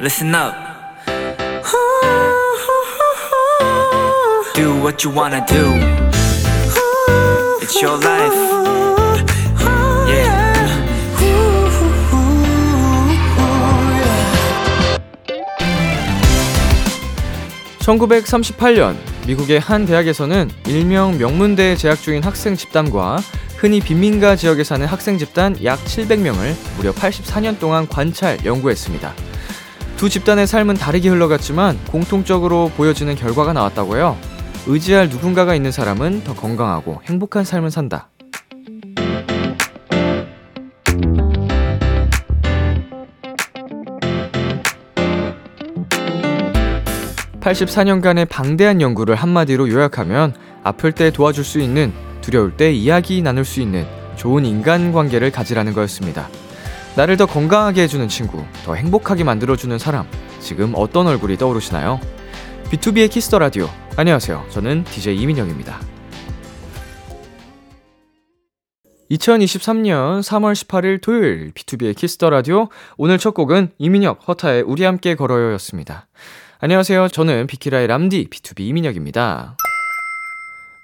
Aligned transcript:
listen 0.00 0.34
up. 0.34 0.54
Do 4.54 4.80
what 4.80 5.04
you 5.04 5.10
wanna 5.10 5.44
do. 5.46 5.74
It's 7.60 7.80
your 7.80 7.98
life. 7.98 8.34
Yeah. 10.08 10.48
1938년 17.80 18.96
미국의 19.26 19.60
한 19.60 19.86
대학에서는 19.86 20.50
일명 20.66 21.18
명문대에 21.18 21.76
재학 21.76 22.00
중인 22.00 22.22
학생 22.22 22.56
집단과 22.56 23.18
흔히 23.56 23.80
빈민가 23.80 24.36
지역에 24.36 24.62
사는 24.62 24.86
학생 24.86 25.18
집단 25.18 25.56
약 25.64 25.82
700명을 25.84 26.54
무려 26.76 26.92
84년 26.92 27.58
동안 27.58 27.88
관찰, 27.88 28.38
연구했습니다. 28.44 29.27
두 29.98 30.08
집단의 30.08 30.46
삶은 30.46 30.76
다르게 30.76 31.08
흘러갔지만 31.08 31.76
공통적으로 31.90 32.70
보여지는 32.76 33.16
결과가 33.16 33.52
나왔다고요. 33.52 34.16
의지할 34.68 35.08
누군가가 35.08 35.56
있는 35.56 35.72
사람은 35.72 36.22
더 36.22 36.34
건강하고 36.34 37.02
행복한 37.04 37.42
삶을 37.42 37.72
산다. 37.72 38.08
84년간의 47.40 48.28
방대한 48.28 48.80
연구를 48.80 49.16
한마디로 49.16 49.68
요약하면 49.68 50.32
아플 50.62 50.92
때 50.92 51.10
도와줄 51.10 51.42
수 51.42 51.58
있는, 51.58 51.92
두려울 52.20 52.56
때 52.56 52.70
이야기 52.72 53.20
나눌 53.20 53.44
수 53.44 53.60
있는 53.60 53.84
좋은 54.14 54.46
인간관계를 54.46 55.32
가지라는 55.32 55.72
거였습니다. 55.72 56.28
나를 56.98 57.16
더 57.16 57.26
건강하게 57.26 57.82
해주는 57.82 58.08
친구, 58.08 58.44
더 58.64 58.74
행복하게 58.74 59.22
만들어주는 59.22 59.78
사람, 59.78 60.04
지금 60.40 60.72
어떤 60.74 61.06
얼굴이 61.06 61.36
떠오르시나요? 61.36 62.00
B2B의 62.72 63.08
키스터 63.08 63.38
라디오. 63.38 63.68
안녕하세요. 63.96 64.46
저는 64.50 64.82
DJ 64.82 65.16
이민혁입니다. 65.20 65.78
2023년 69.12 70.22
3월 70.22 70.54
18일 70.54 71.00
토요일 71.00 71.52
B2B의 71.52 71.94
키스터 71.96 72.30
라디오. 72.30 72.68
오늘 72.96 73.18
첫 73.18 73.32
곡은 73.32 73.70
이민혁, 73.78 74.26
HUTA의 74.26 74.62
우리 74.62 74.82
함께 74.82 75.14
걸어요였습니다. 75.14 76.08
안녕하세요. 76.58 77.10
저는 77.10 77.46
비키라의 77.46 77.86
람디 77.86 78.26
BTOB 78.28 78.62
이민혁입니다. 78.62 79.56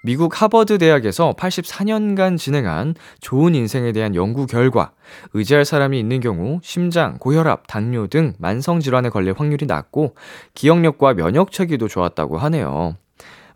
미국 0.05 0.43
하버드 0.43 0.77
대학에서 0.77 1.33
84년간 1.33 2.37
진행한 2.37 2.95
좋은 3.23 3.55
인생에 3.55 3.93
대한 3.93 4.15
연구 4.15 4.47
결과, 4.47 4.93
의지할 5.33 5.65
사람이 5.65 5.99
있는 5.99 6.21
경우 6.21 6.61
심장, 6.63 7.17
고혈압, 7.19 7.67
당뇨 7.67 8.07
등 8.09 8.35
만성 8.39 8.81
질환에 8.81 9.09
걸릴 9.09 9.33
확률이 9.35 9.65
낮고 9.65 10.15
기억력과 10.53 11.15
면역 11.15 11.53
체계도 11.53 11.89
좋았다고 11.89 12.37
하네요. 12.37 12.97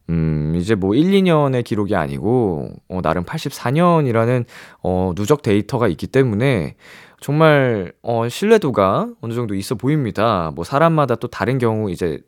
음, 0.08 0.54
이제 0.56 0.74
뭐 0.74 0.94
1, 0.94 1.10
2년의 1.10 1.64
기록이 1.64 1.94
아니고 1.94 2.70
어, 2.88 3.00
나름 3.02 3.24
84년이라는 3.24 4.46
어, 4.82 5.12
누적 5.14 5.42
데이터가 5.42 5.86
있기 5.88 6.06
때문에 6.06 6.76
정말 7.20 7.92
어 8.00 8.28
신뢰도가 8.28 9.08
어느 9.20 9.34
정도 9.34 9.54
있어 9.54 9.74
보입니다. 9.74 10.52
뭐 10.54 10.64
사람마다 10.64 11.16
또 11.16 11.28
다른 11.28 11.58
경우 11.58 11.90
이제 11.90 12.20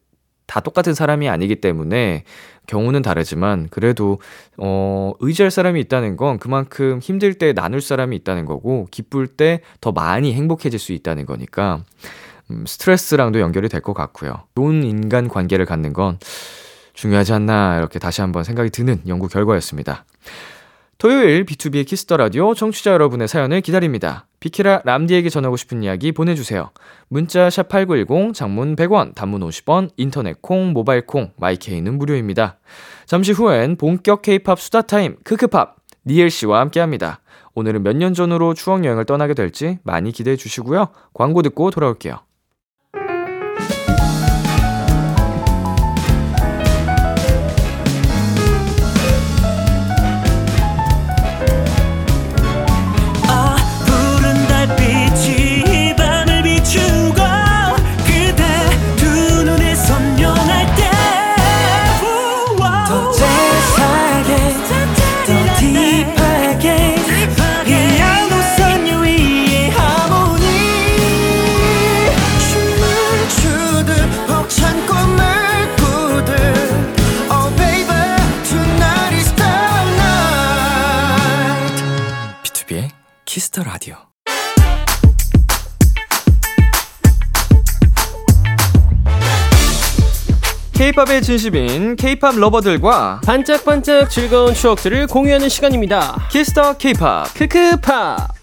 다 0.50 0.58
똑같은 0.58 0.94
사람이 0.94 1.28
아니기 1.28 1.60
때문에 1.60 2.24
경우는 2.66 3.02
다르지만 3.02 3.68
그래도 3.70 4.18
어 4.58 5.12
의지할 5.20 5.52
사람이 5.52 5.78
있다는 5.82 6.16
건 6.16 6.40
그만큼 6.40 6.98
힘들 7.00 7.34
때 7.34 7.52
나눌 7.52 7.80
사람이 7.80 8.16
있다는 8.16 8.46
거고 8.46 8.88
기쁠 8.90 9.28
때 9.28 9.60
더 9.80 9.92
많이 9.92 10.34
행복해질 10.34 10.80
수 10.80 10.92
있다는 10.92 11.24
거니까 11.26 11.84
음, 12.50 12.64
스트레스랑도 12.66 13.38
연결이 13.38 13.68
될 13.68 13.80
것 13.80 13.94
같고요. 13.94 14.42
좋은 14.56 14.82
인간 14.82 15.28
관계를 15.28 15.66
갖는 15.66 15.92
건 15.92 16.18
중요하지 16.94 17.32
않나 17.32 17.78
이렇게 17.78 18.00
다시 18.00 18.20
한번 18.20 18.42
생각이 18.42 18.70
드는 18.70 19.02
연구 19.06 19.28
결과였습니다. 19.28 20.04
토요일 21.00 21.46
B2B의 21.46 21.86
키스터 21.86 22.18
라디오 22.18 22.52
청취자 22.52 22.92
여러분의 22.92 23.26
사연을 23.26 23.62
기다립니다. 23.62 24.26
비키라 24.38 24.82
람디에게 24.84 25.30
전하고 25.30 25.56
싶은 25.56 25.82
이야기 25.82 26.12
보내주세요. 26.12 26.72
문자 27.08 27.48
샵 27.48 27.70
#8910 27.70 28.34
장문 28.34 28.76
100원, 28.76 29.14
단문 29.14 29.40
50원, 29.40 29.88
인터넷 29.96 30.42
콩, 30.42 30.74
모바일 30.74 31.06
콩, 31.06 31.32
my 31.38 31.55
K는 31.55 31.96
무료입니다. 31.96 32.58
잠시 33.06 33.32
후엔 33.32 33.76
본격 33.76 34.20
K-팝 34.20 34.60
수다 34.60 34.82
타임 34.82 35.16
크크팝 35.24 35.76
니엘 36.06 36.28
씨와 36.28 36.60
함께합니다. 36.60 37.20
오늘은 37.54 37.82
몇 37.82 37.96
년 37.96 38.12
전으로 38.12 38.52
추억 38.52 38.84
여행을 38.84 39.06
떠나게 39.06 39.32
될지 39.32 39.78
많이 39.84 40.12
기대해 40.12 40.36
주시고요. 40.36 40.88
광고 41.14 41.40
듣고 41.40 41.70
돌아올게요. 41.70 42.18
Kiss 83.32 83.49
the 83.49 83.62
Radio. 83.62 83.94
케이팝에 90.72 91.22
진심인 91.22 91.94
케이팝 91.94 92.34
lover들과 92.40 93.20
반짝반짝 93.24 94.10
즐거운 94.10 94.52
추억들을 94.52 95.06
공유하는 95.06 95.48
시간입니다. 95.48 96.26
Kiss 96.32 96.57
the 96.57 96.76
케이팝 96.76 97.32
크크팝. 97.34 98.39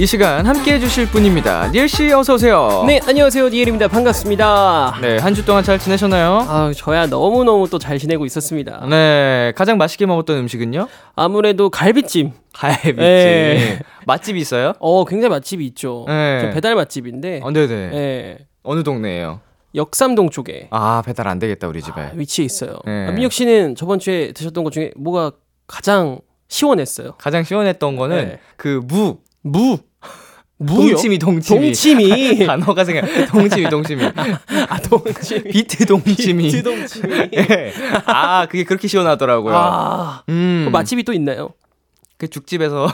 이 0.00 0.06
시간 0.06 0.46
함께 0.46 0.74
해주실 0.76 1.08
분입니다. 1.10 1.68
니엘 1.72 1.86
씨 1.86 2.10
어서 2.10 2.32
오세요. 2.32 2.84
네, 2.86 3.00
안녕하세요. 3.06 3.50
니엘입니다. 3.50 3.86
반갑습니다. 3.88 4.96
네, 5.02 5.18
한 5.18 5.34
주 5.34 5.44
동안 5.44 5.62
잘 5.62 5.78
지내셨나요? 5.78 6.46
아, 6.48 6.72
저야 6.74 7.06
너무 7.06 7.44
너무 7.44 7.68
또 7.68 7.78
잘 7.78 7.98
지내고 7.98 8.24
있었습니다. 8.24 8.86
네, 8.88 9.52
가장 9.54 9.76
맛있게 9.76 10.06
먹었던 10.06 10.38
음식은요? 10.38 10.88
아무래도 11.16 11.68
갈비찜. 11.68 12.32
갈비찜. 12.54 12.96
네. 12.96 13.78
맛집이 14.06 14.40
있어요? 14.40 14.72
어, 14.78 15.04
굉장히 15.04 15.32
맛집이 15.34 15.66
있죠. 15.66 16.06
네. 16.08 16.50
배달 16.54 16.74
맛집인데. 16.76 17.40
어, 17.42 17.50
네네. 17.50 17.90
네. 17.90 18.38
어느 18.62 18.82
동네예요? 18.82 19.40
역삼동 19.74 20.30
쪽에. 20.30 20.68
아, 20.70 21.02
배달 21.04 21.28
안 21.28 21.38
되겠다, 21.38 21.68
우리 21.68 21.82
집에. 21.82 22.00
아, 22.00 22.10
위치에 22.14 22.46
있어요. 22.46 22.78
네. 22.86 23.06
아, 23.06 23.10
민혁 23.10 23.32
씨는 23.32 23.74
저번 23.74 23.98
주에 23.98 24.32
드셨던 24.32 24.64
것 24.64 24.72
중에 24.72 24.92
뭐가 24.96 25.32
가장 25.66 26.20
시원했어요? 26.48 27.16
가장 27.18 27.44
시원했던 27.44 27.96
거는 27.96 28.16
네. 28.28 28.38
그 28.56 28.80
무. 28.88 29.18
무. 29.42 29.78
무요? 30.62 30.88
동치미 30.90 31.18
동치미 31.18 31.60
동치미 31.60 32.44
단어가 32.46 32.84
생각 32.84 33.06
동치미 33.30 33.70
동치미 33.70 34.04
아 34.68 34.78
동치미 34.78 35.44
비트 35.44 35.86
동치미 35.86 36.42
비트 36.50 36.62
동치미 36.62 37.30
네. 37.30 37.72
아 38.04 38.44
그게 38.44 38.64
그렇게 38.64 38.86
시원하더라고요 38.86 39.54
아 39.56 40.22
음. 40.28 40.64
그 40.66 40.70
맛집이 40.70 41.04
또 41.04 41.14
있나요? 41.14 41.54
그 42.18 42.28
죽집에서 42.28 42.86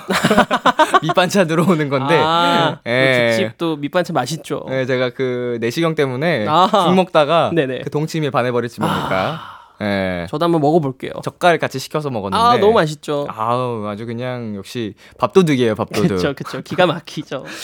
밑반찬 1.02 1.48
들어오는 1.48 1.88
건데 1.88 2.16
아, 2.16 2.78
예. 2.86 3.30
그 3.32 3.36
죽집도 3.38 3.76
밑반찬 3.78 4.14
맛있죠. 4.14 4.64
네, 4.68 4.86
제가 4.86 5.10
그 5.10 5.58
내시경 5.60 5.96
때문에 5.96 6.46
아하. 6.46 6.84
죽 6.86 6.94
먹다가 6.94 7.50
네네. 7.52 7.80
그 7.80 7.90
동치미에 7.90 8.30
반해버렸지 8.30 8.80
뭡니까. 8.80 9.40
아. 9.42 9.55
예. 9.82 10.26
저도 10.30 10.44
한번 10.44 10.60
먹어볼게요. 10.60 11.12
젓갈 11.22 11.58
같이 11.58 11.78
시켜서 11.78 12.10
먹었는데. 12.10 12.42
아, 12.42 12.56
너무 12.58 12.72
맛있죠. 12.74 13.26
아우, 13.30 13.86
아주 13.86 14.06
그냥 14.06 14.54
역시 14.56 14.94
밥도둑이에요, 15.18 15.74
밥도둑. 15.74 16.08
그쵸, 16.08 16.34
그쵸. 16.34 16.62
기가 16.62 16.86
막히죠. 16.86 17.44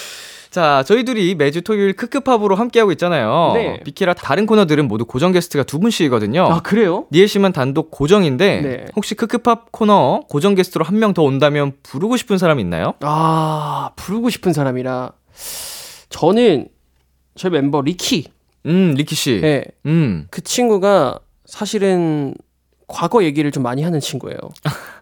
자, 0.51 0.85
저희 0.87 1.05
들이 1.07 1.35
매주 1.35 1.63
토요일 1.63 1.95
크크팝으로 1.95 2.57
함께하고 2.57 2.93
있잖아요. 2.93 3.53
네. 3.55 3.81
비키라 3.85 4.13
다른 4.13 4.45
코너들은 4.45 4.87
모두 4.87 5.07
고정 5.07 5.33
게스트가 5.33 5.65
두 5.65 5.79
분씩이거든요. 5.81 6.43
아, 6.45 6.61
그래요? 6.61 7.07
니엘 7.11 7.27
씨만 7.27 7.55
단독 7.55 7.91
고정인데, 7.91 8.61
네. 8.61 8.85
혹시 8.95 9.15
크크팝 9.15 9.73
코너 9.73 10.21
고정 10.29 10.55
게스트로 10.55 10.85
한 10.85 10.97
명 10.99 11.15
더 11.15 11.23
온다면 11.23 11.73
부르고 11.83 12.19
싶은 12.19 12.37
사람 12.37 12.61
있나요? 12.61 12.93
아, 13.01 13.93
부르고 13.97 14.29
싶은 14.29 14.53
사람이라. 14.53 15.13
저는 16.11 16.69
저희 17.35 17.51
멤버 17.53 17.81
리키. 17.81 18.27
음, 18.67 18.93
리키 18.97 19.15
씨. 19.15 19.41
네. 19.41 19.65
음. 19.87 20.27
그 20.31 20.43
친구가 20.43 21.19
사실은 21.53 22.35
과거 22.89 23.23
얘기를 23.25 23.51
좀 23.51 23.63
많이 23.63 23.83
하는 23.83 24.01
친구예요. 24.01 24.39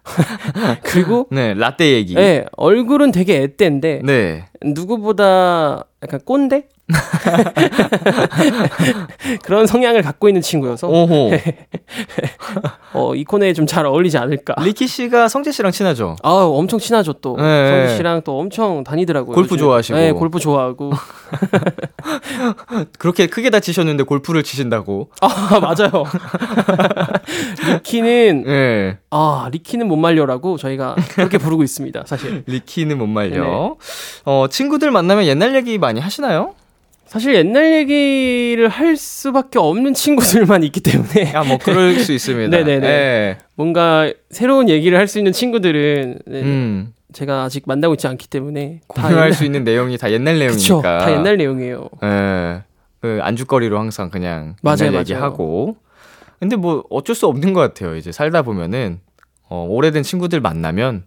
그리고 0.83 1.27
네, 1.31 1.53
라떼 1.53 1.93
얘기. 1.93 2.13
네, 2.13 2.43
얼굴은 2.57 3.13
되게 3.13 3.41
애때인데 3.41 4.01
네. 4.03 4.49
누구보다 4.61 5.85
약간 6.03 6.19
꼰대? 6.25 6.67
그런 9.43 9.67
성향을 9.67 10.01
갖고 10.01 10.27
있는 10.29 10.41
친구여서. 10.41 10.89
어, 12.93 13.15
이 13.15 13.23
코너에 13.23 13.53
좀 13.53 13.65
잘 13.71 13.85
어울리지 13.85 14.17
않을까. 14.17 14.53
리키 14.61 14.85
씨가 14.85 15.29
성재 15.29 15.53
씨랑 15.53 15.71
친하죠? 15.71 16.17
아, 16.23 16.29
엄청 16.29 16.77
친하죠 16.77 17.13
또. 17.13 17.37
네. 17.37 17.69
성지 17.69 17.95
씨랑 17.95 18.23
또 18.25 18.37
엄청 18.37 18.83
다니더라고요. 18.83 19.33
골프 19.33 19.53
요즘에. 19.53 19.59
좋아하시고. 19.59 19.97
네, 19.97 20.11
골프 20.11 20.39
좋아하고. 20.39 20.91
그렇게 22.99 23.27
크게 23.27 23.49
다치셨는데 23.49 24.03
골프를 24.03 24.43
치신다고. 24.43 25.09
아, 25.21 25.59
맞아요. 25.61 26.03
리키는 27.75 28.43
네. 28.45 28.97
아, 29.09 29.47
리키는 29.51 29.87
못 29.87 29.95
말려라고 29.95 30.57
저희가 30.57 30.95
그렇게 31.15 31.37
부르고 31.37 31.63
있습니다. 31.63 32.03
사실. 32.05 32.43
리키는 32.47 32.97
못 32.97 33.07
말려. 33.07 33.43
네. 33.43 33.73
어, 34.25 34.47
친구들 34.49 34.91
만나면 34.91 35.23
옛날 35.25 35.55
얘기 35.55 35.77
많이 35.77 36.01
하시나요? 36.01 36.55
사실 37.11 37.35
옛날 37.35 37.73
얘기를 37.73 38.69
할 38.69 38.95
수밖에 38.95 39.59
없는 39.59 39.93
친구들만 39.93 40.63
있기 40.63 40.79
때문에 40.79 41.33
아, 41.35 41.43
뭐 41.43 41.57
그럴 41.57 41.95
수 41.99 42.13
있습니다. 42.13 42.49
네네네. 42.55 42.79
네. 42.79 43.37
뭔가 43.55 44.09
새로운 44.29 44.69
얘기를 44.69 44.97
할 44.97 45.09
수 45.09 45.17
있는 45.17 45.33
친구들은 45.33 46.19
네, 46.25 46.41
음. 46.41 46.93
제가 47.11 47.43
아직 47.43 47.63
만나고 47.65 47.95
있지 47.95 48.07
않기 48.07 48.29
때문에 48.29 48.79
다 48.95 49.01
공유할 49.03 49.25
옛날- 49.25 49.33
수 49.33 49.43
있는 49.43 49.65
내용이 49.65 49.97
다 49.97 50.09
옛날 50.09 50.39
내용이니까. 50.39 50.55
그쵸, 50.63 50.81
다 50.81 51.11
옛날 51.11 51.35
내용이에요. 51.35 51.89
예. 52.01 52.61
그 53.01 53.19
안주거리로 53.21 53.77
항상 53.77 54.09
그냥 54.09 54.55
맞아요, 54.61 54.77
옛날 54.83 54.91
맞아요. 54.91 54.99
얘기하고. 55.01 55.75
근데 56.39 56.55
뭐 56.55 56.85
어쩔 56.89 57.13
수 57.13 57.27
없는 57.27 57.51
것 57.51 57.59
같아요. 57.59 57.97
이제 57.97 58.13
살다 58.13 58.43
보면은 58.43 59.01
어, 59.49 59.65
오래된 59.69 60.03
친구들 60.03 60.39
만나면 60.39 61.03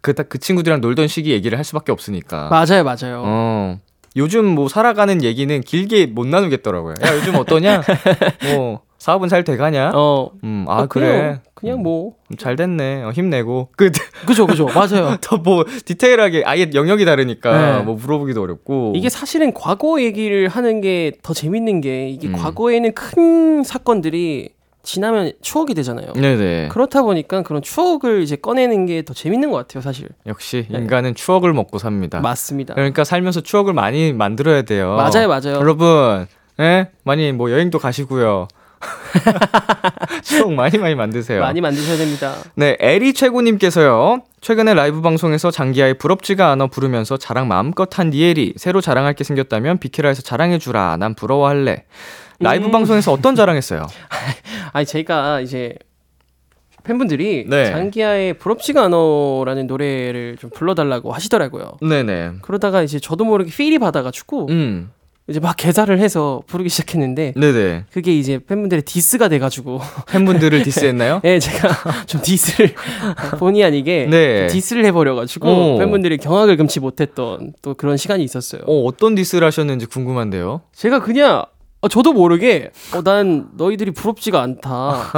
그, 0.00 0.12
그 0.12 0.38
친구들이랑 0.38 0.80
놀던 0.80 1.08
시기 1.08 1.32
얘기를 1.32 1.58
할 1.58 1.64
수밖에 1.64 1.90
없으니까. 1.90 2.48
맞아요, 2.50 2.84
맞아요. 2.84 3.24
어. 3.26 3.80
요즘 4.16 4.44
뭐 4.44 4.68
살아가는 4.68 5.22
얘기는 5.22 5.60
길게 5.60 6.06
못 6.06 6.26
나누겠더라고요. 6.26 6.94
야, 7.04 7.14
요즘 7.16 7.36
어떠냐? 7.36 7.82
뭐 8.56 8.80
사업은 8.98 9.28
잘 9.28 9.44
돼가냐? 9.44 9.92
어, 9.94 10.30
음, 10.44 10.64
아, 10.68 10.80
어, 10.82 10.86
그래. 10.86 11.06
그냥, 11.06 11.40
그냥 11.54 11.82
뭐 11.82 12.14
음, 12.30 12.36
잘 12.36 12.56
됐네. 12.56 13.02
어, 13.04 13.10
힘내고. 13.12 13.68
끝. 13.76 13.92
그죠, 14.26 14.46
그죠, 14.46 14.66
맞아요. 14.66 15.16
더 15.22 15.36
뭐 15.38 15.64
디테일하게 15.84 16.42
아예 16.44 16.68
영역이 16.74 17.04
다르니까 17.04 17.78
네. 17.78 17.82
뭐 17.84 17.94
물어보기도 17.94 18.42
어렵고. 18.42 18.92
이게 18.96 19.08
사실은 19.08 19.54
과거 19.54 20.02
얘기를 20.02 20.48
하는 20.48 20.80
게 20.80 21.12
더 21.22 21.32
재밌는 21.32 21.80
게 21.80 22.08
이게 22.08 22.28
음. 22.28 22.32
과거에는 22.34 22.92
큰 22.92 23.62
사건들이 23.62 24.50
지나면 24.82 25.32
추억이 25.42 25.74
되잖아요. 25.74 26.12
네네. 26.14 26.68
그렇다 26.68 27.02
보니까 27.02 27.42
그런 27.42 27.60
추억을 27.62 28.22
이제 28.22 28.36
꺼내는 28.36 28.86
게 28.86 29.02
더 29.02 29.12
재밌는 29.14 29.50
것 29.50 29.56
같아요, 29.58 29.82
사실. 29.82 30.08
역시 30.26 30.66
네. 30.70 30.78
인간은 30.78 31.14
추억을 31.14 31.52
먹고 31.52 31.78
삽니다. 31.78 32.20
맞습니다. 32.20 32.74
그러니까 32.74 33.04
살면서 33.04 33.40
추억을 33.42 33.72
많이 33.74 34.12
만들어야 34.12 34.62
돼요. 34.62 34.94
맞아요, 34.96 35.28
맞아요. 35.28 35.56
여러분, 35.56 36.26
예? 36.60 36.90
많이 37.04 37.32
뭐 37.32 37.50
여행도 37.50 37.78
가시고요. 37.78 38.48
추억 40.22 40.52
많이 40.52 40.78
많이 40.78 40.94
만드세요. 40.94 41.40
많이 41.40 41.60
만드셔야 41.60 41.96
됩니다. 41.96 42.34
네, 42.54 42.76
에리 42.80 43.12
최고님께서요. 43.12 44.22
최근에 44.40 44.74
라이브 44.74 45.00
방송에서 45.02 45.50
장기하의 45.50 45.94
부럽지가 45.98 46.50
않아 46.52 46.68
부르면서 46.68 47.16
자랑 47.16 47.48
마음껏 47.48 47.98
한 47.98 48.10
니엘이 48.10 48.54
새로 48.56 48.80
자랑할 48.80 49.14
게 49.14 49.24
생겼다면 49.24 49.78
비키라에서 49.78 50.22
자랑해주라. 50.22 50.96
난 50.98 51.14
부러워할래. 51.14 51.84
라이브 52.40 52.66
음. 52.66 52.70
방송에서 52.70 53.12
어떤 53.12 53.34
자랑했어요? 53.36 53.86
아니 54.72 54.86
제가 54.86 55.40
이제 55.40 55.74
팬분들이 56.82 57.44
네. 57.46 57.66
장기하의 57.70 58.34
부럽지가 58.34 58.84
않어라는 58.84 59.66
노래를 59.66 60.36
좀 60.40 60.50
불러달라고 60.50 61.12
하시더라고요. 61.12 61.72
네네. 61.82 62.32
그러다가 62.40 62.82
이제 62.82 62.98
저도 62.98 63.24
모르게 63.24 63.50
feel이 63.50 63.78
받아가지고 63.78 64.46
음, 64.48 64.90
이제 65.28 65.38
막 65.38 65.56
개사를 65.58 65.96
해서 65.98 66.42
부르기 66.46 66.70
시작했는데 66.70 67.34
네네. 67.36 67.84
그게 67.92 68.18
이제 68.18 68.38
팬분들의 68.38 68.82
디스가 68.82 69.28
돼가지고 69.28 69.80
팬분들을 70.08 70.62
디스했나요? 70.62 71.20
예 71.24 71.38
제가 71.38 71.68
좀 72.08 72.22
디스를 72.22 72.74
본의 73.38 73.62
아니게 73.62 74.08
네. 74.10 74.46
디스를 74.46 74.86
해버려가지고 74.86 75.74
오. 75.74 75.78
팬분들이 75.78 76.16
경악을 76.16 76.56
금치 76.56 76.80
못했던 76.80 77.52
또 77.60 77.74
그런 77.74 77.98
시간이 77.98 78.24
있었어요. 78.24 78.62
어, 78.66 78.84
어떤 78.84 79.14
디스를 79.14 79.46
하셨는지 79.46 79.84
궁금한데요. 79.84 80.62
제가 80.72 81.00
그냥 81.00 81.44
어, 81.82 81.88
저도 81.88 82.12
모르게 82.12 82.70
어, 82.94 83.02
난 83.02 83.48
너희들이 83.56 83.92
부럽지가 83.92 84.40
않다. 84.42 85.12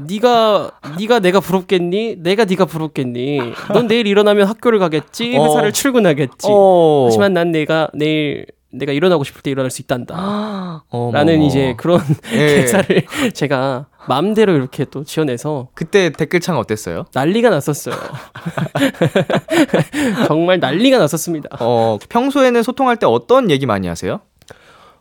네가 0.00 0.72
네가 0.98 1.20
내가 1.20 1.40
부럽겠니? 1.40 2.16
내가 2.18 2.44
네가 2.44 2.64
부럽겠니? 2.64 3.38
넌 3.72 3.86
내일 3.86 4.06
일어나면 4.06 4.48
학교를 4.48 4.78
가겠지, 4.80 5.36
어. 5.36 5.44
회사를 5.44 5.72
출근하겠지. 5.72 6.48
어. 6.50 7.04
하지만 7.06 7.34
난 7.34 7.52
내가 7.52 7.88
내일 7.94 8.46
내가 8.70 8.92
일어나고 8.92 9.24
싶을 9.24 9.42
때 9.42 9.50
일어날 9.50 9.70
수 9.70 9.80
있단다. 9.80 10.84
어머. 10.90 11.12
라는 11.12 11.40
이제 11.42 11.74
그런 11.78 12.00
예. 12.32 12.36
대사를 12.36 13.02
제가 13.32 13.86
마음대로 14.08 14.54
이렇게 14.54 14.84
또 14.84 15.04
지어내서 15.04 15.68
그때 15.74 16.10
댓글창 16.10 16.58
어땠어요? 16.58 17.04
난리가 17.14 17.50
났었어요. 17.50 17.94
정말 20.26 20.58
난리가 20.58 20.98
났었습니다. 20.98 21.48
어, 21.60 21.98
평소에는 22.08 22.62
소통할 22.62 22.96
때 22.96 23.06
어떤 23.06 23.50
얘기 23.50 23.66
많이 23.66 23.86
하세요? 23.86 24.20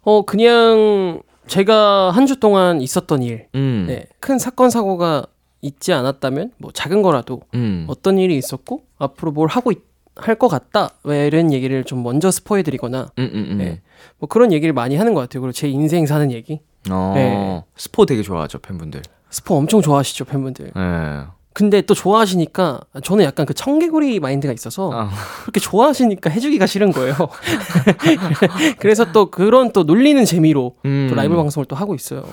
어 0.10 0.22
그냥 0.22 1.22
제가 1.48 2.12
한 2.12 2.26
주 2.28 2.40
동안 2.40 2.82
있었던 2.82 3.24
일, 3.24 3.48
음. 3.56 3.86
네, 3.90 4.06
큰 4.22 4.40
사건 4.40 4.70
사고가 4.70 5.26
있지 5.62 5.92
않았다면 5.92 6.52
뭐 6.60 6.72
작은 6.74 7.02
거라도 7.02 7.42
음. 7.56 7.86
어떤 7.90 8.18
일이 8.18 8.38
있었고 8.38 8.84
앞으로 8.98 9.32
뭘 9.34 9.50
하고 9.50 9.72
할 10.16 10.36
것 10.36 10.48
같다 10.48 10.92
왜 11.04 11.28
이런 11.28 11.52
얘기를 11.52 11.84
좀 11.84 12.04
먼저 12.04 12.32
스포해드리거나 12.32 13.10
음, 13.20 13.32
음, 13.34 13.48
음. 13.52 13.58
네. 13.58 13.82
뭐 14.18 14.28
그런 14.30 14.52
얘기를 14.54 14.74
많이 14.74 14.96
하는 14.96 15.14
것 15.14 15.20
같아요. 15.22 15.42
그리고 15.42 15.52
제 15.52 15.68
인생 15.68 16.06
사는 16.06 16.32
얘기 16.32 16.62
어, 16.90 17.12
네. 17.16 17.64
스포 17.76 18.06
되게 18.06 18.24
좋아하죠, 18.24 18.60
팬분들. 18.60 19.02
스포 19.30 19.56
엄청 19.58 19.82
좋아하시죠 19.82 20.24
팬분들. 20.26 20.72
예. 20.76 21.24
근데 21.58 21.82
또 21.82 21.96
좋아하시니까 21.96 22.82
저는 23.04 23.26
약간 23.26 23.48
그 23.48 23.56
청개구리 23.56 24.20
마인드가 24.20 24.54
있어서 24.54 24.92
아. 24.94 25.10
그렇게 25.42 25.60
좋아하시니까 25.60 26.30
해주기가 26.30 26.68
싫은 26.68 26.92
거예요. 26.92 27.16
그래서 28.78 29.12
또 29.12 29.32
그런 29.32 29.72
또 29.72 29.82
놀리는 29.82 30.24
재미로 30.24 30.76
음. 30.86 31.08
또 31.10 31.16
라이브 31.16 31.36
방송을 31.36 31.66
또 31.66 31.76
하고 31.76 31.96
있어요. 31.96 32.24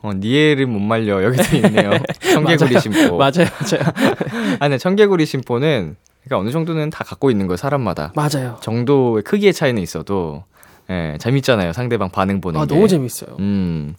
어, 0.00 0.12
니엘은 0.14 0.66
못 0.70 0.78
말려. 0.78 1.22
여기도 1.22 1.56
있네요. 1.56 1.90
청개구리 2.32 2.80
심포. 2.80 3.18
맞아요, 3.18 3.44
맞아요, 3.60 3.92
아, 4.60 4.68
네, 4.68 4.78
청개구리 4.78 5.26
심포는 5.26 5.96
그러니까 6.24 6.38
어느 6.38 6.50
정도는 6.50 6.88
다 6.88 7.04
갖고 7.04 7.30
있는 7.30 7.46
거예요, 7.48 7.58
사람마다. 7.58 8.14
맞아요. 8.16 8.56
정도의 8.62 9.24
크기의 9.24 9.52
차이는 9.52 9.82
있어도 9.82 10.44
예, 10.88 11.18
재밌잖아요. 11.20 11.74
상대방 11.74 12.08
반응 12.08 12.40
보는 12.40 12.58
아 12.58 12.64
게. 12.64 12.74
너무 12.74 12.88
재밌어요. 12.88 13.36
음. 13.40 13.94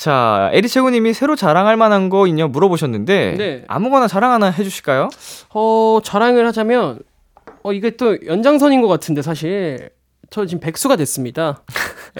자, 0.00 0.48
에리 0.54 0.66
최고님이 0.66 1.12
새로 1.12 1.36
자랑할 1.36 1.76
만한 1.76 2.08
거 2.08 2.26
있냐 2.26 2.46
물어보셨는데 2.46 3.34
네. 3.36 3.64
아무거나 3.68 4.08
자랑 4.08 4.32
하나 4.32 4.46
해주실까요? 4.50 5.10
어 5.52 5.98
자랑을 6.02 6.46
하자면 6.46 7.00
어 7.62 7.72
이게 7.74 7.90
또 7.98 8.16
연장선인 8.24 8.80
것 8.80 8.88
같은데 8.88 9.20
사실 9.20 9.90
저 10.30 10.46
지금 10.46 10.60
백수가 10.60 10.96
됐습니다. 10.96 11.60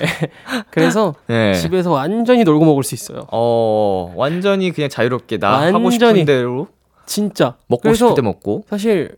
예. 0.02 0.30
그래서 0.70 1.14
네. 1.26 1.54
집에서 1.54 1.90
완전히 1.90 2.44
놀고 2.44 2.66
먹을 2.66 2.82
수 2.84 2.94
있어요. 2.94 3.26
어, 3.32 4.12
완전히 4.14 4.72
그냥 4.72 4.90
자유롭게 4.90 5.38
나 5.38 5.62
하고 5.62 5.78
완전히. 5.82 5.92
싶은 6.18 6.24
대로 6.26 6.66
진짜 7.06 7.56
먹고 7.68 7.94
싶을 7.94 8.14
때 8.14 8.20
먹고. 8.20 8.64
사실 8.68 9.16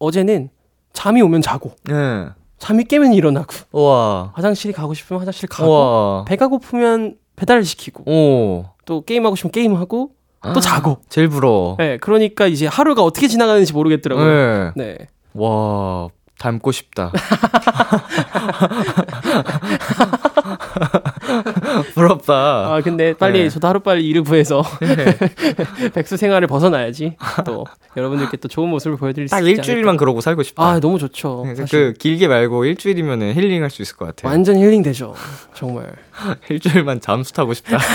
어제는 0.00 0.48
잠이 0.92 1.22
오면 1.22 1.40
자고 1.40 1.70
네. 1.84 2.26
잠이 2.58 2.82
깨면 2.82 3.12
일어나고 3.12 3.54
우와. 3.70 4.32
화장실 4.34 4.72
가고 4.72 4.92
싶으면 4.92 5.20
화장실 5.20 5.48
가고 5.48 5.70
우와. 5.70 6.24
배가 6.24 6.48
고프면 6.48 7.14
배달 7.36 7.64
시키고 7.64 8.04
오. 8.10 8.64
또 8.84 9.04
게임하고 9.04 9.36
싶으면 9.36 9.52
게임하고 9.52 10.10
또 10.42 10.50
아, 10.50 10.60
자고. 10.60 10.98
제일 11.08 11.28
부러워. 11.28 11.76
네, 11.78 11.98
그러니까 11.98 12.46
이제 12.46 12.66
하루가 12.66 13.02
어떻게 13.02 13.28
지나가는지 13.28 13.72
모르겠더라고요. 13.72 14.72
네. 14.76 14.76
네. 14.76 14.98
와, 15.34 16.08
닮고 16.38 16.72
싶다. 16.72 17.12
부럽다. 21.94 22.34
아 22.74 22.80
근데 22.82 23.14
빨리 23.14 23.44
네. 23.44 23.48
저도 23.48 23.68
하루 23.68 23.80
빨리 23.80 24.06
일을 24.06 24.22
구해서 24.22 24.62
백수 25.94 26.16
생활을 26.16 26.46
벗어나야지 26.46 27.16
또 27.44 27.64
여러분들께 27.96 28.36
또 28.38 28.48
좋은 28.48 28.68
모습을 28.68 28.96
보여드릴 28.96 29.28
수딱 29.28 29.44
일주일만 29.46 29.96
그러고 29.96 30.20
살고 30.20 30.42
싶다. 30.42 30.62
않을까. 30.62 30.76
아 30.76 30.80
너무 30.80 30.98
좋죠. 30.98 31.44
그, 31.44 31.54
사실 31.54 31.92
그 31.92 31.98
길게 31.98 32.28
말고 32.28 32.64
일주일이면 32.64 33.34
힐링할 33.34 33.70
수 33.70 33.82
있을 33.82 33.96
것 33.96 34.06
같아요. 34.06 34.30
완전 34.30 34.56
힐링 34.56 34.82
되죠. 34.82 35.14
정말. 35.54 35.92
일주일만 36.48 37.00
잠수 37.00 37.32
타고 37.32 37.54
싶다. 37.54 37.78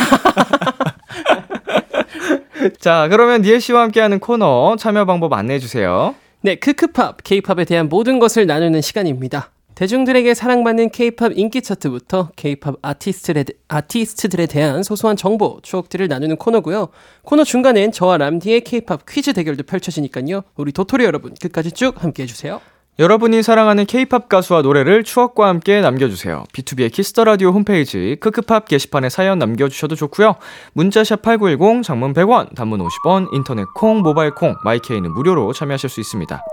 자, 2.79 3.07
그러면 3.09 3.41
니엘 3.41 3.59
씨와 3.59 3.81
함께하는 3.83 4.19
코너 4.19 4.75
참여 4.77 5.05
방법 5.05 5.33
안내해 5.33 5.59
주세요. 5.59 6.15
네, 6.41 6.55
크크팝, 6.55 7.17
케이팝에 7.23 7.65
대한 7.65 7.89
모든 7.89 8.19
것을 8.19 8.45
나누는 8.47 8.81
시간입니다. 8.81 9.51
대중들에게 9.81 10.35
사랑받는 10.35 10.91
K-팝 10.91 11.35
인기 11.35 11.59
차트부터 11.63 12.29
K-팝 12.35 12.75
아티스트들에, 12.83 13.45
아티스트들에 13.67 14.45
대한 14.45 14.83
소소한 14.83 15.17
정보, 15.17 15.59
추억들을 15.63 16.07
나누는 16.07 16.35
코너고요. 16.35 16.89
코너 17.23 17.43
중간엔 17.43 17.91
저와 17.91 18.17
람디의 18.17 18.61
K-팝 18.61 19.07
퀴즈 19.09 19.33
대결도 19.33 19.63
펼쳐지니까요. 19.63 20.43
우리 20.55 20.71
도토리 20.71 21.03
여러분 21.03 21.33
끝까지 21.33 21.71
쭉 21.71 21.95
함께 22.03 22.21
해 22.21 22.27
주세요. 22.27 22.61
여러분이 23.01 23.41
사랑하는 23.41 23.88
케이팝 23.88 24.29
가수와 24.29 24.62
노래를 24.62 25.03
추억과 25.03 25.48
함께 25.48 25.81
남겨주세요. 25.81 26.43
B2B의 26.53 26.91
키스터 26.91 27.24
라디오 27.24 27.50
홈페이지 27.50 28.15
크크팝 28.20 28.67
게시판에 28.67 29.10
사연 29.10 29.39
남겨주셔도 29.39 29.96
좋고요. 29.96 30.36
문자샵 30.74 31.24
8910, 31.24 31.81
장문 31.81 32.13
100원, 32.13 32.53
단문 32.53 32.79
50원, 32.79 33.34
인터넷 33.34 33.65
콩, 33.74 34.01
모바일 34.03 34.36
콩, 34.36 34.55
my 34.63 34.77
K는 34.77 35.12
무료로 35.15 35.51
참여하실 35.51 35.89
수 35.89 36.00
있습니다. 36.00 36.43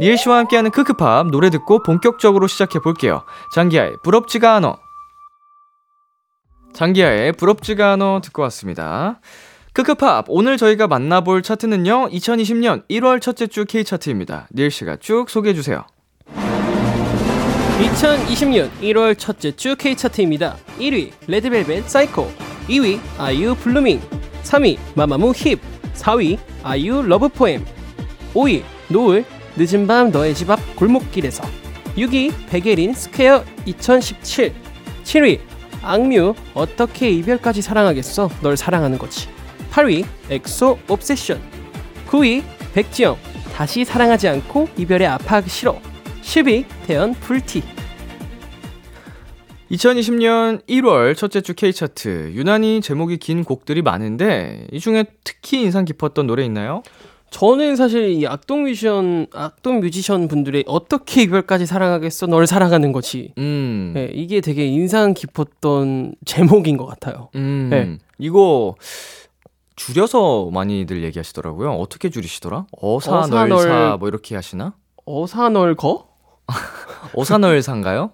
니엘 0.00 0.18
씨와 0.18 0.38
함께하는 0.38 0.72
크크팝 0.72 1.28
노래 1.28 1.48
듣고 1.48 1.84
본격적으로 1.84 2.48
시작해 2.48 2.80
볼게요. 2.80 3.22
장기하의 3.54 3.98
부럽지가 4.02 4.56
않어. 4.56 4.76
장기하의 6.72 7.34
부럽지가 7.34 7.92
않어 7.92 8.20
듣고 8.20 8.42
왔습니다. 8.42 9.20
크크팝 9.74 10.26
오늘 10.28 10.56
저희가 10.56 10.86
만나볼 10.86 11.42
차트는요 11.42 12.10
2020년 12.10 12.86
1월 12.88 13.20
첫째 13.20 13.48
주 13.48 13.64
K 13.64 13.82
차트입니다. 13.82 14.46
니엘 14.54 14.70
씨가 14.70 14.98
쭉 15.00 15.28
소개해 15.28 15.52
주세요. 15.52 15.84
2020년 17.80 18.70
1월 18.80 19.18
첫째 19.18 19.50
주 19.50 19.74
K 19.74 19.96
차트입니다. 19.96 20.56
1위 20.78 21.10
레드벨벳 21.26 21.88
사이코, 21.90 22.30
2위 22.68 23.00
아이유 23.18 23.56
Blueming, 23.56 24.00
3위 24.44 24.78
마마무 24.94 25.32
힙, 25.32 25.58
4위 25.94 26.38
아이유 26.62 27.02
Love 27.02 27.28
poem, 27.30 27.64
5위 28.32 28.62
노을 28.90 29.24
늦은 29.56 29.88
밤 29.88 30.12
너의 30.12 30.36
집 30.36 30.50
앞 30.50 30.60
골목길에서, 30.76 31.42
6위 31.96 32.32
백예린 32.48 32.94
Square 32.94 33.44
2017, 33.66 34.54
7위 35.02 35.40
악뮤 35.82 36.34
어떻게 36.54 37.10
이별까지 37.10 37.60
사랑하겠어 37.60 38.30
널 38.40 38.56
사랑하는 38.56 38.98
거지. 38.98 39.34
8위 39.74 40.04
엑소 40.30 40.78
Obsession 40.88 41.40
9위 42.06 42.44
백지영 42.74 43.16
다시 43.52 43.84
사랑하지 43.84 44.28
않고 44.28 44.68
이별에 44.78 45.04
아파하기 45.04 45.50
싫어 45.50 45.80
10위 46.22 46.64
태연 46.86 47.12
불티 47.14 47.60
2020년 49.72 50.64
1월 50.68 51.16
첫째 51.16 51.40
주 51.40 51.54
K차트 51.54 52.34
유난히 52.34 52.80
제목이 52.82 53.16
긴 53.16 53.42
곡들이 53.42 53.82
많은데 53.82 54.68
이 54.70 54.78
중에 54.78 55.06
특히 55.24 55.62
인상 55.62 55.84
깊었던 55.84 56.24
노래 56.28 56.44
있나요? 56.44 56.84
저는 57.30 57.74
사실 57.74 58.10
이 58.10 58.28
악동 58.28 58.62
뮤지션 58.62 59.26
악동 59.32 59.80
뮤지션 59.80 60.28
분들의 60.28 60.62
어떻게 60.68 61.22
이별까지 61.22 61.66
사랑하겠어 61.66 62.28
널 62.28 62.46
사랑하는 62.46 62.92
거지. 62.92 63.32
음. 63.38 63.90
네, 63.92 64.08
이게 64.14 64.40
되게 64.40 64.66
인상 64.66 65.14
깊었던 65.14 66.14
제목인 66.24 66.76
것 66.76 66.86
같아요. 66.86 67.30
음. 67.34 67.66
네. 67.72 67.98
이거 68.18 68.76
줄여서 69.76 70.50
많이들 70.52 71.02
얘기하시더라고요. 71.02 71.72
어떻게 71.72 72.10
줄이시더라? 72.10 72.66
어사널사 72.80 73.46
어사널- 73.56 73.98
뭐 73.98 74.08
이렇게 74.08 74.34
하시나? 74.36 74.74
어사널거? 75.04 76.08
어사널사인가요? 77.16 78.10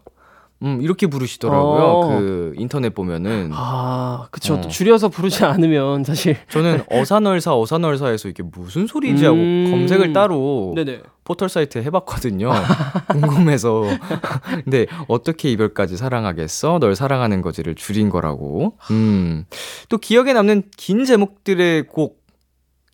음, 0.63 0.81
이렇게 0.83 1.07
부르시더라고요. 1.07 1.83
어. 1.83 2.09
그 2.09 2.53
인터넷 2.57 2.95
보면은 2.95 3.51
아, 3.53 4.27
그쵸. 4.31 4.55
어. 4.55 4.61
또 4.61 4.69
줄여서 4.69 5.09
부르지 5.09 5.45
않으면 5.45 6.05
사실. 6.05 6.37
저는 6.51 6.83
어사널사 6.91 7.57
어사널사에서 7.57 8.29
이게 8.29 8.43
무슨 8.43 8.87
소리지 8.87 9.25
하고 9.25 9.39
음. 9.39 9.69
검색을 9.71 10.13
따로 10.13 10.73
네네. 10.77 11.01
포털 11.25 11.49
사이트에 11.49 11.83
해봤거든요. 11.85 12.51
궁금해서. 13.09 13.85
근데 14.65 14.87
어떻게 15.09 15.51
이별까지 15.51 15.97
사랑하겠어? 15.97 16.79
널 16.79 16.95
사랑하는 16.95 17.41
거지를 17.41 17.75
줄인 17.75 18.11
거라고. 18.11 18.77
음. 18.91 19.45
또 19.89 19.97
기억에 19.97 20.33
남는 20.35 20.65
긴 20.77 21.05
제목들의 21.05 21.87
곡, 21.87 22.21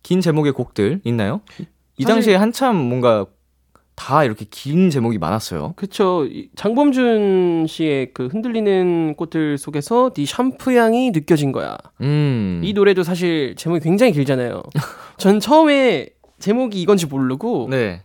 긴 0.03 0.21
제목의 0.21 0.53
곡들 0.53 1.01
있나요? 1.03 1.41
이 1.97 2.05
당시에 2.05 2.35
한참 2.35 2.75
뭔가 2.75 3.25
다 3.97 4.23
이렇게 4.23 4.45
긴 4.49 4.91
제목이 4.91 5.17
많았어요. 5.17 5.73
그쵸. 5.75 6.25
이 6.29 6.49
장범준 6.55 7.65
씨의 7.67 8.13
그 8.13 8.27
흔들리는 8.27 9.15
꽃들 9.15 9.57
속에서 9.57 10.11
네 10.13 10.23
샴푸 10.25 10.71
향이 10.71 11.11
느껴진 11.11 11.51
거야. 11.51 11.75
음. 12.01 12.61
이 12.63 12.73
노래도 12.73 13.01
사실 13.01 13.55
제목이 13.57 13.81
굉장히 13.81 14.13
길잖아요. 14.13 14.61
전 15.17 15.39
처음에 15.39 16.09
제목이 16.37 16.79
이건지 16.79 17.07
모르고 17.07 17.69
네. 17.71 18.03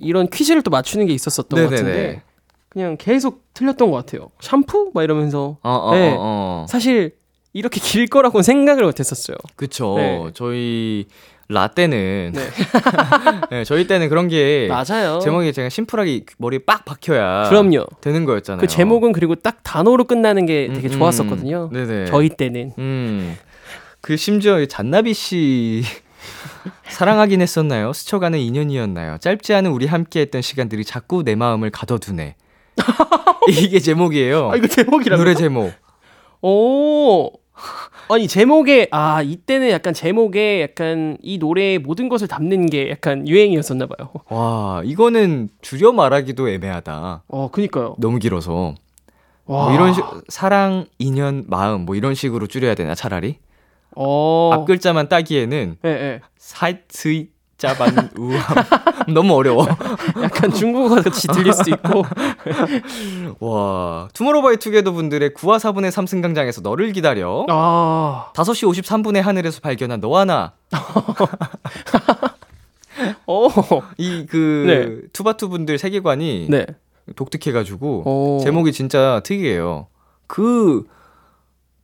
이런 0.00 0.28
퀴즈를 0.28 0.62
또 0.62 0.70
맞추는 0.72 1.06
게 1.06 1.14
있었었던 1.14 1.48
것 1.48 1.70
네네네. 1.70 1.76
같은데 1.92 2.22
그냥 2.68 2.96
계속 2.98 3.44
틀렸던 3.54 3.92
것 3.92 3.96
같아요. 3.98 4.30
샴푸? 4.40 4.90
막 4.92 5.04
이러면서 5.04 5.58
어, 5.62 5.70
어, 5.70 5.94
네. 5.94 6.10
어, 6.10 6.16
어. 6.18 6.66
사실 6.68 7.12
이렇게 7.52 7.80
길 7.80 8.08
거라고는 8.08 8.42
생각을 8.42 8.82
못했었어요. 8.82 9.36
그쵸. 9.54 9.94
네. 9.96 10.30
저희 10.34 11.06
라떼는 11.48 12.32
네. 12.34 12.40
네, 13.50 13.64
저희 13.64 13.86
때는 13.86 14.08
그런 14.08 14.28
게 14.28 14.66
맞아요. 14.68 15.18
제목이 15.20 15.52
제가 15.52 15.68
심플하게 15.68 16.24
머리에 16.38 16.60
빡 16.66 16.84
박혀야 16.84 17.48
그럼요. 17.48 17.84
되는 18.00 18.24
거였잖아요. 18.24 18.60
그 18.60 18.66
제목은 18.66 19.12
그리고 19.12 19.34
딱 19.34 19.58
단어로 19.62 20.04
끝나는 20.04 20.46
게 20.46 20.68
되게 20.72 20.88
음, 20.88 20.92
음. 20.92 20.98
좋았었거든요. 20.98 21.70
네네. 21.72 22.06
저희 22.06 22.30
때는. 22.30 22.72
음. 22.78 23.36
그 24.00 24.16
심지어 24.16 24.60
이 24.60 24.66
잔나비 24.68 25.14
씨 25.14 25.82
사랑하긴 26.88 27.40
했었나요? 27.42 27.92
스쳐가는 27.92 28.38
인연이었나요? 28.38 29.18
짧지 29.18 29.52
않은 29.54 29.70
우리 29.70 29.86
함께했던 29.86 30.42
시간들이 30.42 30.84
자꾸 30.84 31.22
내 31.22 31.34
마음을 31.34 31.70
가둬두네. 31.70 32.36
이게 33.48 33.78
제목이에요. 33.78 34.50
아 34.50 34.56
이거 34.56 34.66
제목이라고? 34.66 35.22
노래 35.22 35.34
제목. 35.34 35.72
오. 36.42 37.30
아니 38.08 38.28
제목에 38.28 38.88
아 38.90 39.22
이때는 39.22 39.70
약간 39.70 39.94
제목에 39.94 40.62
약간 40.62 41.16
이 41.22 41.38
노래의 41.38 41.78
모든 41.78 42.08
것을 42.08 42.28
담는 42.28 42.66
게 42.66 42.90
약간 42.90 43.26
유행이었었나 43.26 43.86
봐요. 43.86 44.10
와, 44.28 44.82
이거는 44.84 45.48
줄여 45.62 45.92
말하기도 45.92 46.48
애매하다. 46.48 47.22
어, 47.28 47.50
그니까요. 47.50 47.96
너무 47.98 48.18
길어서. 48.18 48.74
와. 49.46 49.64
뭐 49.66 49.74
이런 49.74 49.92
식 49.92 50.04
사랑, 50.28 50.86
인연, 50.98 51.44
마음 51.46 51.82
뭐 51.82 51.94
이런 51.94 52.14
식으로 52.14 52.46
줄여야 52.46 52.74
되나 52.74 52.94
차라리? 52.94 53.38
어. 53.96 54.50
앞 54.52 54.64
글자만 54.64 55.08
따기에는 55.08 55.76
예, 55.84 55.88
예. 55.88 56.20
사이트 56.36 57.26
자반 57.64 58.10
우함 58.18 58.42
너무 59.14 59.34
어려워. 59.34 59.66
약간 60.22 60.52
중국어 60.52 61.00
같이 61.00 61.26
들릴 61.28 61.52
수도 61.52 61.70
있고. 61.70 62.04
와, 63.40 64.08
투모로우바이투게더 64.12 64.92
분들의 64.92 65.30
9와 65.30 65.56
4분의 65.56 65.90
3승강장에서 65.90 66.62
너를 66.62 66.92
기다려. 66.92 67.46
아. 67.48 68.32
5시 68.34 68.70
53분의 68.82 69.22
하늘에서 69.22 69.60
발견한 69.60 70.00
너와 70.00 70.26
나. 70.26 70.52
어. 73.26 73.48
이그 73.96 74.64
네. 74.66 75.08
투바투 75.12 75.48
분들 75.48 75.78
세계관이 75.78 76.48
네. 76.50 76.66
독특해가지고 77.16 78.02
어. 78.06 78.40
제목이 78.42 78.72
진짜 78.72 79.20
특이해요. 79.24 79.88
그 80.26 80.84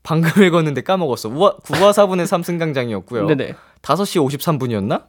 방금 0.03 0.43
읽었는데 0.43 0.83
까먹었어. 0.83 1.31
9와 1.31 1.61
4분의 1.63 2.27
3승강장이었고요. 2.27 3.27
네네. 3.27 3.55
5시 3.83 4.39
53분이었나? 4.39 5.05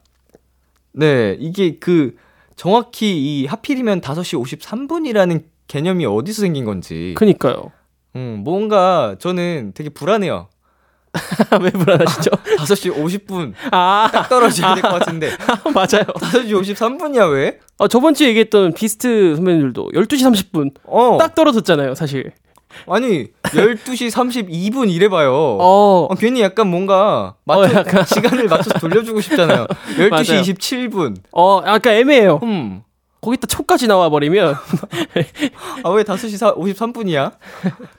네, 0.93 1.35
이게 1.39 1.77
그 1.79 2.15
정확히 2.55 3.41
이 3.41 3.45
하필이면 3.45 4.01
5시 4.01 4.59
53분이라는 4.59 5.43
개념이 5.67 6.05
어디서 6.05 6.41
생긴 6.41 6.65
건지. 6.65 7.13
그니까요. 7.17 7.71
음, 8.15 8.41
뭔가 8.43 9.15
저는 9.19 9.71
되게 9.73 9.89
불안해요. 9.89 10.49
왜 11.61 11.69
불안하시죠? 11.71 12.31
5시 12.59 12.93
50분 12.95 13.53
아, 13.71 14.09
딱 14.13 14.29
떨어져야 14.29 14.75
될 14.75 14.81
것 14.83 14.99
같은데 14.99 15.29
맞아요. 15.75 16.05
5시 16.05 16.61
53분이야 16.61 17.29
왜? 17.33 17.59
아, 17.79 17.87
저번 17.89 18.13
주에 18.13 18.29
얘기했던 18.29 18.73
비스트 18.73 19.35
선배님들도 19.35 19.89
12시 19.93 20.51
30분 20.51 20.71
어 20.85 21.17
딱 21.17 21.35
떨어졌잖아요, 21.35 21.95
사실. 21.95 22.31
아니 22.87 23.27
12시 23.43 24.09
32분 24.11 24.89
이래봐요 24.91 25.31
어. 25.33 26.07
어, 26.09 26.15
괜히 26.15 26.41
약간 26.41 26.67
뭔가 26.67 27.35
맞춰, 27.45 27.61
어, 27.61 27.79
약간. 27.79 28.05
시간을 28.05 28.47
맞춰서 28.47 28.79
돌려주고 28.79 29.21
싶잖아요 29.21 29.65
12시 29.97 30.09
맞아요. 30.09 30.41
27분 30.41 31.17
어, 31.31 31.61
약간 31.65 31.93
애매해요. 31.93 32.39
음. 32.43 32.83
거기다 33.21 33.45
초까지 33.45 33.87
나와 33.87 34.09
버리면 34.09 34.55
아 35.83 35.89
왜 35.91 36.03
5시 36.03 36.55
53분이야? 36.55 37.33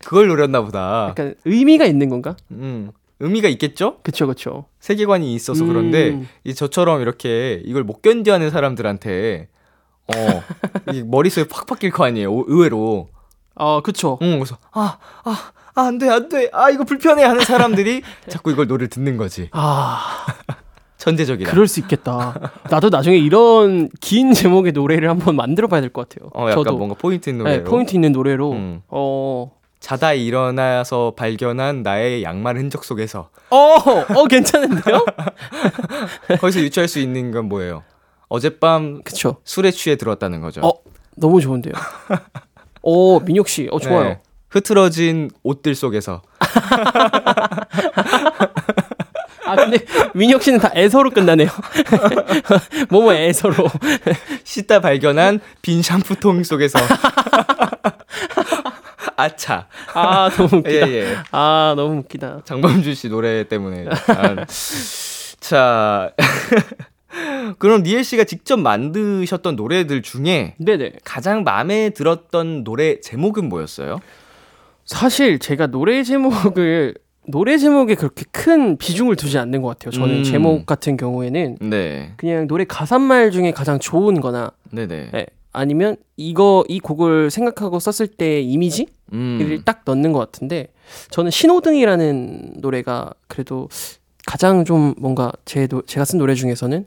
그걸 0.04 0.26
노렸나 0.28 0.62
보다 0.62 1.06
약간 1.10 1.34
의미가 1.44 1.84
있는 1.84 2.08
건가? 2.08 2.36
음. 2.50 2.90
의미가 3.20 3.46
있겠죠? 3.50 3.98
그쵸, 4.02 4.26
그쵸. 4.26 4.64
세계관이 4.80 5.32
있어서 5.34 5.62
음. 5.62 5.68
그런데 5.68 6.22
이 6.42 6.54
저처럼 6.54 7.00
이렇게 7.02 7.62
이걸 7.64 7.84
못 7.84 8.02
견뎌하는 8.02 8.50
사람들한테 8.50 9.46
어, 10.08 10.42
이 10.92 11.04
머릿속에 11.04 11.46
팍 11.48 11.66
바뀔 11.66 11.92
거 11.92 12.04
아니에요. 12.04 12.32
오- 12.32 12.44
의외로. 12.48 13.08
어, 13.54 13.80
그쵸. 13.82 14.18
응, 14.22 14.38
그래서 14.38 14.56
아, 14.72 14.98
아, 15.24 15.50
아, 15.74 15.82
안 15.82 15.98
돼, 15.98 16.08
안 16.08 16.28
돼. 16.28 16.48
아, 16.52 16.70
이거 16.70 16.84
불편해 16.84 17.22
하는 17.24 17.44
사람들이 17.44 18.02
자꾸 18.28 18.50
이걸 18.50 18.66
노래를 18.66 18.88
듣는 18.88 19.16
거지. 19.16 19.48
아, 19.52 20.26
천재적이다. 20.98 21.50
그럴 21.50 21.66
수 21.66 21.80
있겠다. 21.80 22.34
나도 22.70 22.88
나중에 22.88 23.16
이런 23.16 23.88
긴 24.00 24.32
제목의 24.32 24.72
노래를 24.72 25.08
한번 25.10 25.34
만들어 25.36 25.66
봐야 25.68 25.80
될 25.80 25.90
것 25.90 26.08
같아요. 26.08 26.30
어, 26.34 26.48
약간 26.50 26.64
저도. 26.64 26.76
뭔가 26.78 26.94
포인트 26.96 27.28
있는 27.30 27.44
노래로. 27.44 27.64
네, 27.64 27.68
포인트 27.68 27.94
있는 27.94 28.12
노래로. 28.12 28.52
음. 28.52 28.82
어. 28.88 29.50
자다 29.80 30.12
일어나서 30.12 31.14
발견한 31.16 31.82
나의 31.82 32.22
양말 32.22 32.56
흔적 32.56 32.84
속에서 32.84 33.30
어, 33.50 33.56
어 33.56 34.26
괜찮은데요? 34.30 35.04
거기서 36.40 36.60
유추할 36.60 36.86
수 36.86 37.00
있는 37.00 37.32
건 37.32 37.46
뭐예요? 37.48 37.82
어젯밤 38.28 39.02
그쵸. 39.02 39.38
술에 39.42 39.72
취해 39.72 39.96
들었다는 39.96 40.40
거죠. 40.40 40.60
어, 40.60 40.70
너무 41.16 41.40
좋은데요. 41.40 41.72
어, 42.82 43.20
민혁 43.20 43.48
씨, 43.48 43.68
어 43.70 43.78
좋아요. 43.78 44.04
네. 44.04 44.18
흐트러진 44.50 45.30
옷들 45.42 45.74
속에서 45.74 46.20
아 49.46 49.56
근데 49.56 49.78
민혁 50.14 50.42
씨는 50.42 50.60
다 50.60 50.70
애서로 50.74 51.10
끝나네요. 51.10 51.48
뭐뭐 52.90 53.14
애서로. 53.14 53.66
씻다 54.44 54.80
발견한 54.80 55.40
빈 55.62 55.82
샴푸통 55.82 56.44
속에서 56.44 56.78
아차. 59.16 59.68
아 59.94 60.30
너무 60.30 60.58
웃기다. 60.58 60.88
예, 60.88 60.92
예. 60.92 61.16
아 61.32 61.74
너무 61.76 61.98
웃기다. 62.00 62.42
장범준 62.44 62.94
씨 62.94 63.08
노래 63.08 63.44
때문에. 63.48 63.86
약간. 63.86 64.46
자. 65.40 66.12
그럼 67.58 67.82
니엘 67.82 68.04
씨가 68.04 68.24
직접 68.24 68.58
만드셨던 68.58 69.56
노래들 69.56 70.02
중에 70.02 70.54
네네. 70.58 70.92
가장 71.04 71.44
마음에 71.44 71.90
들었던 71.90 72.64
노래 72.64 73.00
제목은 73.00 73.48
뭐였어요? 73.48 74.00
사실 74.84 75.38
제가 75.38 75.68
노래 75.68 76.02
제목을 76.02 76.94
노래 77.28 77.56
제목에 77.56 77.94
그렇게 77.94 78.24
큰 78.32 78.76
비중을 78.76 79.16
두지 79.16 79.38
않는 79.38 79.62
것 79.62 79.68
같아요. 79.68 79.92
저는 79.92 80.18
음. 80.18 80.24
제목 80.24 80.66
같은 80.66 80.96
경우에는 80.96 81.58
네. 81.60 82.12
그냥 82.16 82.48
노래 82.48 82.64
가사말 82.64 83.30
중에 83.30 83.52
가장 83.52 83.78
좋은거나. 83.78 84.50
예, 85.14 85.26
아니면 85.52 85.96
이거 86.16 86.64
이 86.68 86.80
곡을 86.80 87.30
생각하고 87.30 87.78
썼을 87.78 88.08
때 88.08 88.40
이미지를 88.40 88.88
음. 89.12 89.62
딱 89.64 89.82
넣는 89.84 90.12
것 90.12 90.18
같은데 90.18 90.68
저는 91.10 91.30
신호등이라는 91.30 92.54
노래가 92.56 93.12
그래도 93.28 93.68
가장 94.26 94.64
좀 94.64 94.94
뭔가 94.98 95.32
제 95.44 95.66
노, 95.66 95.82
제가 95.82 96.04
쓴 96.04 96.18
노래 96.18 96.34
중에서는 96.34 96.86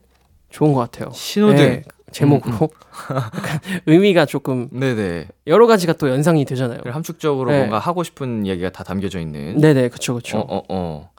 좋은 0.55 0.71
것 0.71 0.79
같아요. 0.79 1.11
신호등. 1.13 1.57
예, 1.57 1.83
제목으로 2.11 2.69
약간 3.11 3.59
의미가 3.87 4.25
조금 4.25 4.69
네네. 4.71 5.27
여러 5.47 5.67
가지가 5.67 5.93
또 5.93 6.09
연상이 6.09 6.45
되잖아요. 6.45 6.79
함축적으로 6.85 7.51
네. 7.51 7.57
뭔가 7.57 7.77
하고 7.77 8.05
싶은 8.05 8.47
얘기가 8.47 8.69
다 8.69 8.85
담겨져 8.85 9.19
있는. 9.19 9.57
네네 9.57 9.89
그쵸 9.89 10.15
그쵸. 10.15 10.37
어, 10.37 10.59
어, 10.59 10.63
어. 10.69 11.09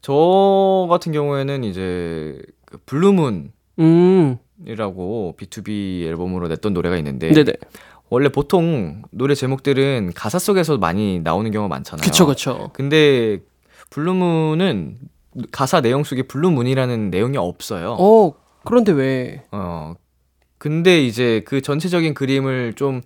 저 0.00 0.86
같은 0.88 1.10
경우에는 1.10 1.64
이제 1.64 2.40
그 2.66 2.78
Blue 2.86 3.06
Moon이라고 3.06 3.50
음 3.80 4.38
BTOB 4.68 6.04
앨범으로 6.06 6.46
냈던 6.46 6.72
노래가 6.72 6.96
있는데 6.98 7.32
네네 7.32 7.52
원래 8.10 8.28
보통 8.28 9.02
노래 9.10 9.34
제목들은 9.34 10.12
가사 10.14 10.38
속에서 10.38 10.78
많이 10.78 11.18
나오는 11.18 11.50
경우가 11.50 11.68
많잖아요. 11.68 12.04
그쵸 12.04 12.26
그쵸. 12.26 12.70
근데 12.74 13.40
Blue 13.90 14.29
Moon은 14.29 14.98
가사 15.50 15.80
내용 15.80 16.04
속에 16.04 16.22
Blue 16.22 16.45
Moon이라는 16.45 17.10
내용이 17.10 17.38
없어요. 17.38 17.96
어 17.98 18.43
그런데 18.64 18.92
왜? 18.92 19.42
어. 19.52 19.94
근데 20.58 21.02
이제 21.04 21.42
그 21.44 21.60
전체적인 21.60 22.14
그림을 22.14 22.74
좀 22.74 23.02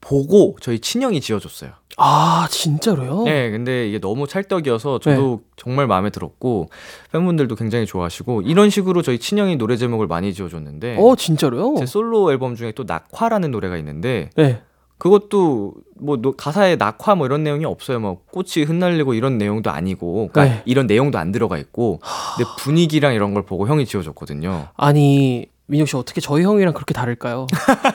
보고 0.00 0.56
저희 0.60 0.78
친형이 0.78 1.20
지어줬어요. 1.20 1.72
아 1.98 2.46
진짜로요? 2.50 3.24
네, 3.24 3.50
근데 3.50 3.88
이게 3.88 3.98
너무 3.98 4.26
찰떡이어서 4.26 4.98
저도 5.00 5.40
정말 5.56 5.86
마음에 5.86 6.10
들었고 6.10 6.68
팬분들도 7.12 7.54
굉장히 7.56 7.86
좋아하시고 7.86 8.42
이런 8.42 8.68
식으로 8.68 9.00
저희 9.02 9.18
친형이 9.18 9.56
노래 9.56 9.76
제목을 9.76 10.06
많이 10.06 10.34
지어줬는데 10.34 10.96
어 10.98 11.16
진짜로요? 11.16 11.76
제 11.78 11.86
솔로 11.86 12.30
앨범 12.30 12.54
중에 12.54 12.72
또 12.72 12.84
낙화라는 12.86 13.50
노래가 13.50 13.78
있는데 13.78 14.30
네. 14.36 14.62
그것도 14.98 15.74
뭐 16.00 16.16
노- 16.16 16.32
가사에 16.32 16.76
낙화 16.76 17.14
뭐 17.14 17.26
이런 17.26 17.42
내용이 17.44 17.64
없어요. 17.64 18.00
뭐 18.00 18.20
꽃이 18.30 18.64
흩날리고 18.66 19.14
이런 19.14 19.38
내용도 19.38 19.70
아니고 19.70 20.28
그러니까 20.32 20.44
네. 20.56 20.62
이런 20.64 20.86
내용도 20.86 21.18
안 21.18 21.32
들어가 21.32 21.58
있고 21.58 22.00
근데 22.36 22.50
분위기랑 22.58 23.14
이런 23.14 23.34
걸 23.34 23.44
보고 23.44 23.66
형이 23.68 23.86
지어줬거든요. 23.86 24.68
아니 24.76 25.46
민혁 25.66 25.88
씨 25.88 25.96
어떻게 25.96 26.20
저희 26.20 26.44
형이랑 26.44 26.72
그렇게 26.74 26.94
다를까요? 26.94 27.46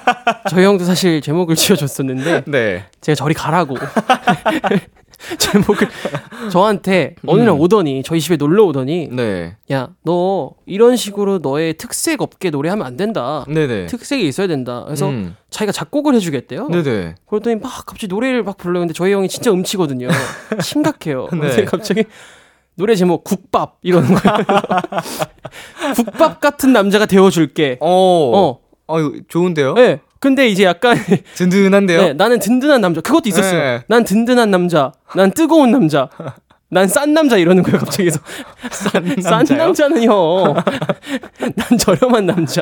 저희 0.50 0.66
형도 0.66 0.84
사실 0.84 1.22
제목을 1.22 1.56
지어줬었는데 1.56 2.44
네. 2.52 2.86
제가 3.02 3.16
저리 3.16 3.34
가라고 3.34 3.76
제목을 5.38 5.88
저한테 6.52 7.16
어느 7.28 7.42
날 7.42 7.50
음. 7.50 7.60
오더니 7.60 8.04
저희 8.04 8.20
집에 8.20 8.38
놀러 8.38 8.66
오더니 8.66 9.10
네. 9.12 9.56
야너 9.70 10.52
이런 10.66 10.96
식으로 10.96 11.40
너의 11.40 11.76
특색 11.76 12.22
없게 12.22 12.50
노래하면 12.50 12.86
안 12.86 12.98
된다. 12.98 13.46
네네. 13.48 13.88
특색이 13.88 14.28
있어야 14.28 14.48
된다. 14.48 14.84
그래서 14.86 15.10
음. 15.10 15.36
자기가 15.50 15.72
작곡을 15.72 16.16
해주겠대요. 16.16 16.70
네네. 16.70 17.16
그랬더니 17.28 17.58
막 17.58 17.70
갑자기 17.86 18.08
노래를 18.08 18.44
막. 18.44 18.58
근데 18.58 18.94
저희 18.94 19.12
형이 19.12 19.28
진짜 19.28 19.52
음치거든요. 19.52 20.08
심각해요. 20.62 21.28
네. 21.32 21.40
근데 21.40 21.66
갑자기 21.66 22.04
노래 22.76 22.96
제목 22.96 23.24
국밥 23.24 23.80
이러는 23.82 24.14
거예요. 24.14 24.38
국밥 25.96 26.40
같은 26.40 26.74
남자가 26.74 27.06
되어줄게. 27.06 27.78
어. 27.82 27.88
어, 27.88 28.60
어, 28.88 29.00
이거 29.00 29.14
좋은데요? 29.28 29.74
네. 29.74 30.00
근데 30.22 30.48
이제 30.48 30.64
약간 30.64 30.96
든든한데요? 31.36 32.02
네, 32.02 32.14
나는 32.14 32.40
든든한 32.40 32.80
남자. 32.80 33.02
그것도 33.02 33.28
있었어요. 33.28 33.60
네. 33.60 33.84
난 33.88 34.04
든든한 34.06 34.50
남자. 34.52 34.94
난 35.16 35.32
뜨거운 35.32 35.72
남자. 35.72 36.08
난 36.74 36.88
싼 36.88 37.14
남자 37.14 37.36
이러는 37.38 37.64
거예요. 37.64 37.80
갑자기 37.80 38.04
그래서 38.04 38.20
싼 38.72 39.04
남자요? 39.50 39.58
남자는요. 39.58 40.54
난 41.58 41.78
저렴한 41.78 42.26
남자. 42.28 42.62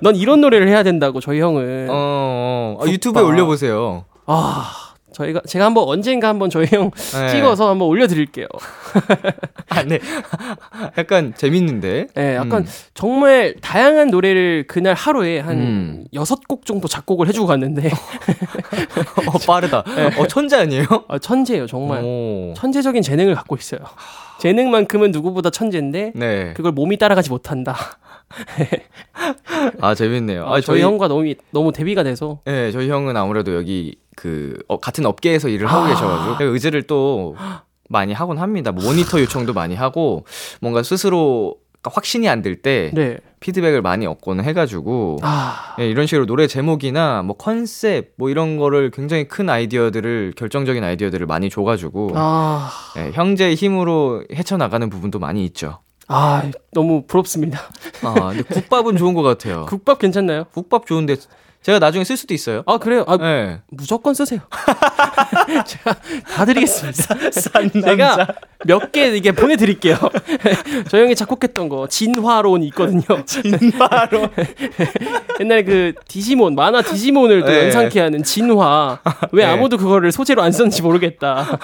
넌 0.00 0.16
이런 0.16 0.40
노래를 0.40 0.66
해야 0.68 0.82
된다고 0.82 1.20
저희 1.20 1.38
형은. 1.40 1.86
어, 1.90 1.92
어. 1.92 2.78
어, 2.84 2.88
유튜브에. 2.88 3.22
올려보세요. 3.22 4.04
아 4.26 4.89
저희가 5.12 5.42
제가 5.46 5.64
한번 5.64 5.84
언젠가 5.88 6.28
한번 6.28 6.50
저희 6.50 6.66
형 6.70 6.90
네. 6.90 7.28
찍어서 7.28 7.68
한번 7.68 7.88
올려드릴게요. 7.88 8.46
아, 9.68 9.82
네. 9.82 9.98
약간 10.98 11.34
재밌는데. 11.36 12.08
네, 12.14 12.34
약간 12.34 12.62
음. 12.62 12.66
정말 12.94 13.54
다양한 13.60 14.08
노래를 14.08 14.64
그날 14.66 14.94
하루에 14.94 15.40
한 15.40 15.56
음. 15.58 16.04
여섯 16.14 16.46
곡 16.46 16.66
정도 16.66 16.88
작곡을 16.88 17.28
해주고 17.28 17.46
갔는데 17.46 17.90
어, 19.26 19.38
빠르다. 19.46 19.84
네. 19.96 20.20
어, 20.20 20.26
천재 20.26 20.56
아니에요? 20.56 20.86
아, 21.08 21.18
천재예요 21.18 21.66
정말 21.66 22.02
오. 22.04 22.54
천재적인 22.56 23.02
재능을 23.02 23.34
갖고 23.34 23.56
있어요. 23.56 23.80
재능만큼은 24.40 25.10
누구보다 25.10 25.50
천재인데 25.50 26.12
네. 26.14 26.54
그걸 26.54 26.72
몸이 26.72 26.96
따라가지 26.96 27.30
못한다. 27.30 27.76
아, 29.80 29.94
재밌네요. 29.94 30.46
아, 30.46 30.60
저희, 30.60 30.82
형과 30.82 31.08
너무 31.08 31.34
너무 31.50 31.72
대비가 31.72 32.02
돼서 32.02 32.40
네, 32.44 32.70
저희 32.70 32.88
형은 32.88 33.16
아무래도 33.16 33.54
여기 33.54 33.96
그 34.20 34.54
어, 34.68 34.78
같은 34.78 35.06
업계에서 35.06 35.48
일을 35.48 35.66
하고 35.66 35.86
아. 35.86 35.88
계셔가지고 35.88 36.52
의지를 36.52 36.82
또 36.82 37.34
많이 37.88 38.12
하곤 38.12 38.36
합니다. 38.36 38.70
뭐 38.70 38.84
모니터 38.84 39.18
요청도 39.18 39.54
많이 39.54 39.74
하고 39.74 40.26
뭔가 40.60 40.82
스스로 40.82 41.56
확신이 41.82 42.28
안 42.28 42.42
들때 42.42 42.90
네. 42.92 43.16
피드백을 43.40 43.80
많이 43.80 44.04
얻곤 44.06 44.42
해가지고 44.42 45.20
아 45.22 45.74
예, 45.80 45.88
이런 45.88 46.06
식으로 46.06 46.26
노래 46.26 46.46
제목이나 46.46 47.22
뭐 47.22 47.34
컨셉 47.38 48.12
뭐 48.18 48.28
이런 48.28 48.58
거를 48.58 48.90
굉장히 48.90 49.26
큰 49.26 49.48
아이디어들을 49.48 50.34
결정적인 50.36 50.84
아이디어들을 50.84 51.26
많이 51.26 51.48
줘가지고 51.48 52.10
아, 52.14 52.70
예, 52.98 53.12
형제의 53.12 53.54
힘으로 53.54 54.22
헤쳐나가는 54.34 54.90
부분도 54.90 55.18
많이 55.18 55.46
있죠. 55.46 55.78
아, 56.08 56.42
너무 56.72 57.06
부럽습니다. 57.06 57.58
아 58.02 58.32
근데 58.34 58.42
국밥은 58.42 58.98
좋은 58.98 59.14
것 59.14 59.22
같아요. 59.22 59.64
국밥 59.70 59.98
괜찮나요? 59.98 60.44
국밥 60.52 60.84
좋은데 60.84 61.16
제가 61.62 61.78
나중에 61.78 62.04
쓸 62.04 62.16
수도 62.16 62.32
있어요. 62.32 62.62
아 62.66 62.78
그래요? 62.78 63.04
아, 63.06 63.18
예. 63.20 63.60
무조건 63.68 64.14
쓰세요. 64.14 64.40
제가 65.66 65.94
다 66.34 66.44
드리겠습니다. 66.46 67.30
싼 67.32 67.70
제가 67.70 68.26
몇 68.64 68.90
개 68.92 69.14
이게 69.14 69.32
보내드릴게요. 69.32 69.96
저 70.88 70.98
형이 70.98 71.14
작곡했던 71.14 71.68
거 71.68 71.86
진화론이 71.86 72.66
있거든요. 72.68 73.02
진바로 73.26 74.28
옛날에 75.38 75.64
그 75.64 75.92
디지몬 76.08 76.54
만화 76.54 76.80
디지몬을 76.80 77.42
또 77.42 77.48
네. 77.48 77.64
연상케 77.64 78.00
하는 78.00 78.22
진화. 78.22 78.98
왜 79.32 79.44
네. 79.44 79.50
아무도 79.52 79.76
그거를 79.76 80.12
소재로 80.12 80.42
안 80.42 80.52
썼는지 80.52 80.80
모르겠다. 80.82 81.58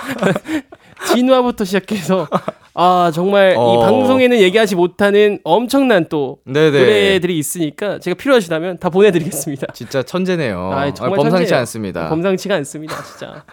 진화부터 1.15 1.65
시작해서 1.65 2.29
아 2.75 3.11
정말 3.15 3.53
이 3.53 3.57
어. 3.57 3.81
방송에는 3.81 4.39
얘기하지 4.39 4.75
못하는 4.77 5.39
엄청난 5.45 6.09
또 6.09 6.39
네네. 6.45 6.79
노래들이 6.79 7.39
있으니까 7.39 7.99
제가 7.99 8.15
필요하시다면 8.15 8.79
다 8.79 8.91
보내드리겠습니다. 8.91 9.69
진짜 9.73 10.03
천재네요. 10.03 10.73
아, 10.73 10.81
아, 10.83 10.95
정말 10.95 11.17
범상치 11.17 11.45
천재예요. 11.47 11.61
않습니다. 11.61 12.09
범상치가 12.09 12.55
않습니다, 12.57 13.03
진짜. 13.03 13.45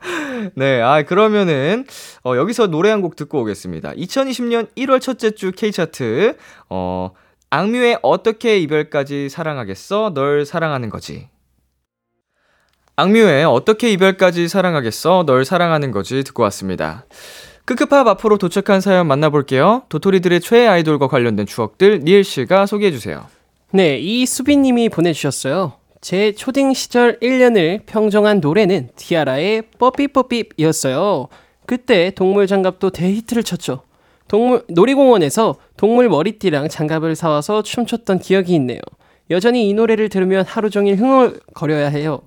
네, 0.54 0.80
아 0.82 1.02
그러면은 1.02 1.86
어, 2.24 2.36
여기서 2.36 2.66
노래 2.66 2.90
한 2.90 3.00
곡 3.02 3.16
듣고 3.16 3.40
오겠습니다. 3.42 3.92
2020년 3.92 4.68
1월 4.76 5.00
첫째 5.00 5.30
주 5.32 5.52
K 5.52 5.72
차트 5.72 6.36
어 6.70 7.10
악뮤의 7.50 7.98
어떻게 8.02 8.58
이별까지 8.58 9.28
사랑하겠어 9.28 10.12
널 10.14 10.44
사랑하는 10.44 10.90
거지. 10.90 11.28
악뮤의 12.96 13.44
어떻게 13.44 13.90
이별까지 13.90 14.46
사랑하겠어 14.46 15.24
널 15.26 15.44
사랑하는 15.44 15.90
거지 15.90 16.22
듣고 16.22 16.44
왔습니다. 16.44 17.06
크크팝 17.64 18.06
앞으로 18.06 18.38
도착한 18.38 18.80
사연 18.80 19.08
만나볼게요. 19.08 19.82
도토리들의 19.88 20.40
최애 20.40 20.68
아이돌과 20.68 21.08
관련된 21.08 21.46
추억들 21.46 22.00
니엘 22.00 22.22
씨가 22.22 22.66
소개해 22.66 22.92
주세요. 22.92 23.26
네, 23.72 23.98
이 23.98 24.24
수빈 24.26 24.62
님이 24.62 24.88
보내 24.88 25.12
주셨어요. 25.12 25.72
제 26.00 26.32
초딩 26.32 26.74
시절 26.74 27.18
1년을 27.18 27.80
평정한 27.86 28.38
노래는 28.38 28.90
티아라의 28.94 29.62
뽀삐뽀삐이었어요. 29.78 31.28
그때 31.66 32.12
동물 32.14 32.46
장갑도 32.46 32.90
대히트를 32.90 33.42
쳤죠. 33.42 33.82
동물 34.28 34.62
놀이공원에서 34.68 35.56
동물 35.76 36.08
머리띠랑 36.08 36.68
장갑을 36.68 37.16
사와서 37.16 37.62
춤췄던 37.62 38.20
기억이 38.20 38.54
있네요. 38.54 38.78
여전히 39.30 39.68
이 39.68 39.74
노래를 39.74 40.10
들으면 40.10 40.44
하루 40.46 40.70
종일 40.70 40.96
흥얼거려야 40.96 41.88
해요. 41.88 42.20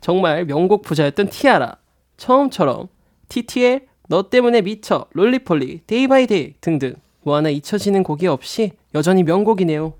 정말 0.00 0.44
명곡 0.44 0.82
부자였던 0.82 1.28
티아라. 1.28 1.76
처음처럼 2.16 2.88
TTL, 3.28 3.86
너 4.08 4.28
때문에 4.30 4.62
미쳐, 4.62 5.06
Roly-Poly, 5.12 5.82
Day 5.86 6.12
by 6.12 6.29
Day 6.29 6.54
등등 6.60 6.94
뭐 7.22 7.36
하나 7.36 7.50
잊혀지는 7.50 8.02
곡이 8.02 8.26
없이 8.26 8.72
여전히 8.94 9.22
명곡이네요. 9.22 9.94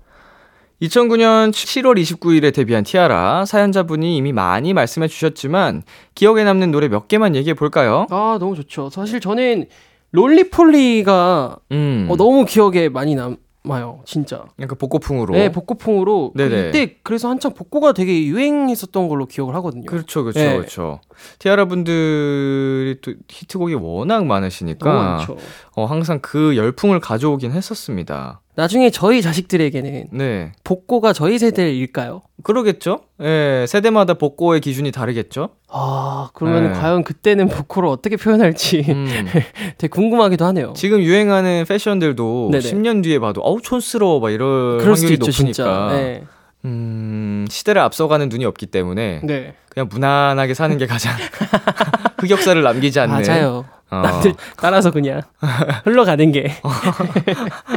2009년 0.81 1.51
7월 1.51 2.01
29일에 2.01 2.53
데뷔한 2.53 2.85
티아라 2.85 3.45
사연자분이 3.45 4.15
이미 4.15 4.31
많이 4.31 4.73
말씀해 4.73 5.09
주셨지만 5.09 5.83
기억에 6.15 6.45
남는 6.45 6.71
노래 6.71 6.87
몇 6.87 7.09
개만 7.09 7.35
얘기해 7.35 7.53
볼까요? 7.53 8.07
아 8.09 8.37
너무 8.39 8.55
좋죠. 8.55 8.89
사실 8.89 9.19
저는 9.19 9.65
롤리폴리가 10.11 11.57
음. 11.73 12.07
어, 12.09 12.15
너무 12.15 12.45
기억에 12.45 12.89
많이 12.89 13.15
남 13.15 13.37
아요. 13.67 14.01
진짜. 14.05 14.45
약간 14.59 14.77
복고풍으로. 14.77 15.33
네, 15.33 15.51
복고풍으로. 15.51 16.31
네네. 16.35 16.69
이때 16.69 16.95
그래서 17.03 17.29
한창 17.29 17.53
복고가 17.53 17.91
되게 17.91 18.25
유행했었던 18.25 19.09
걸로 19.09 19.25
기억을 19.25 19.53
하거든요. 19.55 19.85
그렇죠, 19.85 20.23
그렇죠, 20.23 20.39
네. 20.39 20.55
그렇죠. 20.55 21.01
티아라 21.39 21.65
분들이 21.65 22.97
또 23.01 23.13
히트곡이 23.27 23.73
워낙 23.75 24.25
많으시니까. 24.25 25.27
어, 25.75 25.85
항상 25.85 26.19
그 26.21 26.55
열풍을 26.55 26.99
가져오긴 27.01 27.51
했었습니다. 27.51 28.41
나중에 28.59 28.89
저희 28.89 29.21
자식들에게는 29.21 30.07
네, 30.11 30.51
복고가 30.65 31.13
저희 31.13 31.39
세대일까요? 31.39 32.23
그러겠죠. 32.43 32.99
예, 33.21 33.63
세대마다 33.65 34.15
복고의 34.15 34.59
기준이 34.59 34.91
다르겠죠. 34.91 35.51
아, 35.69 36.29
그러면 36.33 36.73
네. 36.73 36.77
과연 36.77 37.05
그때는 37.05 37.47
복고를 37.47 37.87
어떻게 37.87 38.17
표현할지 38.17 38.83
음. 38.89 39.07
되게 39.77 39.87
궁금하기도 39.87 40.43
하네요. 40.43 40.73
지금 40.75 40.99
유행하는 41.01 41.63
패션들도 41.69 42.49
네네. 42.51 42.69
10년 42.69 43.01
뒤에 43.01 43.19
봐도 43.19 43.39
어우 43.39 43.61
촌스러워 43.61 44.19
막 44.19 44.29
이럴 44.29 44.79
확률이 44.85 45.13
있죠, 45.13 45.27
높으니까. 45.27 45.93
네. 45.93 46.23
음, 46.65 47.45
시대를 47.49 47.81
앞서가는 47.81 48.27
눈이 48.27 48.43
없기 48.43 48.65
때문에 48.65 49.21
네. 49.23 49.53
그냥 49.69 49.87
무난하게 49.89 50.53
사는 50.53 50.77
게 50.77 50.85
가장 50.85 51.15
흑역사를 52.19 52.61
남기지 52.61 52.99
않는. 52.99 53.23
맞아요. 53.25 53.63
어. 53.91 53.97
남들 54.01 54.33
따라서 54.57 54.91
그냥 54.91 55.21
흘러가는 55.85 56.31
게. 56.31 56.51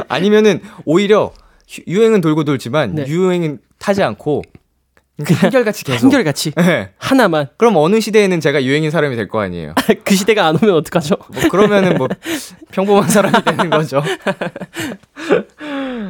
아니면은 0.09 0.61
오히려 0.85 1.31
유- 1.79 1.83
유행은 1.95 2.21
돌고 2.21 2.43
돌지만 2.43 2.95
네. 2.95 3.05
유행은 3.07 3.59
타지 3.79 4.03
않고 4.03 4.41
그냥 5.23 5.41
한결같이 5.43 5.83
계속. 5.83 6.03
한결같이 6.05 6.51
네. 6.51 6.91
하나만 6.97 7.47
그럼 7.57 7.77
어느 7.77 7.99
시대에는 7.99 8.39
제가 8.39 8.63
유행인 8.63 8.89
사람이 8.91 9.15
될 9.15 9.27
거 9.27 9.39
아니에요. 9.41 9.73
그 10.03 10.15
시대가 10.15 10.47
안 10.47 10.55
오면 10.55 10.73
어떡하죠? 10.75 11.15
뭐 11.33 11.49
그러면은 11.49 11.97
뭐 11.97 12.07
평범한 12.71 13.09
사람이 13.09 13.43
되는 13.43 13.69
거죠. 13.69 14.01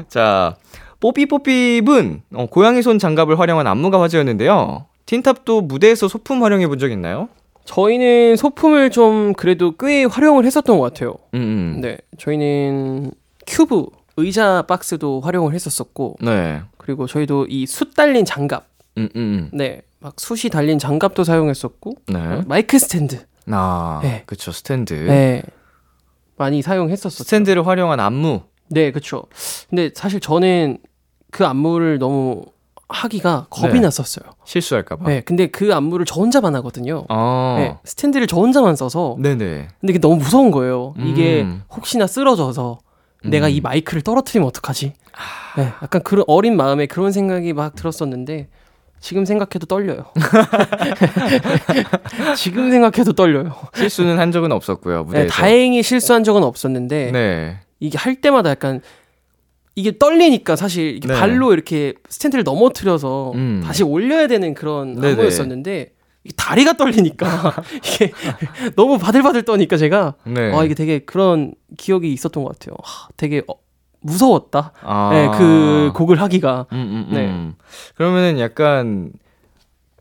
자, 0.10 0.56
뽀삐뽀삐은 1.00 2.22
어, 2.36 2.46
고양이 2.48 2.82
손 2.82 2.98
장갑을 3.00 3.38
활용한 3.40 3.68
안무가 3.68 4.02
화제였는데요. 4.02 4.86
틴탑도 5.06 5.62
무대에서 5.62 6.08
소품 6.08 6.44
활용해 6.44 6.68
본 6.68 6.80
적 6.80 6.92
있나요? 6.92 7.28
저희는 7.66 8.36
소품을 8.36 8.90
좀 8.90 9.34
그래도 9.34 9.76
꽤 9.78 10.04
활용을 10.06 10.46
했었던 10.46 10.78
것 10.78 10.94
같아요. 10.94 11.16
음, 11.34 11.40
음. 11.76 11.82
네, 11.82 11.98
저희는 12.18 13.12
큐브 13.48 13.86
의자 14.18 14.64
박스도 14.68 15.22
활용을 15.22 15.54
했었었고, 15.54 16.18
네. 16.22 16.62
그리고 16.78 17.08
저희도 17.08 17.48
이 17.50 17.66
술 17.66 17.94
달린 17.96 18.26
장갑, 18.26 18.66
음, 18.98 19.10
음, 19.16 19.50
네, 19.54 19.82
막 20.00 20.20
술이 20.20 20.50
달린 20.52 20.78
장갑도 20.78 21.24
사용했었고, 21.24 21.96
음. 22.10 22.14
네. 22.14 22.42
마이크 22.48 22.78
스탠드, 22.78 23.26
아, 23.48 24.00
네. 24.04 24.24
그쵸, 24.26 24.52
스탠드. 24.52 24.94
네, 24.94 25.42
많이 26.36 26.62
사용했었었죠. 26.62 27.24
스탠드를 27.24 27.66
활용한 27.66 28.00
안무. 28.00 28.42
네, 28.70 28.92
그렇죠. 28.92 29.24
근데 29.70 29.92
사실 29.94 30.20
저는 30.20 30.78
그 31.32 31.46
안무를 31.46 32.00
너무 32.00 32.44
하기가 32.90 33.48
겁이 33.50 33.74
네. 33.74 33.80
났었어요. 33.82 34.26
실수할까봐. 34.46 35.10
네, 35.10 35.22
근데 35.22 35.48
그 35.48 35.74
안무를 35.74 36.06
저 36.06 36.16
혼자만 36.20 36.56
하거든요. 36.58 37.06
아. 37.10 37.56
네, 37.58 37.78
스탠드를 37.86 38.28
저 38.28 38.38
혼자만 38.38 38.76
써서 38.76 39.16
네네. 39.20 39.68
근데 39.80 39.94
이게 39.94 40.00
너무 40.00 40.18
무서운 40.18 40.52
거예요. 40.52 40.94
이게 41.00 41.42
음. 41.42 41.64
혹시나 41.72 42.08
쓰러져서 42.08 42.80
내가 43.24 43.48
음. 43.48 43.52
이 43.52 43.62
마이크를 43.62 44.02
떨어뜨리면 44.02 44.48
어떡하지? 44.48 44.94
네, 45.58 45.64
약간 45.82 46.04
그런 46.04 46.26
어린 46.28 46.58
마음에 46.58 46.86
그런 46.86 47.12
생각이 47.12 47.54
막 47.54 47.76
들었었는데 47.76 48.50
지금 49.00 49.26
생각해도 49.26 49.66
떨려요. 49.66 50.06
지금 52.38 52.72
생각해도 52.72 53.14
떨려요. 53.14 53.54
실수는 53.76 54.20
한 54.20 54.32
적은 54.32 54.52
없었고요, 54.52 54.98
네, 55.00 55.04
무대에서. 55.04 55.34
다행히 55.34 55.84
실수한 55.84 56.24
적은 56.24 56.44
없었는데 56.44 57.12
네. 57.12 57.60
이게 57.80 57.98
할 57.98 58.16
때마다 58.16 58.50
약간 58.50 58.82
이게 59.76 59.98
떨리니까 59.98 60.56
사실 60.56 60.96
이게 60.96 61.08
네. 61.08 61.14
발로 61.14 61.54
이렇게 61.54 61.94
스탠드를 62.08 62.44
넘어뜨려서 62.44 63.32
음. 63.36 63.62
다시 63.64 63.84
올려야 63.84 64.28
되는 64.28 64.54
그런 64.54 64.96
네네. 64.96 65.10
안무였었는데 65.12 65.94
이게 66.24 66.34
다리가 66.38 66.74
떨리니까 66.74 67.56
이게 67.84 68.12
너무 68.76 68.98
바들바들 68.98 69.44
떠니까 69.44 69.78
제가 69.78 70.16
네. 70.26 70.54
아 70.54 70.64
이게 70.64 70.74
되게 70.76 71.00
그런 71.00 71.54
기억이 71.78 72.12
있었던 72.14 72.44
것 72.44 72.58
같아요. 72.58 72.76
하, 72.84 73.08
되게 73.18 73.42
어, 73.48 73.56
무서웠다. 74.02 74.74
아. 74.82 75.10
네, 75.12 75.38
그 75.38 75.92
곡을 75.96 76.22
하기가. 76.22 76.68
음, 76.72 76.78
음, 76.78 77.14
네. 77.14 77.26
음. 77.28 77.56
그러면은 77.96 78.40
약간 78.40 79.12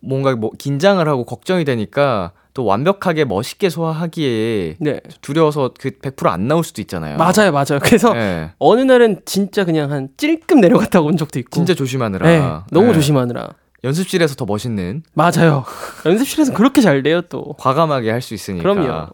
뭔가 0.02 0.34
뭐 0.36 0.50
긴장을 0.58 1.06
하고 1.08 1.24
걱정이 1.24 1.64
되니까 1.64 2.32
또 2.54 2.64
완벽하게 2.64 3.24
멋있게 3.24 3.70
소화하기에 3.70 4.76
네. 4.78 5.00
두려워서 5.22 5.70
그 5.78 5.90
100%안 5.90 6.48
나올 6.48 6.64
수도 6.64 6.80
있잖아요. 6.82 7.16
맞아요, 7.16 7.50
맞아요. 7.52 7.78
그래서 7.82 8.12
네. 8.12 8.50
어느 8.58 8.80
날은 8.82 9.20
진짜 9.24 9.64
그냥 9.64 9.90
한 9.90 10.08
찔끔 10.16 10.60
내려갔다 10.60 11.00
온 11.00 11.16
적도 11.16 11.38
있고. 11.38 11.50
진짜 11.50 11.74
조심하느라. 11.74 12.26
네, 12.26 12.40
너무 12.70 12.88
네. 12.88 12.92
조심하느라. 12.94 13.48
연습실에서 13.84 14.34
더 14.36 14.44
멋있는 14.44 15.02
맞아요. 15.14 15.64
연습실에서 16.06 16.52
그렇게 16.52 16.80
잘 16.82 17.02
돼요, 17.02 17.22
또. 17.22 17.54
과감하게 17.58 18.10
할 18.10 18.20
수 18.20 18.34
있으니까. 18.34 18.62
그럼요. 18.62 19.08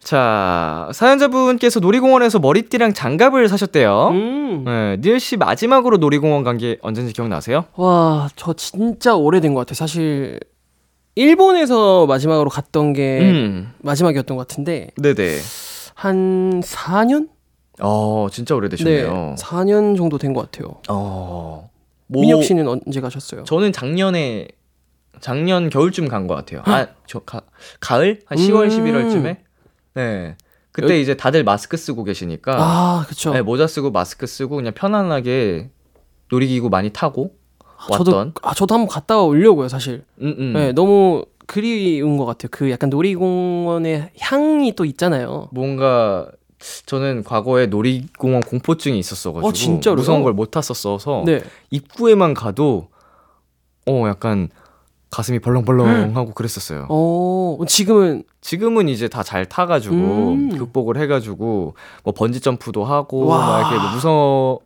자, 0.00 0.88
사연자분께서 0.92 1.78
놀이공원에서 1.80 2.38
머리띠랑 2.38 2.94
장갑을 2.94 3.48
사셨대요. 3.48 4.08
음. 4.08 4.64
네, 4.64 4.96
니엘 5.00 5.20
씨 5.20 5.36
마지막으로 5.36 5.98
놀이공원 5.98 6.42
간 6.42 6.56
게 6.58 6.78
언제인지 6.82 7.12
기억나세요? 7.14 7.66
와, 7.76 8.28
저 8.36 8.52
진짜 8.54 9.14
오래된 9.14 9.54
것 9.54 9.60
같아요. 9.60 9.74
사실 9.74 10.40
일본에서 11.24 12.06
마지막으로 12.06 12.48
갔던 12.48 12.94
게 12.94 13.20
음. 13.20 13.72
마지막이었던 13.80 14.36
것 14.36 14.48
같은데 14.48 14.90
네네. 14.96 15.38
한 15.94 16.60
4년? 16.62 17.28
어, 17.82 18.28
진짜 18.32 18.54
오래되셨네요. 18.54 19.12
네, 19.12 19.34
4년 19.38 19.96
정도 19.96 20.16
된 20.18 20.32
것 20.32 20.50
같아요. 20.50 20.76
어. 20.88 21.70
뭐, 22.06 22.22
민혁 22.22 22.42
씨는 22.42 22.66
언제 22.66 23.00
가셨어요? 23.00 23.44
저는 23.44 23.72
작년에 23.72 24.48
작년 25.20 25.68
겨울쯤 25.68 26.08
간 26.08 26.26
것 26.26 26.34
같아요. 26.34 26.62
아, 26.64 26.86
저 27.06 27.18
가, 27.20 27.42
가을 27.80 28.20
한 28.24 28.38
10월, 28.38 28.64
음. 28.64 28.68
11월쯤에. 28.70 29.36
네. 29.94 30.36
그때 30.72 31.00
이제 31.00 31.16
다들 31.16 31.44
마스크 31.44 31.76
쓰고 31.76 32.04
계시니까 32.04 32.56
아, 32.58 33.04
그쵸. 33.08 33.32
네, 33.34 33.42
모자 33.42 33.66
쓰고 33.66 33.90
마스크 33.90 34.26
쓰고 34.26 34.56
그냥 34.56 34.72
편안하게 34.74 35.70
놀이기구 36.30 36.70
많이 36.70 36.90
타고 36.90 37.34
저도 37.92 38.16
왔던. 38.16 38.34
아 38.42 38.54
저도 38.54 38.74
한번 38.74 38.88
갔다 38.88 39.20
오려고요, 39.22 39.68
사실. 39.68 40.04
음, 40.20 40.34
음. 40.38 40.52
네, 40.54 40.72
너무 40.72 41.24
그리운 41.46 42.16
것 42.16 42.26
같아요. 42.26 42.48
그 42.52 42.70
약간 42.70 42.90
놀이공원의 42.90 44.10
향이 44.20 44.74
또 44.76 44.84
있잖아요. 44.84 45.48
뭔가 45.52 46.28
저는 46.86 47.24
과거에 47.24 47.66
놀이공원 47.66 48.42
공포증이 48.42 48.98
있었어가지고 48.98 49.48
어, 49.48 49.52
진짜로요? 49.52 49.96
무서운 49.96 50.22
걸 50.22 50.32
못 50.34 50.50
탔었어서 50.50 51.22
네. 51.26 51.42
입구에만 51.70 52.34
가도 52.34 52.88
어 53.88 54.04
약간 54.08 54.48
가슴이 55.10 55.40
벌렁벌렁하고 55.40 56.34
그랬었어요. 56.34 56.86
어, 56.88 57.58
지금은 57.66 58.22
지금은 58.42 58.88
이제 58.88 59.08
다 59.08 59.22
잘 59.24 59.44
타가지고 59.46 59.94
음. 59.96 60.56
극복을 60.56 60.98
해가지고 60.98 61.74
뭐 62.04 62.14
번지 62.14 62.40
점프도 62.40 62.84
하고 62.84 63.26
와. 63.26 63.38
막 63.38 63.60
이렇게 63.72 63.82
뭐 63.82 63.92
무서 63.92 64.58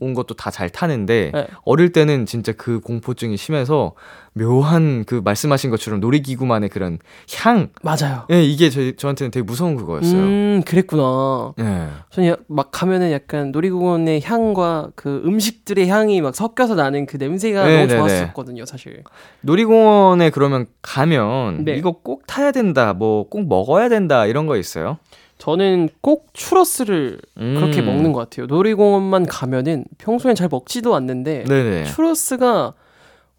운 0.00 0.12
것도 0.12 0.34
다 0.34 0.50
잘 0.50 0.70
타는데 0.70 1.30
네. 1.32 1.46
어릴 1.64 1.92
때는 1.92 2.26
진짜 2.26 2.52
그 2.52 2.80
공포증이 2.80 3.36
심해서 3.36 3.94
묘한 4.32 5.04
그 5.06 5.20
말씀하신 5.24 5.70
것처럼 5.70 6.00
놀이기구만의 6.00 6.68
그런 6.68 6.98
향, 7.38 7.68
맞아요. 7.82 8.26
예 8.32 8.42
이게 8.42 8.70
저 8.70 8.90
저한테는 8.96 9.30
되게 9.30 9.44
무서운 9.44 9.76
그거였어요. 9.76 10.20
음, 10.20 10.62
그랬구나. 10.66 11.54
예. 11.60 11.88
저는 12.10 12.28
야- 12.30 12.36
막 12.48 12.70
가면은 12.72 13.12
약간 13.12 13.52
놀이공원의 13.52 14.22
향과 14.24 14.90
그 14.96 15.22
음식들의 15.24 15.88
향이 15.88 16.20
막 16.20 16.34
섞여서 16.34 16.74
나는 16.74 17.06
그 17.06 17.16
냄새가 17.16 17.64
네, 17.64 17.74
너무 17.76 17.86
네, 17.86 17.96
좋았었거든요, 17.96 18.66
사실. 18.66 19.04
놀이공원에 19.42 20.30
그러면 20.30 20.66
가면 20.82 21.64
네. 21.64 21.76
이거 21.76 21.92
꼭 21.92 22.26
타야 22.26 22.50
된다, 22.50 22.92
뭐 22.92 23.28
꼭 23.30 23.46
먹어야 23.48 23.88
된다 23.88 24.26
이런 24.26 24.46
거 24.46 24.56
있어요? 24.56 24.98
저는 25.38 25.88
꼭 26.00 26.28
추러스를 26.32 27.18
그렇게 27.34 27.80
음. 27.80 27.86
먹는 27.86 28.12
것 28.12 28.20
같아요. 28.20 28.46
놀이공원만 28.46 29.26
가면은 29.26 29.84
평소엔 29.98 30.34
잘 30.34 30.48
먹지도 30.50 30.94
않는데 30.94 31.44
네네. 31.44 31.84
추러스가 31.84 32.74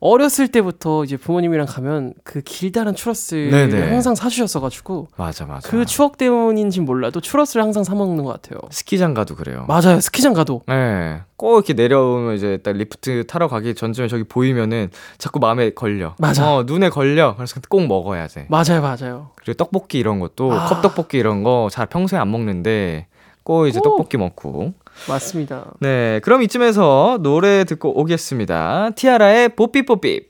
어렸을 0.01 0.49
때부터 0.49 1.03
이제 1.05 1.15
부모님이랑 1.17 1.65
가면 1.67 2.13
그 2.23 2.41
길다란 2.41 2.95
추러스를. 2.95 3.91
항상 3.91 4.13
사주셨어가지고 4.13 5.07
맞아 5.15 5.45
맞아. 5.45 5.67
그 5.69 5.85
추억 5.85 6.17
때문인지 6.17 6.81
몰라도 6.81 7.21
추러스를 7.21 7.63
항상 7.63 7.83
사 7.83 7.95
먹는 7.95 8.23
것 8.23 8.33
같아요. 8.33 8.59
스키장 8.71 9.13
가도 9.13 9.35
그래요. 9.35 9.65
맞아요. 9.67 9.99
스키장 10.01 10.33
가도 10.33 10.61
네. 10.67 11.21
꼭 11.37 11.55
이렇게 11.55 11.73
내려오면 11.73 12.35
이제 12.35 12.57
딱 12.63 12.75
리프트 12.75 13.25
타러 13.27 13.47
가기 13.47 13.73
전쯤에 13.73 14.07
저기 14.07 14.23
보이면은 14.25 14.89
자꾸 15.17 15.39
마음에 15.39 15.71
걸려. 15.71 16.13
맞아. 16.19 16.53
어, 16.55 16.63
눈에 16.63 16.89
걸려. 16.89 17.35
그래서 17.35 17.59
꼭 17.69 17.87
먹어야 17.87 18.27
돼. 18.27 18.47
맞아요, 18.49 18.81
맞아요. 18.81 19.31
그리고 19.35 19.53
떡볶이 19.57 19.97
이런 19.97 20.19
것도 20.19 20.51
아. 20.53 20.65
컵떡볶이 20.67 21.17
이런 21.17 21.41
거 21.43 21.69
잘 21.71 21.87
평소에 21.87 22.19
안 22.19 22.29
먹는데 22.29 23.07
꼭 23.43 23.67
이제 23.67 23.79
꼭. 23.79 23.91
떡볶이 23.97 24.17
먹고. 24.17 24.73
맞습니다. 25.09 25.73
네. 25.79 26.19
그럼 26.23 26.41
이쯤에서 26.43 27.19
노래 27.21 27.63
듣고 27.63 27.99
오겠습니다. 27.99 28.91
티아라의 28.95 29.49
뽀삐뽀삐. 29.55 30.21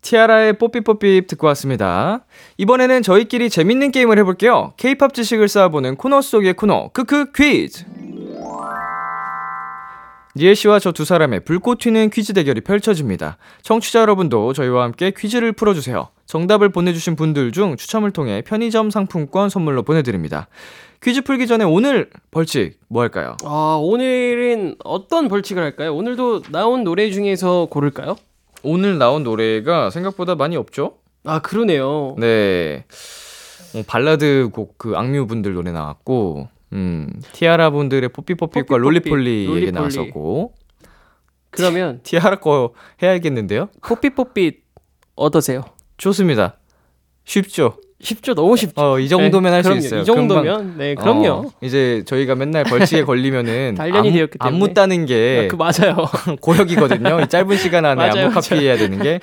티아라의 0.00 0.58
뽀삐뽀삐 0.58 1.26
듣고 1.28 1.46
왔습니다. 1.48 2.24
이번에는 2.58 3.02
저희끼리 3.02 3.48
재밌는 3.48 3.90
게임을 3.90 4.18
해볼게요. 4.18 4.74
케이팝 4.76 5.14
지식을 5.14 5.48
쌓아보는 5.48 5.96
코너 5.96 6.20
속의 6.20 6.54
코너, 6.54 6.90
크크 6.92 7.32
퀴즈! 7.32 7.84
니엘 10.36 10.56
씨와 10.56 10.80
저 10.80 10.90
두 10.90 11.04
사람의 11.04 11.44
불꽃 11.44 11.78
튀는 11.78 12.10
퀴즈 12.10 12.32
대결이 12.32 12.60
펼쳐집니다. 12.62 13.36
청취자 13.62 14.00
여러분도 14.00 14.52
저희와 14.52 14.82
함께 14.82 15.12
퀴즈를 15.16 15.52
풀어주세요. 15.52 16.08
정답을 16.26 16.70
보내주신 16.70 17.14
분들 17.14 17.52
중 17.52 17.76
추첨을 17.76 18.10
통해 18.10 18.42
편의점 18.44 18.90
상품권 18.90 19.48
선물로 19.48 19.84
보내드립니다. 19.84 20.48
퀴즈 21.04 21.20
풀기 21.20 21.46
전에 21.46 21.64
오늘 21.64 22.08
벌칙 22.30 22.78
뭐 22.88 23.02
할까요? 23.02 23.36
아, 23.44 23.78
오늘은 23.78 24.76
어떤 24.84 25.28
벌칙을 25.28 25.62
할까요? 25.62 25.94
오늘도 25.94 26.44
나온 26.50 26.82
노래 26.82 27.10
중에서 27.10 27.66
고를까요? 27.70 28.16
오늘 28.62 28.96
나온 28.96 29.22
노래가 29.22 29.90
생각보다 29.90 30.34
많이 30.34 30.56
없죠? 30.56 30.94
아, 31.24 31.40
그러네요. 31.40 32.16
네. 32.18 32.86
어, 33.74 33.82
발라드 33.86 34.48
곡 34.50 34.78
그 34.78 34.96
악뮤 34.96 35.26
분들 35.26 35.52
노래 35.52 35.72
나왔고, 35.72 36.48
음, 36.72 37.10
티아라 37.32 37.68
분들의 37.68 38.08
뽀삐뽀삐과 38.08 38.64
뽀삐뽀삐, 38.64 38.80
롤리폴리 38.80 39.50
얘기. 39.56 39.72
나왔었고, 39.72 40.54
그러면 41.50 42.00
티아라 42.02 42.36
거 42.36 42.72
해야겠는데요? 43.02 43.68
뽀삐뽀삐 43.86 44.60
어떠세요? 45.16 45.64
좋습니다. 45.98 46.56
쉽죠? 47.24 47.76
쉽죠? 48.00 48.34
너무 48.34 48.56
쉽죠? 48.56 48.72
어, 48.80 48.98
이 48.98 49.08
정도면 49.08 49.50
네, 49.50 49.54
할수 49.54 49.68
그럼요. 49.70 49.84
있어요. 49.84 50.00
이 50.00 50.04
정도면 50.04 50.56
금방. 50.58 50.78
네, 50.78 50.94
그럼요. 50.94 51.28
어, 51.28 51.50
이제 51.62 52.02
저희가 52.06 52.34
맨날 52.34 52.64
벌칙에 52.64 53.04
걸리면은 53.04 53.74
단련이 53.78 54.08
안, 54.08 54.14
되었기 54.14 54.36
안 54.40 54.48
때문에. 54.52 54.58
묻다는 54.68 55.06
게 55.06 55.44
아, 55.44 55.48
그 55.48 55.56
맞아요. 55.56 56.06
고역이거든요. 56.40 57.20
이 57.20 57.28
짧은 57.28 57.56
시간 57.56 57.84
안에 57.86 58.02
안무 58.10 58.30
카피해야 58.34 58.76
되는 58.76 58.98
게 59.02 59.20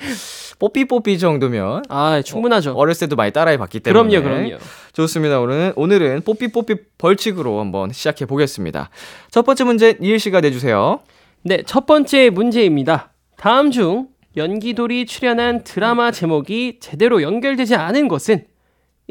뽀삐뽀삐 0.58 1.18
정도면 1.18 1.82
아, 1.88 2.22
충분하죠. 2.22 2.72
어렸을 2.72 3.06
때도 3.06 3.16
많이 3.16 3.30
따라해 3.32 3.56
봤기 3.56 3.80
때문에 3.80 4.08
그럼요, 4.20 4.24
그럼요. 4.24 4.56
좋습니다. 4.92 5.40
오늘은 5.40 5.72
오늘은 5.76 6.22
뽀삐뽀삐 6.22 6.74
벌칙으로 6.98 7.60
한번 7.60 7.92
시작해 7.92 8.26
보겠습니다. 8.26 8.90
첫 9.30 9.44
번째 9.44 9.64
문제 9.64 9.96
니엘 10.00 10.18
씨가 10.18 10.40
내주세요. 10.40 11.00
네, 11.42 11.62
첫 11.66 11.86
번째 11.86 12.30
문제입니다. 12.30 13.12
다음 13.36 13.70
중 13.70 14.06
연기돌이 14.36 15.06
출연한 15.06 15.62
드라마 15.64 16.10
제목이 16.10 16.78
제대로 16.80 17.22
연결되지 17.22 17.74
않은 17.74 18.08
것은 18.08 18.44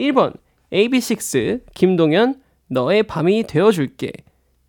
1번 0.02 0.34
AB6IX 0.74 1.62
김동현 1.74 2.42
너의 2.68 3.04
밤이 3.04 3.44
되어줄게. 3.44 4.12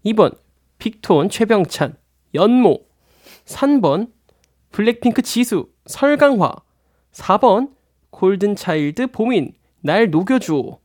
2번 0.05 0.37
빅톤 0.79 1.31
최병찬 1.31 1.97
연모. 2.35 2.85
3번 3.47 4.11
블랙핑크 4.71 5.23
지수 5.23 5.69
설강화. 5.87 6.53
4번 7.13 7.71
골든차일드 8.11 9.09
보민 9.09 9.53
날 9.81 10.11
녹여주오. 10.11 10.79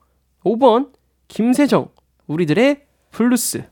5번 0.43 0.91
김세정 1.27 1.89
우리들의 2.27 2.85
블루스. 3.11 3.63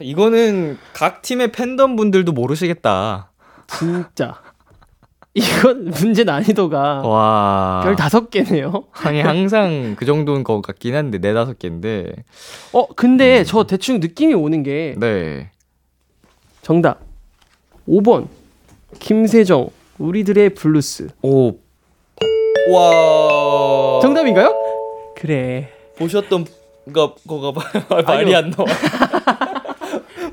이거는 0.00 0.78
각 0.94 1.22
팀의 1.22 1.52
팬덤 1.52 1.96
분들도 1.96 2.32
모르시겠다. 2.32 3.30
진짜 3.66 4.42
이건 5.34 5.90
문제 6.00 6.24
난이도가 6.24 7.02
와. 7.06 7.80
별 7.84 7.94
다섯 7.96 8.30
개네요. 8.30 8.84
아니 8.92 9.20
항상 9.20 9.94
그 9.96 10.04
정도인 10.04 10.42
것 10.42 10.60
같긴 10.60 10.94
한데 10.94 11.18
네 11.18 11.32
다섯 11.32 11.58
개인데. 11.58 12.12
어 12.72 12.86
근데 12.88 13.44
저 13.44 13.64
대충 13.64 14.00
느낌이 14.00 14.34
오는 14.34 14.62
게 14.62 14.94
네. 14.98 15.50
정답 16.62 17.00
5번 17.88 18.26
김세정 18.98 19.68
우리들의 19.98 20.50
블루스 20.54 21.08
오. 21.22 21.52
와. 22.72 24.00
정답인가요? 24.02 24.54
그래 25.16 25.70
보셨던 25.96 26.46
거 26.92 27.14
거가 27.26 27.52
봐요. 27.52 28.02
말이 28.06 28.34
안 28.34 28.50
나와. 28.50 28.66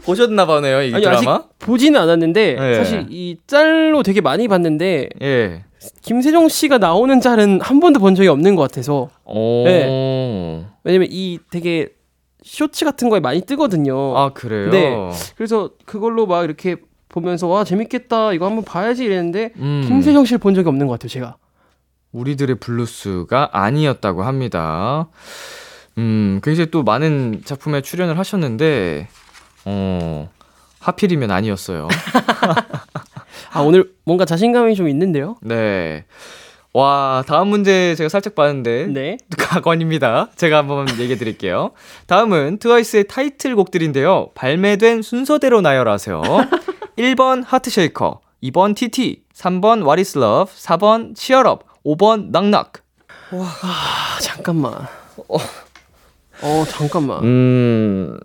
보셨나 0.08 0.46
보네요 0.46 0.82
이 0.82 0.94
아니 0.94 1.04
드라마. 1.04 1.36
아직 1.36 1.50
보지는 1.60 2.00
않았는데 2.02 2.56
네. 2.60 2.74
사실 2.76 3.06
이 3.10 3.38
짤로 3.46 4.02
되게 4.02 4.22
많이 4.22 4.48
봤는데 4.48 5.10
예. 5.22 5.64
김세정 6.02 6.50
씨가 6.50 6.80
나오는 6.80 7.22
짤은 7.22 7.62
한 7.62 7.80
번도 7.80 8.00
본 8.00 8.16
적이 8.16 8.30
없는 8.30 8.56
것 8.56 8.64
같아서 8.64 9.10
오. 9.26 9.64
왜냐면 10.84 11.08
이 11.12 11.38
되게 11.52 11.90
쇼츠 12.44 12.86
같은 12.86 13.10
거에 13.10 13.20
많이 13.20 13.42
뜨거든요. 13.42 14.18
아 14.18 14.30
그래요. 14.34 14.72
네. 14.72 14.96
그래서 15.36 15.72
그걸로 15.86 16.26
막 16.26 16.44
이렇게 16.46 16.78
보면서 17.10 17.48
와 17.48 17.64
재밌겠다 17.64 18.34
이거 18.34 18.46
한번 18.46 18.64
봐야지 18.64 19.04
이랬는데 19.06 19.52
음. 19.58 19.84
김세정 19.88 20.26
씨를 20.26 20.40
본 20.40 20.56
적이 20.56 20.70
없는 20.70 20.88
것 20.88 20.94
같아요 20.94 21.10
제가. 21.10 21.36
우리들의 22.14 22.56
블루스가 22.60 23.50
아니었다고 23.52 24.24
합니다. 24.24 25.10
음, 25.98 26.40
굉장히 26.44 26.72
또 26.72 26.84
많은 26.84 27.42
작품에 27.44 27.82
출연을 27.82 28.18
하셨는데, 28.18 29.08
어, 29.70 30.30
하필이면 30.80 31.30
아니었어요. 31.30 31.90
아 33.52 33.60
오늘 33.60 33.92
뭔가 34.06 34.24
자신감이 34.24 34.76
좀 34.76 34.88
있는데요. 34.88 35.36
네. 35.42 36.06
와, 36.74 37.24
다음 37.28 37.48
문제 37.48 37.96
제가 37.96 38.08
살짝 38.08 38.36
봤는데, 38.36 38.88
네. 38.88 39.18
가관입니다. 39.38 40.30
제가 40.36 40.58
한번 40.60 40.88
얘기해 40.90 41.18
드릴게요. 41.18 41.72
다음은 42.06 42.60
트와이스의 42.60 43.08
타이틀곡들인데요. 43.08 44.30
발매된 44.36 45.02
순서대로 45.02 45.62
나열하세요. 45.62 46.22
1번 46.98 47.44
Heart 47.46 47.77
Shaker, 47.77 48.22
2번 48.44 48.76
TT, 48.76 49.24
3번 49.34 49.82
What 49.82 50.00
is 50.00 50.18
Love, 50.18 50.54
4번 50.54 51.16
Cheer 51.16 51.46
Up, 51.46 51.64
5번 51.84 52.30
Knock 52.30 52.50
Knock. 52.50 52.74
아 53.32 54.18
잠깐만. 54.22 54.74
어, 56.42 56.66
잠깐만. 56.70 57.24
음, 57.24 58.20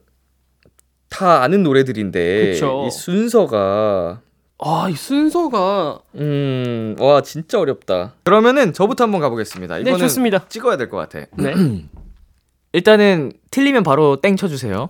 다 1.12 1.42
아는 1.42 1.62
노래들인데 1.62 2.52
그쵸. 2.52 2.84
이 2.86 2.90
순서가 2.90 4.20
아 4.64 4.86
이 4.88 4.94
순서가 4.94 5.98
음, 6.14 6.94
와 7.00 7.20
진짜 7.22 7.58
어렵다. 7.58 8.14
그러면은 8.22 8.72
저부터 8.72 9.04
한번 9.04 9.20
가보겠습니다. 9.20 9.74
네 9.76 9.80
이거는 9.82 9.98
좋습니다. 9.98 10.46
찍어야 10.48 10.76
될 10.76 10.88
것 10.88 10.96
같아. 10.96 11.26
네. 11.36 11.52
일단은 12.72 13.32
틀리면 13.50 13.82
바로 13.82 14.20
땡 14.20 14.36
쳐주세요. 14.36 14.88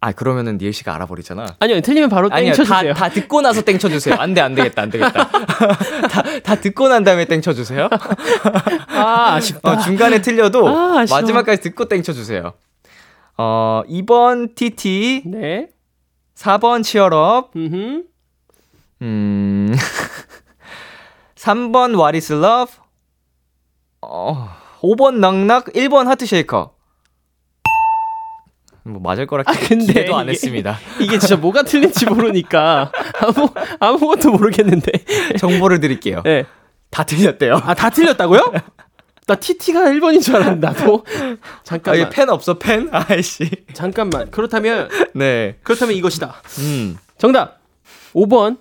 아 0.00 0.12
그러면은 0.12 0.58
니엘 0.58 0.72
씨가 0.72 0.94
알아버리잖아. 0.94 1.56
아니요 1.60 1.80
틀리면 1.80 2.10
바로 2.10 2.28
아니요, 2.30 2.52
땡 2.52 2.64
쳐주세요. 2.64 2.92
다, 2.94 3.08
다 3.08 3.14
듣고 3.14 3.40
나서 3.40 3.62
땡 3.62 3.78
쳐주세요. 3.78 4.16
안 4.16 4.34
돼, 4.34 4.40
안 4.42 4.54
되겠다, 4.54 4.82
안 4.82 4.90
되겠다. 4.90 5.28
다, 6.10 6.22
다 6.42 6.54
듣고 6.56 6.88
난 6.88 7.02
다음에 7.02 7.24
땡 7.24 7.40
쳐주세요. 7.40 7.88
아 8.88 9.34
아쉽다. 9.34 9.70
어, 9.72 9.78
중간에 9.78 10.20
틀려도 10.20 10.68
아. 10.68 11.04
마지막까지 11.08 11.62
듣고 11.62 11.86
땡 11.88 12.02
쳐주세요. 12.02 12.52
어, 13.38 13.82
2번 13.88 14.54
TT, 14.54 15.22
네. 15.26 15.68
4번 16.34 16.82
치얼업, 16.82 17.50
음. 17.56 18.04
음, 19.02 19.74
3번 21.34 21.94
What 21.98 22.16
is 22.16 22.32
Love, 22.32 22.72
어, 24.02 24.48
5번 24.80 25.18
넉넉, 25.18 25.72
1번 25.74 26.06
하트 26.06 26.24
쉐이커. 26.26 26.74
뭐 28.84 29.00
맞을 29.00 29.26
거라 29.26 29.42
기, 29.42 29.58
근데 29.66 29.86
기대도 29.86 30.16
안 30.16 30.26
이게- 30.26 30.32
했습니다. 30.32 30.78
이게 31.00 31.18
진짜 31.18 31.34
뭐가 31.36 31.64
틀린지 31.64 32.06
모르니까 32.06 32.92
아무 33.20 33.48
아무것도 33.80 34.30
모르겠는데. 34.30 34.92
정보를 35.38 35.80
드릴게요. 35.80 36.22
네. 36.24 36.44
다 36.90 37.02
틀렸대요. 37.02 37.56
아 37.64 37.74
다 37.74 37.90
틀렸다고요? 37.90 38.52
나 39.26 39.34
TT가 39.34 39.80
1번인 39.90 40.22
줄 40.22 40.36
알았는데 40.36 40.66
나도. 40.68 41.04
아, 41.42 41.60
잠깐만. 41.64 42.00
이게 42.00 42.10
펜 42.10 42.28
없어, 42.30 42.58
펜? 42.58 42.88
아이씨. 42.92 43.50
잠깐만. 43.72 44.30
그렇다면 44.30 44.88
네. 45.14 45.58
그렇다면 45.64 45.96
이것이다. 45.96 46.34
음. 46.60 46.96
정답. 47.18 47.60
5번 48.14 48.58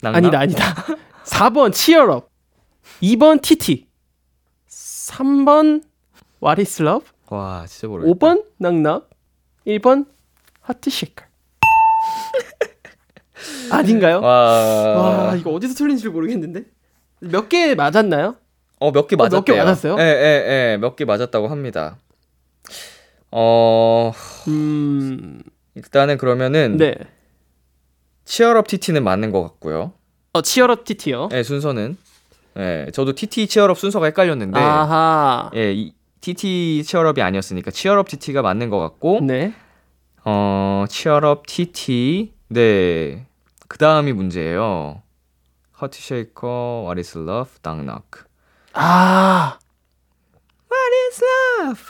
낭낭? 0.00 0.16
아니다 0.24 0.38
아니다. 0.40 0.74
4번 1.24 1.72
치얼업. 1.72 2.30
2번 3.02 3.42
TT. 3.42 3.86
3번 4.68 5.82
What 6.42 6.60
is 6.60 6.82
love? 6.82 7.06
와, 7.28 7.64
진짜 7.66 7.88
모르겠다. 7.88 8.14
5번 8.14 8.44
낙낙, 8.58 9.10
1번 9.66 10.06
하트 10.60 10.90
쉐이커. 10.90 11.24
아닌가요? 13.70 14.20
와. 14.20 14.30
와, 15.28 15.34
이거 15.36 15.50
어디서 15.50 15.74
틀린지 15.74 16.08
모르겠는데. 16.08 16.64
몇 17.20 17.48
개 17.48 17.74
맞았나요? 17.74 18.36
어, 18.78 18.90
몇개 18.90 19.16
어, 19.16 19.18
몇 19.18 19.44
개 19.44 19.52
맞았대요. 19.52 19.56
맞았어요? 19.64 19.96
예, 19.98 20.02
예, 20.02 20.72
예. 20.72 20.76
몇 20.78 20.96
개 20.96 21.04
맞았다고 21.04 21.48
합니다. 21.48 21.96
어, 23.30 24.12
음, 24.48 25.42
일단은 25.74 26.18
그러면은 26.18 26.76
네. 26.76 26.94
치얼업 28.24 28.66
TT는 28.68 29.04
맞는 29.04 29.30
것 29.32 29.42
같고요. 29.42 29.92
어, 30.32 30.42
치얼업 30.42 30.84
TT요. 30.84 31.28
예, 31.32 31.42
순서는. 31.42 31.96
예, 32.58 32.86
저도 32.92 33.14
TT 33.14 33.46
치얼업 33.48 33.78
순서가 33.78 34.06
헷갈렸는데 34.06 34.58
아하. 34.58 35.50
예, 35.54 35.72
이 35.72 35.92
TT 36.20 36.82
치얼업이 36.84 37.20
아니었으니까 37.22 37.70
치얼업 37.70 38.08
TT가 38.08 38.42
맞는 38.42 38.70
것 38.70 38.78
같고 38.78 39.20
네. 39.22 39.52
어, 40.24 40.84
Cheer 40.88 41.29
Up 41.29 41.46
TT. 41.46 42.32
네. 42.48 43.26
그 43.68 43.78
다음이 43.78 44.12
문제예요. 44.12 45.02
Heart 45.80 46.00
Shaker, 46.00 46.84
What 46.86 46.98
is 46.98 47.18
love, 47.18 47.50
Knock 47.62 47.91
Knock. 47.91 48.25
아, 48.78 49.58
What 50.70 50.94
is 51.08 51.22
love? 51.24 51.82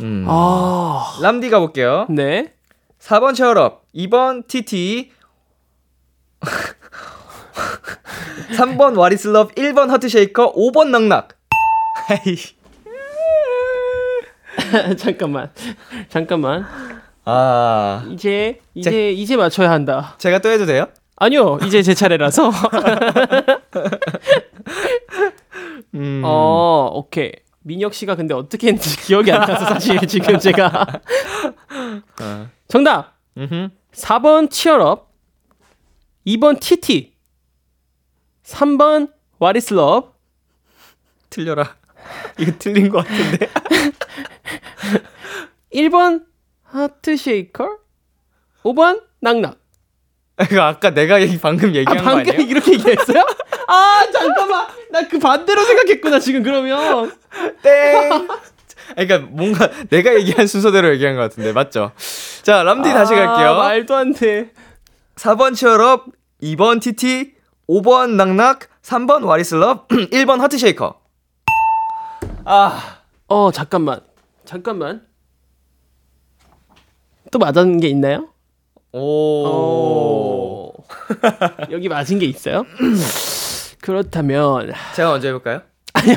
음. 0.00 0.24
아, 0.28 1.18
람디 1.20 1.50
가볼게요. 1.50 2.06
네. 2.08 2.54
4번 3.00 3.34
Cheer 3.34 3.65
Up, 3.65 3.84
2번 3.94 4.46
TT, 4.46 5.10
3번 8.56 8.96
What 8.96 9.12
is 9.14 9.26
love, 9.28 9.54
1번 9.54 9.90
Heart 9.90 10.08
Shaker, 10.08 10.54
5번 10.54 10.88
Knock 10.88 11.06
Knock. 11.06 11.28
헤이. 12.10 12.36
잠깐만, 14.98 15.50
잠깐만. 16.08 16.66
아, 17.24 18.04
이제 18.10 18.60
이제 18.74 19.10
이제 19.12 19.36
맞춰야 19.36 19.70
한다. 19.70 20.14
제가 20.18 20.38
또 20.40 20.48
해도 20.50 20.66
돼요? 20.66 20.86
아니요, 21.16 21.58
이제 21.64 21.82
제 21.82 21.94
차례라서. 21.94 22.50
음. 25.98 26.22
어, 26.24 26.90
오케이. 26.94 27.32
민혁 27.60 27.92
씨가 27.92 28.14
근데 28.14 28.34
어떻게 28.34 28.68
했는지 28.68 28.96
기억이 29.04 29.30
안 29.32 29.40
나서 29.40 29.66
사실 29.66 29.98
지금 30.06 30.38
제가 30.38 30.86
어. 32.22 32.48
정답 32.68 33.16
음흠. 33.36 33.68
4번 33.92 34.50
치얼업 34.50 35.12
2번 36.26 36.60
TT 36.60 37.12
3번 38.44 39.12
What 39.40 39.56
is 39.58 39.72
love 39.74 40.08
틀려라. 41.30 41.76
이거 42.38 42.52
틀린 42.58 42.88
것 42.88 43.06
같은데. 43.06 43.48
1번 45.74 46.24
하트 46.62 47.16
쉐이커 47.16 47.68
5번 48.62 49.02
낙낙 49.20 49.58
이거 50.50 50.62
아까 50.62 50.90
내가 50.90 51.20
얘기, 51.20 51.38
방금 51.38 51.70
아 51.70 51.74
얘기한 51.74 51.98
거 51.98 52.02
방금 52.02 52.32
아니에요? 52.32 52.48
이렇게 52.48 52.72
얘기했어요? 52.72 53.24
아 53.70 54.06
잠깐만 54.12 54.66
나 54.90 55.02
그 55.08 55.18
반대로 55.18 55.62
생각했구나 55.64 56.18
지금 56.18 56.42
그러면 56.42 57.12
땡. 57.62 58.26
그러니까 58.96 59.18
뭔가 59.30 59.70
내가 59.90 60.14
얘기한 60.14 60.46
순서대로 60.46 60.90
얘기한 60.94 61.14
것 61.14 61.20
같은데 61.22 61.52
맞죠? 61.52 61.92
자 62.42 62.62
람디 62.62 62.88
다시 62.90 63.12
아, 63.14 63.16
갈게요. 63.26 63.54
말도 63.56 63.94
안돼 63.94 64.50
4번 65.16 65.54
치얼업, 65.54 66.06
2번 66.42 66.80
TT, 66.80 67.34
5번 67.68 68.10
낙낙, 68.14 68.60
3번 68.82 69.24
와리슬럽, 69.26 69.88
1번 69.88 70.38
하트쉐이커. 70.38 70.98
아, 72.44 72.98
어 73.26 73.50
잠깐만 73.52 74.00
잠깐만 74.46 75.02
또 77.30 77.38
맞은 77.38 77.80
게 77.80 77.88
있나요? 77.88 78.28
오. 78.92 79.00
오. 79.46 80.74
여기 81.70 81.88
맞은 81.88 82.18
게 82.20 82.26
있어요? 82.26 82.64
그렇다면 83.88 84.74
제가 84.94 85.12
먼저 85.12 85.28
해볼까요? 85.28 85.62
아니요. 85.94 86.16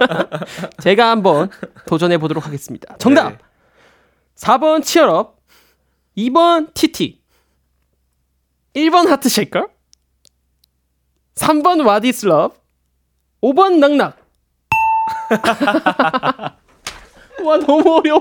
제가 0.82 1.08
한번 1.08 1.48
도전해 1.86 2.18
보도록 2.18 2.46
하겠습니다. 2.46 2.94
정답. 2.98 3.30
네. 3.30 3.38
4번 4.36 4.84
Cheer 4.84 5.18
Up, 5.18 5.38
2번 6.18 6.74
TT, 6.74 7.22
1번 8.74 9.06
Heart 9.08 9.30
Shaker, 9.30 9.68
3번 11.36 11.86
What 11.86 12.13
is 12.13 12.26
Love, 12.26 12.58
5번 13.42 13.78
Knock 13.78 13.96
Knock. 13.96 14.18
와 17.42 17.56
너무 17.56 17.96
어려워. 17.96 18.20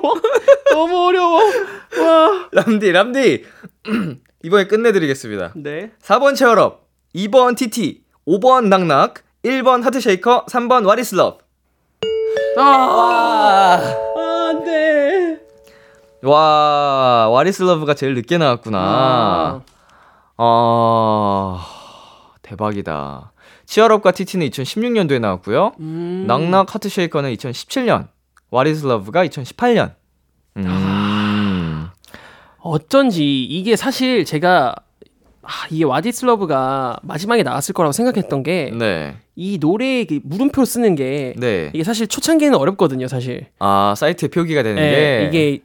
너무 0.69 1.07
어려워. 1.07 1.41
와. 1.43 2.49
람디, 2.53 2.89
람디. 2.89 3.45
이번에 4.43 4.67
끝내드리겠습니다. 4.67 5.51
네. 5.57 5.91
4번 6.01 6.37
Cheer 6.37 6.68
Up, 6.69 6.87
2번 7.13 7.57
TT, 7.57 8.00
5번 8.27 8.67
Knock 8.67 8.89
Knock, 8.89 9.15
1번 9.43 9.81
Heart 9.83 10.09
Shaker, 10.09 10.45
3번 10.45 10.85
What 10.85 11.06
is 11.06 11.16
Love. 11.16 11.41
아, 12.57 12.61
와. 12.61 13.75
아, 13.75 14.49
안 14.49 14.63
돼. 14.63 15.39
와, 16.23 17.29
What 17.29 17.51
is 17.51 17.62
Love가 17.62 17.95
제일 17.95 18.13
늦게 18.15 18.35
아. 18.35 18.37
나왔구나. 18.37 19.63
아, 20.37 21.67
대박이다. 22.41 23.31
Cheer 23.65 23.88
Up과 23.88 24.11
TT는 24.11 24.49
2016년도에 24.49 25.19
나왔고요. 25.19 25.73
음. 25.79 26.25
Knock 26.27 26.51
Knock 26.51 26.75
Heart 26.75 26.95
Shaker는 26.95 27.33
2017년. 27.35 28.07
What 28.51 28.76
is 28.76 28.88
Love가 28.88 29.25
2018년. 29.27 29.93
음. 30.57 31.89
어쩐지 32.59 33.43
이게 33.45 33.75
사실 33.75 34.25
제가 34.25 34.75
아, 35.43 35.49
이게 35.69 35.83
What 35.83 36.11
is 36.11 36.25
Love가 36.25 36.99
마지막에 37.03 37.43
나왔을 37.43 37.73
거라고 37.73 37.91
생각했던 37.91 38.43
게이 38.43 38.71
네. 38.77 39.15
노래에 39.59 40.05
그 40.05 40.19
물음표 40.23 40.65
쓰는 40.65 40.95
게 40.95 41.33
네. 41.37 41.71
이게 41.73 41.83
사실 41.83 42.07
초창기에는 42.07 42.57
어렵거든요, 42.57 43.07
사실. 43.07 43.47
아, 43.59 43.93
사이트에 43.97 44.29
표기가 44.29 44.61
되는 44.63 44.81
예, 44.81 44.89
게. 44.91 45.27
이게 45.27 45.63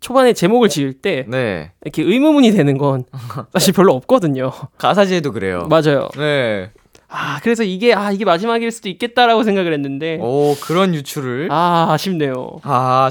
초반에 0.00 0.32
제목을 0.32 0.68
지을 0.70 0.94
때 0.94 1.26
네. 1.28 1.72
이렇게 1.82 2.02
의문문이 2.02 2.52
되는 2.52 2.78
건 2.78 3.04
사실 3.52 3.74
별로 3.74 3.92
없거든요. 3.94 4.50
가사지에도 4.78 5.32
그래요. 5.32 5.66
맞아요. 5.68 6.08
네. 6.16 6.70
아, 7.10 7.40
그래서 7.42 7.64
이게 7.64 7.92
아, 7.92 8.12
이게 8.12 8.24
마지막일 8.24 8.70
수도 8.70 8.88
있겠다라고 8.88 9.42
생각을 9.42 9.72
했는데 9.72 10.18
오, 10.20 10.54
그런 10.60 10.94
유출을. 10.94 11.48
아, 11.50 11.88
아, 11.90 11.92
아쉽네요. 11.92 12.60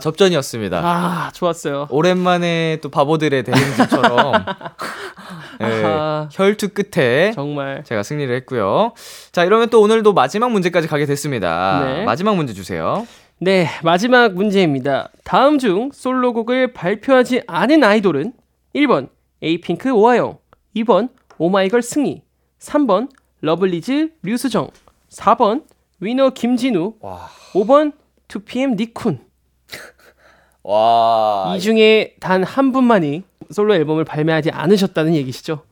접전이었습니다. 0.02 0.82
아, 0.84 1.32
좋았어요. 1.34 1.88
오랜만에 1.90 2.78
또 2.82 2.90
바보들의 2.90 3.44
대행진처럼 3.44 4.34
네. 5.60 5.84
혈투 6.32 6.70
끝에 6.70 7.32
정말 7.34 7.84
제가 7.84 8.04
승리를 8.04 8.34
했고요. 8.38 8.94
자, 9.34 9.44
이러면 9.44 9.70
또 9.70 9.82
오늘도 9.82 10.14
마지막 10.14 10.52
문제까지 10.52 10.88
가게 10.88 11.06
됐습니다. 11.06 11.82
네. 11.86 12.04
마지막 12.06 12.36
문제 12.36 12.54
주세요. 12.54 13.06
네, 13.42 13.68
마지막 13.84 14.34
문제입니다. 14.34 15.10
다음 15.24 15.60
중 15.60 15.92
솔로곡을 15.94 16.74
발표하지 16.74 17.44
않은 17.48 17.84
아이돌은 17.84 18.34
1번 18.76 19.10
에이핑크 19.42 19.92
오하영, 19.92 20.38
2번 20.76 21.10
오마이걸 21.38 21.82
승희, 21.82 22.22
3번 22.60 23.10
러블리즈 23.42 24.12
류수정, 24.24 24.70
4번 25.12 25.64
위너 26.00 26.30
김진우, 26.32 26.96
와. 27.02 27.30
5번 27.54 27.94
2PM 28.28 28.78
닉쿤. 28.78 29.20
와. 30.64 31.54
이 31.56 31.60
중에 31.62 32.16
단 32.20 32.44
한 32.44 32.72
분만이 32.72 33.24
솔로 33.52 33.74
앨범을 33.76 34.04
발매하지 34.06 34.52
않으셨다는 34.52 35.16
얘기시죠? 35.16 35.64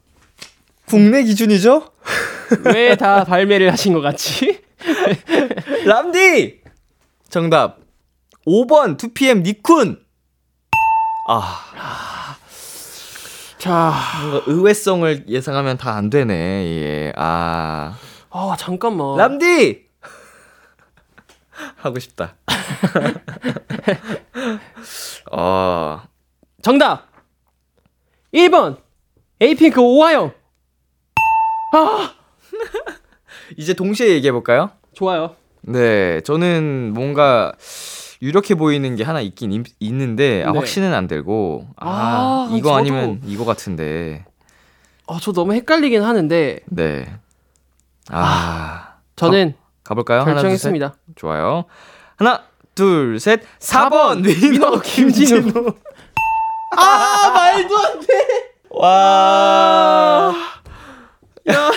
국내 0.88 1.23
기준이죠? 1.23 1.91
왜 2.73 2.95
다 2.95 3.23
발매를 3.25 3.71
하신 3.71 3.93
것 3.93 4.01
같지? 4.01 4.62
람디! 5.86 6.62
정답. 7.30 7.80
5번 8.47 8.97
2PM 8.97 9.43
니쿤. 9.43 9.99
아, 11.30 11.43
자, 13.59 13.93
뭔가 14.21 14.43
의외성을 14.45 15.25
예상하면 15.27 15.77
다 15.77 15.97
안 15.97 16.09
되네. 16.09 16.33
예. 16.35 17.13
아. 17.15 17.97
아 18.29 18.55
잠깐만. 18.59 19.17
람디! 19.17 19.87
하고 21.77 21.97
싶다. 21.99 22.35
어. 25.31 26.01
정답! 26.62 27.08
1번 28.33 28.77
에이핑크 29.41 29.79
오하영. 29.81 30.31
아, 31.73 32.13
이제 33.58 33.73
동시에 33.73 34.10
얘기해 34.10 34.31
볼까요? 34.31 34.71
좋아요. 34.93 35.35
네, 35.62 36.21
저는 36.21 36.93
뭔가 36.93 37.53
유력해 38.21 38.55
보이는 38.55 38.95
게 38.95 39.03
하나 39.03 39.21
있긴 39.21 39.51
있, 39.51 39.65
있는데 39.79 40.43
아, 40.43 40.51
네. 40.51 40.57
확신은 40.59 40.93
안 40.93 41.07
들고 41.07 41.67
아, 41.77 42.47
아, 42.49 42.55
이거 42.55 42.71
저도- 42.71 42.75
아니면 42.75 43.21
이거 43.25 43.45
같은데 43.45 44.25
아, 45.07 45.17
저 45.21 45.31
너무 45.31 45.53
헷갈리긴 45.53 46.01
하는데 46.03 46.59
네. 46.65 47.05
아, 48.09 48.95
저는 49.15 49.53
가볼까요? 49.83 50.21
하나, 50.21 50.25
둘, 50.25 50.35
셋. 50.35 50.41
결정했습니다. 50.41 50.95
좋아요. 51.15 51.65
하나, 52.17 52.43
둘, 52.75 53.19
셋. 53.19 53.41
4번 53.59 54.23
위너 54.25 54.79
김진우. 54.81 55.73
아 56.77 57.31
말도 57.33 57.77
안 57.77 57.99
돼. 58.01 58.07
와. 58.69 60.33
야 61.49 61.71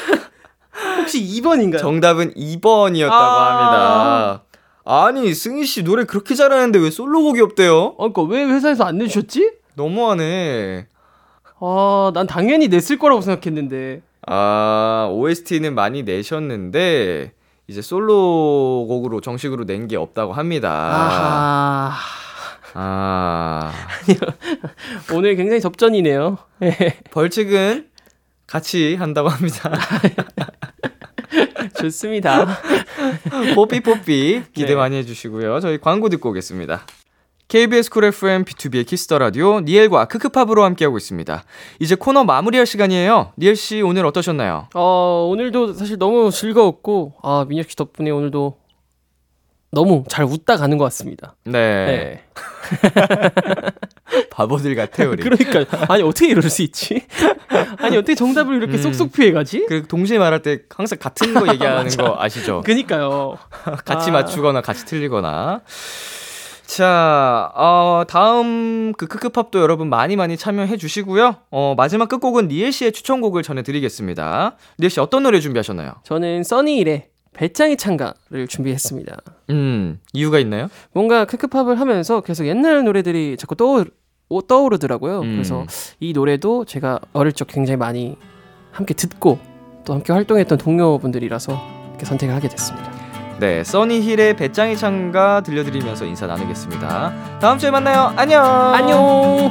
혹시 0.99 1.23
2번인가요? 1.23 1.79
정답은 1.79 2.35
2번이었다고 2.35 3.11
아. 3.13 3.51
합니다. 3.51 4.45
아니, 4.93 5.33
승희 5.35 5.65
씨 5.67 5.85
노래 5.85 6.05
그렇게 6.05 6.35
잘하는데 6.35 6.79
왜 6.81 6.91
솔로곡이 6.91 7.41
없대요? 7.41 7.95
어, 7.97 8.13
그러니까 8.13 8.23
왜 8.23 8.45
회사에서 8.45 8.85
안 8.85 8.99
내주셨지? 8.99 9.53
너무하네. 9.75 10.87
아, 11.61 12.11
난 12.13 12.27
당연히 12.27 12.67
냈을 12.69 12.99
거라고 12.99 13.21
생각했는데. 13.21 14.03
아, 14.27 15.09
OST는 15.13 15.75
많이 15.75 16.03
내셨는데, 16.03 17.33
이제 17.69 17.83
솔로곡으로 17.83 19.21
정식으로 19.21 19.63
낸 19.65 19.87
게 19.87 19.97
없다고 19.97 20.33
합니다. 20.33 20.71
아하. 20.73 21.93
아. 22.75 23.73
오늘 25.15 25.37
굉장히 25.37 25.61
접전이네요. 25.61 26.37
벌칙은 27.13 27.89
같이 28.47 28.97
한다고 28.97 29.29
합니다. 29.29 29.71
좋습니다. 31.81 32.47
뽀삐뽀삐 33.55 34.43
기대 34.53 34.69
네. 34.69 34.75
많이 34.75 34.97
해주시고요. 34.97 35.61
저희 35.61 35.79
광고 35.79 36.09
듣고 36.09 36.31
오겠습니다. 36.31 36.87
KBS 37.49 37.91
쿨 37.91 38.05
FM 38.05 38.45
B2B의 38.45 38.87
키스터 38.87 39.19
라디오 39.19 39.61
니엘과 39.61 40.05
크크팝으로 40.05 40.63
함께하고 40.63 40.97
있습니다. 40.97 41.43
이제 41.81 41.97
코너 41.97 42.23
마무리할 42.23 42.65
시간이에요. 42.65 43.33
니엘 43.39 43.57
씨 43.57 43.83
오늘 43.83 44.07
어떠셨나요? 44.07 44.69
어, 44.75 45.29
오늘도 45.29 45.73
사실 45.73 45.99
너무 45.99 46.31
즐거웠고, 46.31 47.15
아, 47.25 47.45
민혁 47.49 47.69
씨 47.69 47.75
덕분에 47.75 48.11
오늘도 48.11 48.60
너무 49.73 50.05
잘 50.09 50.25
웃다 50.25 50.57
가는 50.57 50.77
것 50.79 50.85
같습니다. 50.85 51.37
네. 51.45 51.53
네. 51.87 52.23
바보들 54.31 54.75
같아요, 54.75 55.11
우리. 55.11 55.23
그러니까, 55.23 55.65
아니, 55.89 56.03
어떻게 56.03 56.29
이럴 56.29 56.43
수 56.51 56.63
있지? 56.63 57.03
아니, 57.79 57.97
어떻게 57.97 58.15
정답을 58.15 58.57
이렇게 58.57 58.75
음. 58.75 58.83
쏙쏙 58.83 59.13
피해가지? 59.13 59.67
그 59.69 59.87
동시에 59.87 60.19
말할 60.19 60.43
때 60.43 60.61
항상 60.71 60.99
같은 60.99 61.35
거 61.35 61.47
얘기하는 61.53 61.91
거 61.97 62.17
아시죠? 62.19 62.63
그니까요. 62.65 63.37
같이 63.85 64.11
아. 64.11 64.15
맞추거나 64.15 64.61
같이 64.61 64.85
틀리거나. 64.87 65.61
자, 66.67 67.51
어, 67.55 68.05
다음 68.09 68.93
그 68.97 69.07
크크팝도 69.07 69.61
여러분 69.61 69.89
많이 69.89 70.15
많이 70.17 70.37
참여해 70.37 70.77
주시고요. 70.77 71.37
어, 71.51 71.75
마지막 71.77 72.09
끝곡은 72.09 72.49
니엘 72.49 72.71
씨의 72.73 72.93
추천곡을 72.93 73.43
전해드리겠습니다. 73.43 74.57
니엘 74.79 74.91
씨 74.91 75.01
어떤 75.01 75.25
노래 75.25 75.41
준비하셨나요? 75.41 75.95
저는 76.05 76.45
써니일의 76.45 77.09
배짱이 77.35 77.77
창가를 77.77 78.49
준비했습니다. 78.49 79.17
음, 79.51 79.99
이유가 80.13 80.39
있나요? 80.39 80.69
뭔가 80.93 81.25
크크팝을 81.25 81.79
하면서 81.81 82.21
계속 82.21 82.47
옛날 82.47 82.85
노래들이 82.85 83.37
자꾸 83.39 83.55
떠오르, 83.57 83.85
오- 84.29 84.43
떠오르더라고요. 84.43 85.21
음. 85.21 85.33
그래서 85.33 85.65
이 86.01 86.13
노래도 86.13 86.65
제가 86.65 86.99
어릴 87.13 87.33
적 87.33 87.47
굉장히 87.49 87.77
많이 87.77 88.17
함께 88.73 88.95
듣고 88.95 89.39
또 89.85 89.95
함께 89.95 90.13
활동했던 90.13 90.59
동료분들이라서 90.59 91.61
이렇게 91.91 92.05
선택을 92.05 92.35
하게 92.35 92.49
됐습니다. 92.49 92.91
네, 93.41 93.65
써니힐의 93.65 94.37
배짱이 94.37 94.77
창가 94.77 95.43
들려드리면서 95.43 96.05
인사 96.05 96.27
나누겠습니다. 96.27 97.39
다음 97.41 97.59
주에 97.59 97.71
만나요. 97.71 98.13
안녕. 98.17 98.45
안녕! 98.45 99.51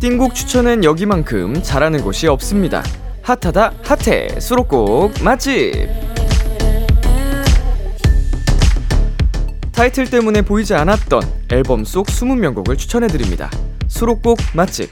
띵곡 0.00 0.34
추천은 0.34 0.82
여기만큼 0.82 1.62
잘하는 1.62 2.00
곳이 2.00 2.26
없습니다. 2.26 2.82
핫하다 3.20 3.74
핫해. 3.82 4.40
수록곡 4.40 5.22
맛집. 5.22 5.74
타이틀 9.72 10.08
때문에 10.08 10.40
보이지 10.40 10.72
않았던 10.72 11.22
앨범 11.50 11.84
속 11.84 12.06
20명곡을 12.06 12.78
추천해드립니다. 12.78 13.50
수록곡 13.88 14.38
맛집. 14.54 14.90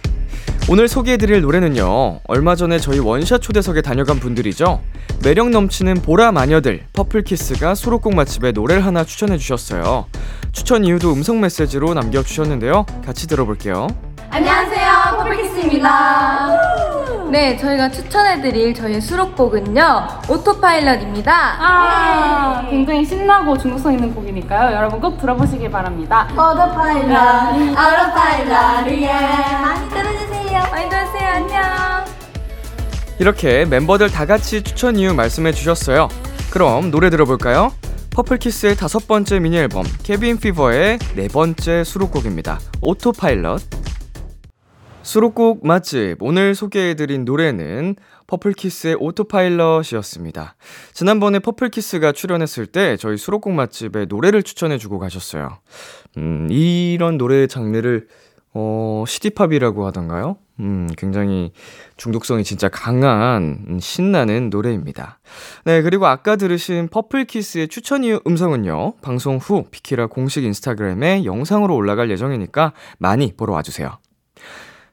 오늘 0.69 0.89
소개해드릴 0.89 1.41
노래는요 1.41 2.21
얼마 2.25 2.55
전에 2.55 2.79
저희 2.79 2.99
원샷 2.99 3.41
초대석에 3.41 3.81
다녀간 3.81 4.21
분들이죠? 4.21 4.83
매력 5.25 5.49
넘치는 5.49 6.03
보라 6.03 6.33
마녀들 6.33 6.85
퍼플키스가 6.93 7.75
수록곡 7.75 8.15
맛집에 8.15 8.53
노래를 8.53 8.85
하나 8.85 9.05
추천해주셨어요. 9.05 10.05
추천 10.53 10.85
이유도 10.85 11.15
음성 11.15 11.41
메시지로 11.41 11.95
남겨주셨는데요. 11.95 12.85
같이 13.07 13.27
들어볼게요 13.27 13.87
안녕하세요, 14.31 15.17
퍼플키스입니다. 15.19 16.59
네, 17.31 17.57
저희가 17.57 17.91
추천해드릴 17.91 18.75
저희의 18.75 19.01
수록곡은요, 19.01 20.09
Autopilot입니다. 20.29 21.33
아, 21.33 22.67
굉장히 22.69 23.05
신나고 23.05 23.57
중독성 23.57 23.95
있는 23.95 24.15
곡이니까요. 24.15 24.77
여러분 24.77 25.01
꼭 25.01 25.19
들어보시길 25.19 25.71
바랍니다. 25.71 26.29
Autopilot, 26.33 27.73
Autopilot, 27.73 28.89
예. 29.03 29.13
많이 29.63 29.89
들어주세요. 29.91 30.63
많이 30.71 30.89
들어주세요. 30.89 31.29
안녕. 31.29 32.05
이렇게 33.19 33.65
멤버들 33.65 34.11
다 34.11 34.27
같이 34.27 34.63
추천 34.63 34.97
이유 34.97 35.15
말씀해 35.15 35.53
주셨어요. 35.53 36.09
그럼 36.51 36.91
노래 36.91 37.11
들어볼까요? 37.11 37.73
퍼플키스의 38.15 38.77
다섯 38.77 39.07
번째 39.07 39.39
미니 39.39 39.59
앨범 39.59 39.85
Cabin 40.03 40.39
Fever의 40.39 40.99
네 41.15 41.29
번째 41.29 41.85
수록곡입니다. 41.85 42.59
Autopilot. 42.81 43.88
수록곡 45.09 45.67
맛집 45.67 46.19
오늘 46.21 46.55
소개해드린 46.55 47.25
노래는 47.25 47.97
퍼플키스의 48.27 48.97
Autopilot이었습니다. 49.01 50.55
지난번에 50.93 51.39
퍼플키스가 51.39 52.13
출연했을 52.13 52.67
때 52.67 52.99
저희 52.99 53.17
수록곡 53.17 53.55
맛집에 53.55 54.05
노래를 54.05 54.43
추천해주고 54.43 54.99
가셨어요. 54.99 55.61
음, 56.19 56.49
이런 56.51 57.17
노래 57.17 57.47
장르를 57.47 58.07
어, 58.53 59.05
시티팝이라고 59.09 59.87
하던가요? 59.87 60.37
음, 60.61 60.91
굉장히 60.99 61.53
중독성이 61.97 62.45
진짜 62.45 62.69
강한 62.69 63.65
음, 63.67 63.81
신나는 63.81 64.51
노래입니다. 64.51 65.21
네, 65.65 65.81
그리고 65.81 66.07
아까 66.07 66.37
들으신 66.37 66.89
퍼플키스의 66.89 67.69
추천 67.69 68.05
이유 68.05 68.21
음성은요. 68.27 68.97
방송 69.01 69.39
후 69.39 69.65
비키라 69.71 70.09
공식 70.09 70.45
인스타그램에 70.45 71.25
영상으로 71.25 71.75
올라갈 71.75 72.11
예정이니까 72.11 72.75
많이 72.99 73.33
보러 73.35 73.55
와주세요. 73.55 73.97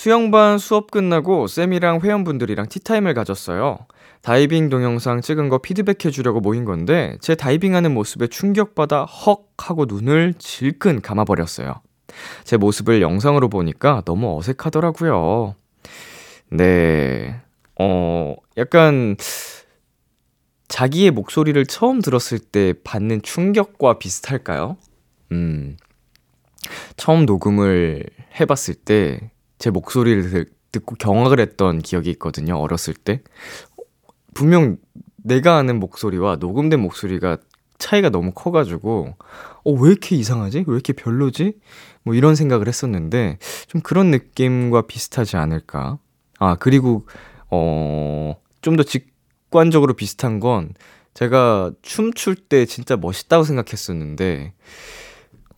수영반 0.00 0.56
수업 0.56 0.90
끝나고 0.90 1.46
쌤이랑 1.46 2.00
회원분들이랑 2.00 2.70
티타임을 2.70 3.12
가졌어요. 3.12 3.80
다이빙 4.22 4.70
동영상 4.70 5.20
찍은 5.20 5.50
거 5.50 5.58
피드백해 5.58 6.10
주려고 6.10 6.40
모인 6.40 6.64
건데 6.64 7.18
제 7.20 7.34
다이빙하는 7.34 7.92
모습에 7.92 8.28
충격받아 8.28 9.04
헉 9.04 9.52
하고 9.58 9.84
눈을 9.84 10.32
질끈 10.38 11.02
감아버렸어요. 11.02 11.82
제 12.44 12.56
모습을 12.56 13.02
영상으로 13.02 13.50
보니까 13.50 14.00
너무 14.06 14.38
어색하더라고요. 14.38 15.54
네. 16.48 17.38
어, 17.78 18.36
약간 18.56 19.18
자기의 20.68 21.10
목소리를 21.10 21.66
처음 21.66 22.00
들었을 22.00 22.38
때 22.38 22.72
받는 22.84 23.20
충격과 23.20 23.98
비슷할까요? 23.98 24.78
음. 25.32 25.76
처음 26.96 27.26
녹음을 27.26 28.06
해봤을 28.40 28.76
때 28.82 29.30
제 29.60 29.70
목소리를 29.70 30.46
듣고 30.72 30.96
경악을 30.96 31.38
했던 31.38 31.78
기억이 31.80 32.10
있거든요. 32.12 32.56
어렸을 32.56 32.94
때. 32.94 33.22
분명 34.34 34.78
내가 35.16 35.56
아는 35.58 35.78
목소리와 35.78 36.36
녹음된 36.36 36.80
목소리가 36.80 37.38
차이가 37.78 38.08
너무 38.10 38.32
커가지고, 38.32 39.14
어, 39.64 39.70
왜 39.72 39.90
이렇게 39.90 40.16
이상하지? 40.16 40.64
왜 40.66 40.74
이렇게 40.74 40.92
별로지? 40.92 41.54
뭐 42.02 42.14
이런 42.14 42.34
생각을 42.34 42.68
했었는데, 42.68 43.38
좀 43.68 43.80
그런 43.82 44.10
느낌과 44.10 44.82
비슷하지 44.82 45.36
않을까. 45.36 45.98
아, 46.38 46.56
그리고, 46.56 47.06
어, 47.50 48.34
좀 48.62 48.76
더 48.76 48.82
직관적으로 48.82 49.94
비슷한 49.94 50.40
건, 50.40 50.74
제가 51.14 51.72
춤출 51.82 52.36
때 52.36 52.64
진짜 52.66 52.96
멋있다고 52.96 53.44
생각했었는데, 53.44 54.52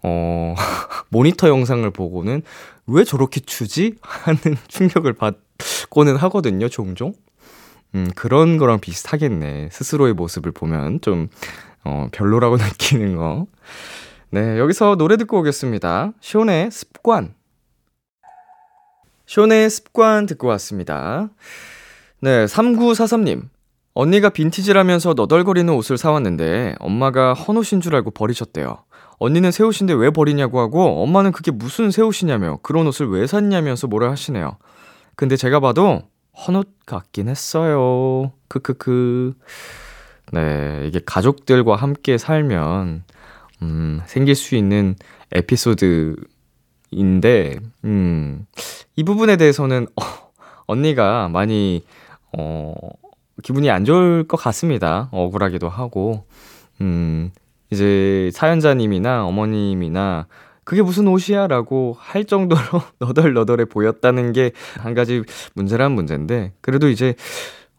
어, 0.02 0.54
모니터 1.10 1.48
영상을 1.48 1.88
보고는 1.90 2.42
왜 2.86 3.04
저렇게 3.04 3.40
추지? 3.40 3.96
하는 4.00 4.38
충격을 4.68 5.14
받고는 5.14 6.16
하거든요, 6.16 6.68
종종. 6.68 7.14
음, 7.94 8.08
그런 8.16 8.56
거랑 8.58 8.80
비슷하겠네. 8.80 9.68
스스로의 9.70 10.14
모습을 10.14 10.52
보면 10.52 11.00
좀, 11.02 11.28
어, 11.84 12.08
별로라고 12.12 12.56
느끼는 12.58 13.16
거. 13.16 13.46
네, 14.30 14.58
여기서 14.58 14.96
노래 14.96 15.16
듣고 15.16 15.40
오겠습니다. 15.40 16.12
쇼의 16.20 16.70
습관. 16.70 17.34
쇼의 19.26 19.68
습관 19.70 20.26
듣고 20.26 20.48
왔습니다. 20.48 21.28
네, 22.20 22.46
3943님. 22.46 23.48
언니가 23.94 24.30
빈티지라면서 24.30 25.12
너덜거리는 25.14 25.72
옷을 25.74 25.98
사왔는데 25.98 26.76
엄마가 26.80 27.34
헌 27.34 27.58
옷인 27.58 27.82
줄 27.82 27.94
알고 27.94 28.12
버리셨대요. 28.12 28.84
언니는 29.22 29.52
새 29.52 29.62
옷인데 29.62 29.92
왜 29.92 30.10
버리냐고 30.10 30.58
하고 30.58 31.00
엄마는 31.04 31.30
그게 31.30 31.52
무슨 31.52 31.92
새 31.92 32.02
옷이냐며 32.02 32.58
그런 32.62 32.88
옷을 32.88 33.08
왜 33.08 33.28
샀냐면서 33.28 33.86
뭐라 33.86 34.10
하시네요. 34.10 34.56
근데 35.14 35.36
제가 35.36 35.60
봐도 35.60 36.02
헌옷 36.36 36.68
같긴 36.86 37.28
했어요. 37.28 38.32
크크크. 38.48 39.34
네, 40.32 40.84
이게 40.88 41.00
가족들과 41.06 41.76
함께 41.76 42.18
살면 42.18 43.04
음, 43.62 44.00
생길 44.06 44.34
수 44.34 44.56
있는 44.56 44.96
에피소드인데 45.30 46.26
음, 47.84 48.46
이 48.96 49.04
부분에 49.04 49.36
대해서는 49.36 49.86
어, 49.94 50.02
언니가 50.66 51.28
많이 51.28 51.84
어, 52.36 52.74
기분이 53.44 53.70
안 53.70 53.84
좋을 53.84 54.26
것 54.26 54.36
같습니다. 54.36 55.08
억울하기도 55.12 55.68
하고. 55.68 56.26
음, 56.80 57.30
이제 57.72 58.30
사연자님이나 58.34 59.24
어머님이나 59.26 60.26
그게 60.64 60.82
무슨 60.82 61.08
옷이야? 61.08 61.48
라고 61.48 61.96
할 61.98 62.24
정도로 62.24 62.60
너덜너덜해 63.00 63.64
보였다는 63.64 64.32
게 64.32 64.52
한 64.78 64.94
가지 64.94 65.22
문제란 65.54 65.92
문제인데, 65.92 66.52
그래도 66.60 66.88
이제, 66.88 67.14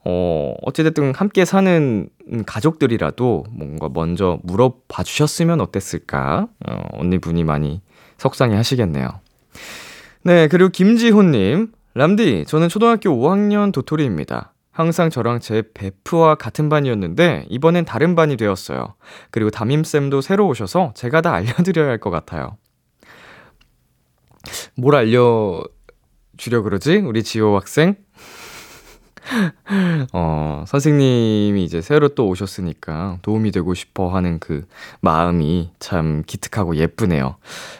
어, 0.05 0.53
어찌됐든 0.63 1.13
함께 1.15 1.45
사는 1.45 2.09
가족들이라도 2.45 3.45
뭔가 3.51 3.87
먼저 3.93 4.39
물어봐 4.43 5.03
주셨으면 5.03 5.61
어땠을까? 5.61 6.47
어, 6.67 6.81
언니분이 6.93 7.43
많이 7.45 7.81
속상해 8.17 8.55
하시겠네요. 8.57 9.07
네, 10.23 10.47
그리고 10.47 10.69
김지호님, 10.69 11.71
람디, 11.93 12.45
저는 12.47 12.67
초등학교 12.69 13.09
5학년 13.11 13.71
도토리입니다. 13.71 14.52
항상 14.73 15.09
저랑 15.11 15.39
제 15.39 15.63
베프와 15.73 16.35
같은 16.35 16.67
반이었는데 16.67 17.45
이번엔 17.49 17.85
다른 17.85 18.15
반이 18.15 18.37
되었어요. 18.37 18.95
그리고 19.31 19.51
담임쌤도 19.51 20.21
새로 20.21 20.47
오셔서 20.47 20.93
제가 20.95 21.21
다 21.21 21.33
알려드려야 21.33 21.87
할 21.87 21.99
것 21.99 22.09
같아요. 22.09 22.57
뭘 24.75 24.95
알려주려 24.95 26.63
그러지? 26.63 26.97
우리 26.97 27.23
지호 27.23 27.55
학생? 27.55 27.95
어, 30.11 30.65
선생님이 30.67 31.63
이제 31.63 31.81
새로 31.81 32.09
또 32.09 32.27
오셨으니까 32.27 33.19
도움이 33.21 33.51
되고 33.51 33.73
싶어 33.73 34.09
하는 34.13 34.39
그 34.39 34.65
마음이 34.99 35.71
참 35.79 36.23
기특하고 36.25 36.75
예쁘네요. 36.75 37.37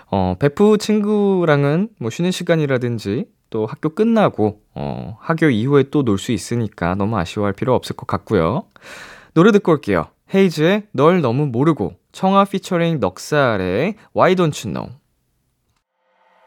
어, 0.09 0.35
베프 0.39 0.77
친구랑은 0.77 1.89
뭐 1.99 2.09
쉬는 2.09 2.31
시간이라든지 2.31 3.25
또 3.53 3.67
학교 3.67 3.89
끝나고 3.89 4.61
어, 4.73 5.15
학교 5.21 5.47
이후에 5.47 5.83
또 5.91 6.01
놀 6.01 6.17
수 6.17 6.31
있으니까 6.31 6.95
너무 6.95 7.15
아쉬워할 7.19 7.53
필요 7.53 7.75
없을 7.75 7.95
것 7.95 8.07
같고요. 8.07 8.63
노래 9.35 9.51
듣고 9.51 9.73
올게요. 9.73 10.07
헤이즈의 10.33 10.87
널 10.91 11.21
너무 11.21 11.45
모르고 11.45 11.93
청아 12.13 12.45
피처링 12.45 12.99
넉살의 12.99 13.93
Why 14.15 14.33
Don't 14.33 14.65
You 14.67 14.73
Know 14.73 14.89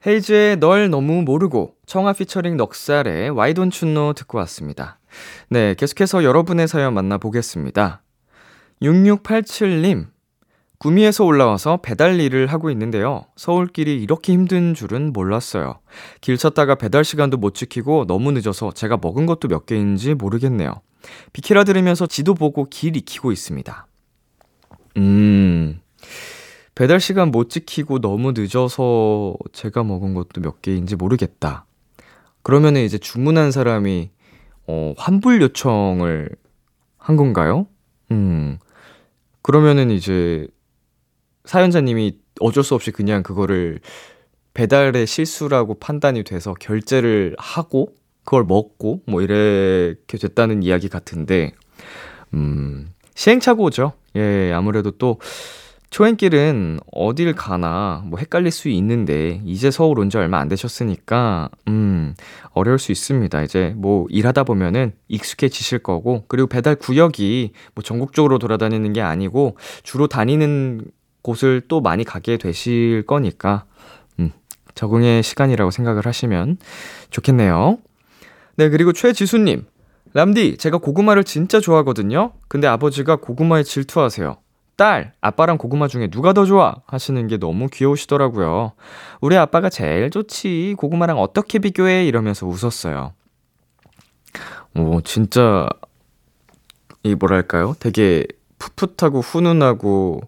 헤이즈의 0.05 0.57
널 0.59 0.91
너무 0.91 1.23
모르고 1.23 1.77
청아 1.87 2.13
피처링 2.15 2.57
넉살의 2.57 3.31
Why 3.31 3.55
Don't 3.55 3.85
You 3.85 3.95
Know 3.95 4.13
듣고 4.13 4.39
왔습니다. 4.39 4.99
네, 5.49 5.75
계속해서 5.75 6.25
여러분의 6.25 6.67
사연 6.67 6.93
만나보겠습니다. 6.95 8.03
6687님 8.83 10.07
구미에서 10.79 11.25
올라와서 11.25 11.79
배달 11.79 12.21
일을 12.21 12.49
하고 12.49 12.71
있는데요. 12.71 13.25
서울길이 13.37 14.01
이렇게 14.03 14.33
힘든 14.33 14.75
줄은 14.75 15.13
몰랐어요. 15.13 15.81
길 16.21 16.37
찾다가 16.37 16.75
배달 16.75 17.05
시간도 17.05 17.39
못 17.39 17.55
지키고 17.55 18.07
너무 18.07 18.33
늦어서 18.33 18.73
제가 18.73 18.99
먹은 19.01 19.27
것도 19.27 19.49
몇 19.49 19.65
개인지 19.67 20.15
모르겠네요. 20.15 20.73
비키라 21.33 21.65
들으면서 21.65 22.07
지도 22.07 22.35
보고 22.35 22.69
길 22.69 22.97
익히고 22.97 23.33
있습니다. 23.33 23.87
음, 24.99 25.81
배달 26.75 27.01
시간 27.01 27.31
못 27.31 27.49
지키고 27.49 28.01
너무 28.01 28.33
늦어서 28.35 29.35
제가 29.53 29.83
먹은 29.83 30.15
것도 30.15 30.41
몇 30.43 30.61
개인지 30.63 30.97
모르겠다. 30.97 31.65
그러면은 32.43 32.83
이제 32.83 32.99
주문한 32.99 33.51
사람이, 33.51 34.11
어, 34.67 34.95
환불 34.97 35.43
요청을 35.43 36.29
한 36.99 37.17
건가요? 37.17 37.67
음, 38.11 38.59
그러면은 39.43 39.91
이제 39.91 40.47
사연자님이 41.47 42.19
어쩔 42.41 42.63
수 42.63 42.75
없이 42.75 42.91
그냥 42.91 43.23
그거를 43.23 43.81
배달의 44.55 45.07
실수라고 45.07 45.79
판단이 45.79 46.23
돼서 46.25 46.55
결제를 46.55 47.35
하고 47.39 47.95
그걸 48.25 48.45
먹고 48.45 49.03
뭐 49.07 49.23
이렇게 49.23 50.19
됐다는 50.19 50.63
이야기 50.63 50.89
같은데 50.89 51.53
음 52.35 52.93
시행착오죠. 53.15 53.93
예, 54.17 54.53
아무래도 54.53 54.91
또 54.93 55.21
초행길은 55.91 56.81
어딜 56.93 57.33
가나 57.35 58.03
뭐 58.07 58.19
헷갈릴 58.19 58.51
수 58.51 58.69
있는데 58.69 59.41
이제 59.45 59.71
서울 59.71 59.99
온 60.01 60.11
지 60.11 60.17
얼마 60.19 60.39
안 60.41 60.49
되셨으니까 60.49 61.49
음 61.69 62.15
어려울 62.51 62.79
수 62.79 62.91
있습니다. 62.93 63.43
이제 63.43 63.73
뭐 63.77 64.07
일하다 64.11 64.45
보면은 64.45 64.93
익숙해지실 65.09 65.79
거고 65.81 66.25
그리고 66.29 66.49
배달 66.49 66.75
구역이 66.75 67.53
뭐 67.75 67.83
전국적으로 67.85 68.39
돌아다니는 68.39 68.93
게 68.95 69.01
아니고 69.01 69.57
주로 69.85 70.09
다니는 70.09 70.83
곳을 71.27 71.61
또 71.67 71.81
많이 71.81 72.05
가게 72.05 72.37
되실 72.37 73.03
거니까, 73.05 73.65
음, 74.21 74.31
적응의 74.77 75.25
시간이라고 75.25 75.73
생각을 75.73 76.07
하시면 76.07 76.59
좋겠네요. 77.11 77.79
네, 78.57 78.69
그리고 78.69 78.93
최지수님. 78.93 79.67
람디, 80.15 80.57
제가 80.57 80.79
고구마를 80.79 81.25
진짜 81.25 81.61
좋아하거든요? 81.61 82.33
근데 82.49 82.69
아버지가 82.69 83.17
고구마에 83.17 83.65
질투하세요. 83.65 84.37
딸, 84.77 85.15
아빠랑 85.21 85.59
고구마 85.59 85.89
중에 85.89 86.09
누가 86.09 86.33
더 86.33 86.45
좋아? 86.45 86.77
하시는 86.87 87.27
게 87.27 87.39
너무 87.39 87.69
귀여우시더라고요. 87.69 88.73
우리 89.21 89.37
아빠가 89.37 89.69
제일 89.69 90.11
좋지. 90.11 90.77
고구마랑 90.79 91.19
어떻게 91.19 91.59
비교해? 91.59 92.07
이러면서 92.07 92.47
웃었어요. 92.47 93.13
오, 94.77 95.01
진짜, 95.01 95.69
이 97.03 97.15
뭐랄까요? 97.15 97.75
되게 97.81 98.27
풋풋하고 98.59 99.21
훈훈하고 99.21 100.21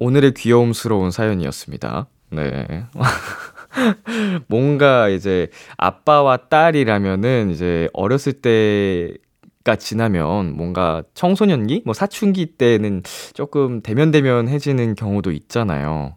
오늘의 0.00 0.34
귀여움스러운 0.34 1.10
사연이었습니다. 1.10 2.06
네. 2.30 2.84
뭔가 4.48 5.08
이제 5.08 5.48
아빠와 5.76 6.48
딸이라면은 6.48 7.50
이제 7.50 7.88
어렸을 7.92 8.32
때 8.32 9.14
가 9.62 9.76
지나면 9.76 10.56
뭔가 10.56 11.02
청소년기, 11.14 11.82
뭐 11.84 11.92
사춘기 11.92 12.46
때는 12.56 13.02
조금 13.34 13.82
대면대면해지는 13.82 14.94
경우도 14.94 15.32
있잖아요. 15.32 16.16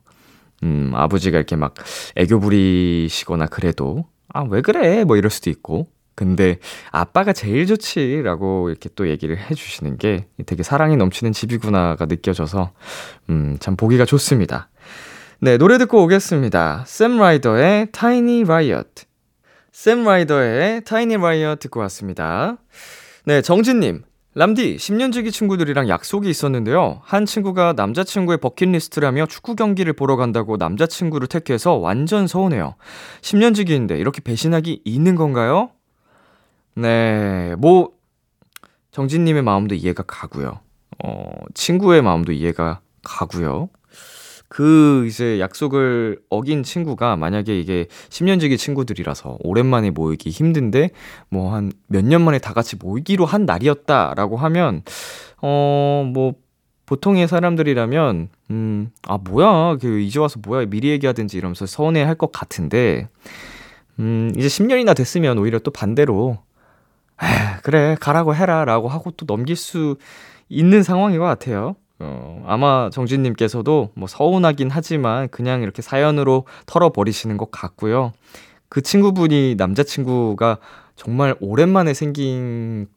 음, 0.63 0.91
아버지가 0.93 1.37
이렇게 1.37 1.57
막 1.57 1.73
애교 2.15 2.39
부리시거나 2.39 3.47
그래도, 3.47 4.05
아, 4.29 4.43
왜 4.49 4.61
그래? 4.61 5.03
뭐 5.03 5.17
이럴 5.17 5.29
수도 5.29 5.49
있고. 5.49 5.87
근데 6.15 6.59
아빠가 6.91 7.33
제일 7.33 7.65
좋지라고 7.65 8.69
이렇게 8.69 8.89
또 8.95 9.09
얘기를 9.09 9.37
해주시는 9.37 9.97
게 9.97 10.27
되게 10.45 10.63
사랑이 10.63 10.95
넘치는 10.97 11.33
집이구나가 11.33 12.05
느껴져서, 12.05 12.71
음, 13.29 13.57
참 13.59 13.75
보기가 13.75 14.05
좋습니다. 14.05 14.69
네, 15.39 15.57
노래 15.57 15.77
듣고 15.77 16.03
오겠습니다. 16.03 16.83
샘 16.87 17.17
라이더의 17.17 17.87
Tiny 17.91 18.43
Riot. 18.43 19.03
샘 19.71 20.03
라이더의 20.03 20.83
Tiny 20.85 21.15
Riot 21.15 21.59
듣고 21.59 21.79
왔습니다. 21.81 22.57
네, 23.25 23.41
정진님. 23.41 24.03
람디, 24.35 24.77
10년 24.77 25.11
지기 25.11 25.31
친구들이랑 25.31 25.89
약속이 25.89 26.27
있었는데요. 26.27 27.01
한 27.03 27.25
친구가 27.25 27.73
남자친구의 27.75 28.39
버킷리스트라며 28.39 29.27
축구 29.27 29.55
경기를 29.55 29.93
보러 29.93 30.15
간다고 30.15 30.57
남자친구를 30.57 31.27
택해서 31.27 31.75
완전 31.75 32.25
서운해요. 32.25 32.75
10년 33.21 33.53
지기인데 33.53 33.99
이렇게 33.99 34.21
배신하기 34.21 34.81
있는 34.85 35.15
건가요? 35.15 35.69
네, 36.75 37.55
뭐, 37.57 37.89
정진님의 38.91 39.41
마음도 39.43 39.75
이해가 39.75 40.03
가고요. 40.07 40.59
어, 41.03 41.31
친구의 41.53 42.01
마음도 42.01 42.31
이해가 42.31 42.81
가고요. 43.03 43.69
그 44.47 45.07
이제 45.07 45.39
약속을 45.39 46.19
어긴 46.29 46.61
친구가 46.61 47.15
만약에 47.15 47.59
이게 47.59 47.87
10년지기 48.09 48.55
친구들이라서 48.59 49.37
오랜만에 49.41 49.89
모이기 49.89 50.29
힘든데 50.29 50.91
뭐 51.29 51.53
한 51.55 51.71
몇 51.87 52.05
년 52.05 52.21
만에 52.23 52.37
다 52.37 52.53
같이 52.53 52.75
모이기로 52.75 53.25
한 53.25 53.45
날이었다라고 53.45 54.37
하면 54.37 54.83
어 55.41 56.03
뭐 56.13 56.33
보통의 56.85 57.27
사람들이라면 57.27 58.29
음 58.51 58.91
아 59.07 59.17
뭐야 59.17 59.77
그 59.81 59.99
이제 60.01 60.19
와서 60.19 60.39
뭐야 60.45 60.67
미리 60.67 60.89
얘기하든지 60.89 61.35
이러면서 61.35 61.65
서운해 61.65 62.03
할 62.03 62.13
것 62.15 62.31
같은데 62.31 63.07
음 63.99 64.31
이제 64.37 64.47
10년이나 64.47 64.95
됐으면 64.95 65.39
오히려 65.39 65.57
또 65.57 65.71
반대로 65.71 66.37
에 67.21 67.61
그래 67.63 67.95
가라고 67.99 68.35
해라라고 68.35 68.87
하고 68.87 69.11
또 69.11 69.25
넘길 69.25 69.55
수 69.55 69.95
있는 70.49 70.83
상황인 70.83 71.19
것 71.19 71.25
같아요. 71.25 71.75
어, 71.99 72.43
아마 72.47 72.89
정진님께서도 72.91 73.91
뭐 73.95 74.07
서운하긴 74.07 74.69
하지만 74.71 75.29
그냥 75.29 75.61
이렇게 75.61 75.81
사연으로 75.81 76.45
털어버리시는 76.65 77.37
것 77.37 77.51
같고요. 77.51 78.11
그 78.67 78.81
친구분이 78.81 79.55
남자친구가 79.57 80.57
정말 80.95 81.35
오랜만에 81.39 81.93
생긴 81.93 82.87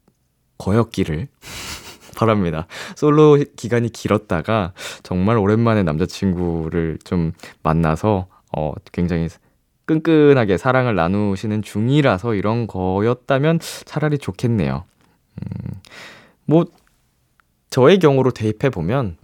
거였기를 0.58 1.28
바랍니다. 2.16 2.66
솔로 2.96 3.38
기간이 3.56 3.90
길었다가 3.90 4.72
정말 5.02 5.36
오랜만에 5.36 5.82
남자친구를 5.82 6.98
좀 7.04 7.32
만나서 7.62 8.26
어, 8.56 8.72
굉장히 8.90 9.28
끈끈하게 9.86 10.56
사랑을 10.58 10.94
나누시는 10.96 11.62
중이라서 11.62 12.34
이런 12.34 12.66
거였다면 12.66 13.60
차라리 13.84 14.18
좋겠네요. 14.18 14.84
음, 15.42 15.80
뭐, 16.44 16.64
저의 17.70 17.98
경우로 17.98 18.30
대입해 18.32 18.70
보면 18.70 19.16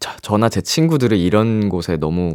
저, 0.00 0.14
저나 0.22 0.48
제 0.48 0.60
친구들이 0.60 1.22
이런 1.24 1.68
곳에 1.68 1.96
너무 1.96 2.34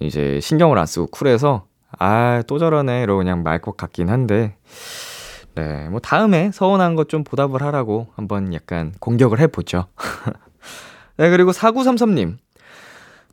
이제 0.00 0.38
신경을 0.40 0.78
안 0.78 0.86
쓰고 0.86 1.06
쿨해서 1.08 1.66
아 1.98 2.42
또 2.46 2.58
저러네 2.58 3.02
이러고 3.02 3.18
그냥 3.18 3.42
말 3.42 3.60
것 3.60 3.76
같긴 3.76 4.08
한데 4.08 4.56
네 5.54 5.88
뭐 5.90 5.98
다음에 6.00 6.50
서운한 6.52 6.94
것 6.94 7.08
좀 7.08 7.24
보답을 7.24 7.62
하라고 7.62 8.08
한번 8.14 8.54
약간 8.54 8.92
공격을 9.00 9.40
해보죠 9.40 9.86
네 11.16 11.30
그리고 11.30 11.50
4933님 11.52 12.36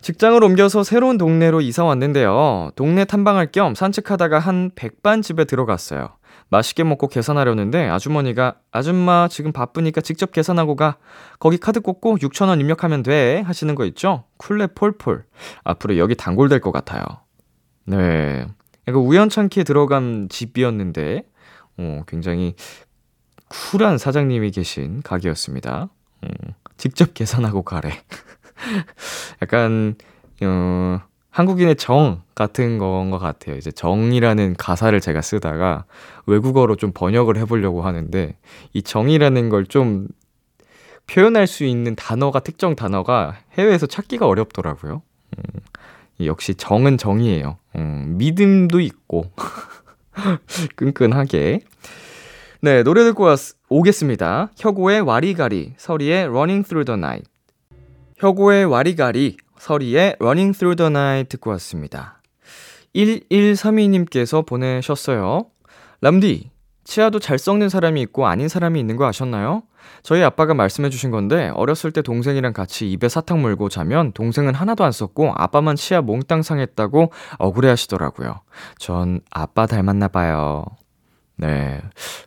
직장을 0.02 0.42
옮겨서 0.44 0.84
새로운 0.84 1.18
동네로 1.18 1.62
이사 1.62 1.84
왔는데요 1.84 2.72
동네 2.76 3.04
탐방할 3.06 3.52
겸 3.52 3.76
산책하다가 3.76 4.40
한 4.40 4.72
백반집에 4.76 5.46
들어갔어요 5.46 6.10
맛있게 6.50 6.84
먹고 6.84 7.08
계산하려는데 7.08 7.90
아주머니가 7.90 8.56
아줌마 8.72 9.28
지금 9.28 9.52
바쁘니까 9.52 10.00
직접 10.00 10.32
계산하고 10.32 10.78
가. 10.78 10.98
거기 11.40 11.58
카드 11.58 11.82
꽂고 11.82 12.20
6천원 12.20 12.62
입력하면 12.62 13.04
돼. 13.04 13.42
하시는 13.42 13.76
거 13.76 13.84
있죠? 13.88 14.24
쿨레 14.38 14.68
폴폴. 14.68 15.26
앞으로 15.66 15.98
여기 15.98 16.16
단골 16.16 16.48
될 16.48 16.62
것 16.62 16.72
같아요. 16.72 17.04
네. 17.86 18.48
이거 18.88 19.00
우연찮게 19.00 19.66
들어간 19.66 20.30
집이었는데, 20.30 21.24
어, 21.80 22.04
굉장히 22.08 22.56
쿨한 23.50 23.98
사장님이 23.98 24.52
계신 24.52 25.02
가게였습니다. 25.02 25.90
음, 26.24 26.30
직접 26.78 27.14
계산하고 27.14 27.64
가래. 27.64 27.92
약간, 29.42 29.96
어, 30.42 31.00
한국인의 31.30 31.76
정 31.76 32.24
같은 32.36 32.78
건 32.80 33.12
것 33.12 33.20
같아요. 33.20 33.56
이제 33.58 33.72
정이라는 33.72 34.56
가사를 34.58 35.00
제가 35.00 35.22
쓰다가 35.22 35.86
외국어로 36.26 36.76
좀 36.76 36.92
번역을 36.94 37.38
해보려고 37.38 37.84
하는데 37.84 38.38
이 38.74 38.82
정이라는 38.82 39.50
걸 39.50 39.66
좀 39.66 40.08
표현할 41.08 41.48
수 41.48 41.64
있는 41.64 41.96
단어가 41.96 42.40
특정 42.42 42.76
단어가 42.76 43.38
해외에서 43.58 43.86
찾기가 43.86 44.28
어렵더라고요. 44.28 45.04
음, 45.38 45.62
역시 46.26 46.54
정은 46.56 46.98
정이에요. 46.98 47.58
음, 47.78 48.16
믿음도 48.18 48.80
있고 48.82 49.32
끈끈하게. 50.76 51.62
네 52.62 52.84
노래 52.84 53.04
듣고 53.04 53.24
왔, 53.24 53.40
오겠습니다. 53.70 54.50
혁오의 54.58 55.02
와리가리, 55.02 55.74
서리의 55.78 56.24
Running 56.26 56.68
Through 56.68 56.86
the 56.86 56.98
Night. 56.98 57.30
혁오의 58.18 58.66
와리가리, 58.66 59.38
서리의 59.60 60.16
Running 60.20 60.58
Through 60.58 60.76
the 60.76 60.90
Night 60.90 61.30
듣고 61.30 61.52
왔습니다. 61.52 62.20
1132님께서 62.96 64.44
보내셨어요. 64.44 65.46
람디, 66.02 66.50
치아도 66.84 67.20
잘 67.20 67.38
썩는 67.38 67.70
사람이 67.70 68.02
있고 68.02 68.26
아닌 68.26 68.48
사람이 68.48 68.80
있는 68.80 68.96
거 68.96 69.06
아셨나요? 69.06 69.62
저희 70.02 70.24
아빠가 70.24 70.56
말씀해 70.56 70.90
주신 70.90 71.12
건데 71.12 71.52
어렸을 71.54 71.92
때 71.92 72.02
동생이랑 72.02 72.54
같이 72.54 72.92
입에 72.92 73.08
사탕 73.08 73.40
물고 73.40 73.70
자면 73.70 74.12
동생은 74.14 74.56
하나도 74.56 74.84
안 74.84 74.92
썼고 74.92 75.34
아빠만 75.36 75.76
치아 75.76 76.02
몽땅 76.02 76.42
상했다고 76.42 77.12
억울해 77.38 77.70
하시더라고요. 77.70 78.42
전 78.80 79.22
아빠 79.30 79.68
닮았나 79.68 80.08
봐요. 80.08 80.66
네. 81.40 81.80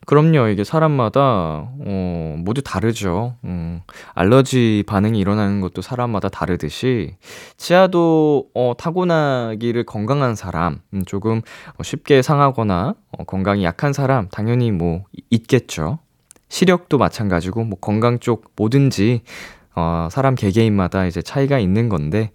그럼요. 0.07 0.49
이게 0.49 0.63
사람마다, 0.63 1.21
어, 1.21 2.37
모두 2.39 2.63
다르죠. 2.63 3.35
음, 3.45 3.81
알러지 4.15 4.85
반응이 4.87 5.19
일어나는 5.19 5.61
것도 5.61 5.83
사람마다 5.83 6.29
다르듯이, 6.29 7.17
치아도, 7.57 8.47
어, 8.55 8.75
타고나기를 8.79 9.85
건강한 9.85 10.37
사람, 10.37 10.79
음, 10.95 11.05
조금 11.07 11.43
쉽게 11.83 12.23
상하거나, 12.23 12.95
어, 13.19 13.25
건강이 13.25 13.65
약한 13.65 13.93
사람, 13.93 14.29
당연히 14.31 14.71
뭐, 14.71 15.03
있겠죠. 15.31 15.99
시력도 16.49 16.97
마찬가지고, 16.99 17.65
뭐, 17.65 17.79
건강 17.81 18.21
쪽 18.21 18.53
뭐든지, 18.55 19.23
어, 19.75 20.07
사람 20.13 20.37
개개인마다 20.37 21.07
이제 21.07 21.21
차이가 21.21 21.59
있는 21.59 21.89
건데, 21.89 22.31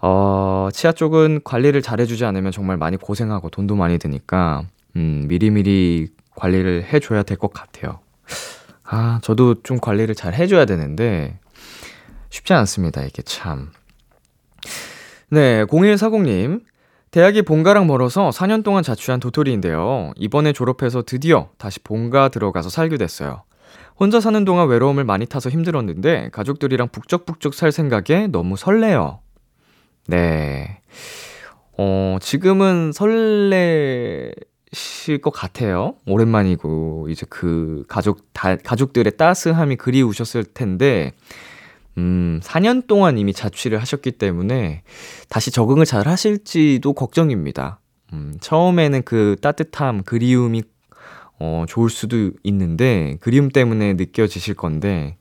어, 0.00 0.68
치아 0.72 0.92
쪽은 0.92 1.40
관리를 1.42 1.82
잘해주지 1.82 2.24
않으면 2.24 2.52
정말 2.52 2.76
많이 2.76 2.96
고생하고 2.96 3.50
돈도 3.50 3.74
많이 3.74 3.98
드니까, 3.98 4.64
음, 4.96 5.24
미리미리 5.28 6.08
관리를 6.34 6.84
해줘야 6.92 7.22
될 7.22 7.36
것 7.36 7.52
같아요. 7.52 8.00
아, 8.84 9.20
저도 9.22 9.62
좀 9.62 9.78
관리를 9.80 10.14
잘 10.14 10.34
해줘야 10.34 10.64
되는데, 10.64 11.38
쉽지 12.30 12.52
않습니다, 12.52 13.02
이게 13.02 13.22
참. 13.22 13.70
네, 15.30 15.64
0140님. 15.64 16.62
대학이 17.10 17.42
본가랑 17.42 17.86
멀어서 17.86 18.30
4년 18.30 18.64
동안 18.64 18.82
자취한 18.82 19.20
도토리인데요. 19.20 20.12
이번에 20.16 20.52
졸업해서 20.54 21.02
드디어 21.02 21.50
다시 21.58 21.78
본가 21.80 22.28
들어가서 22.30 22.70
살게 22.70 22.96
됐어요. 22.96 23.42
혼자 24.00 24.18
사는 24.20 24.44
동안 24.46 24.68
외로움을 24.68 25.04
많이 25.04 25.26
타서 25.26 25.50
힘들었는데, 25.50 26.30
가족들이랑 26.32 26.88
북적북적 26.88 27.52
살 27.54 27.70
생각에 27.72 28.28
너무 28.28 28.56
설레요. 28.56 29.20
네. 30.06 30.80
어, 31.78 32.16
지금은 32.20 32.92
설레, 32.92 34.32
실것 34.72 35.32
같아요. 35.32 35.94
오랜만이고 36.06 37.08
이제 37.10 37.26
그 37.28 37.84
가족 37.88 38.32
다 38.32 38.56
가족들의 38.56 39.16
따스함이 39.16 39.76
그리우셨을 39.76 40.44
텐데 40.44 41.12
음, 41.98 42.40
4년 42.42 42.86
동안 42.86 43.18
이미 43.18 43.32
자취를 43.32 43.78
하셨기 43.80 44.12
때문에 44.12 44.82
다시 45.28 45.50
적응을 45.50 45.84
잘 45.84 46.08
하실지도 46.08 46.94
걱정입니다. 46.94 47.80
음, 48.14 48.36
처음에는 48.40 49.02
그 49.04 49.36
따뜻함, 49.42 50.02
그리움이 50.04 50.62
어, 51.38 51.64
좋을 51.68 51.90
수도 51.90 52.30
있는데 52.44 53.16
그리움 53.20 53.50
때문에 53.50 53.94
느껴지실 53.94 54.54
건데 54.54 55.16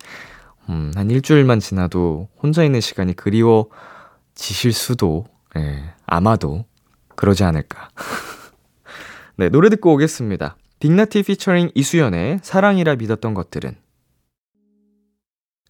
음, 0.70 0.92
한 0.96 1.10
일주일만 1.10 1.60
지나도 1.60 2.30
혼자 2.42 2.64
있는 2.64 2.80
시간이 2.80 3.16
그리워지실 3.16 4.72
수도 4.72 5.26
예, 5.58 5.94
아마도 6.06 6.66
그러지 7.16 7.44
않을까. 7.44 7.90
네, 9.42 9.50
노래 9.50 9.70
듣고 9.70 9.94
오겠습니다. 9.94 10.56
빅나티 10.80 11.24
피처링 11.24 11.72
이수연의 11.74 12.42
사랑이라 12.44 12.98
믿었던 12.98 13.34
것들은 13.34 13.76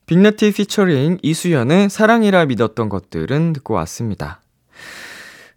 빅나티 0.08 0.52
피처링 0.52 1.20
이수연의 1.22 1.90
사랑이라 1.90 2.48
믿었던 2.48 2.90
것들은 2.90 3.54
듣고 3.54 3.76
왔습니다. 3.76 4.42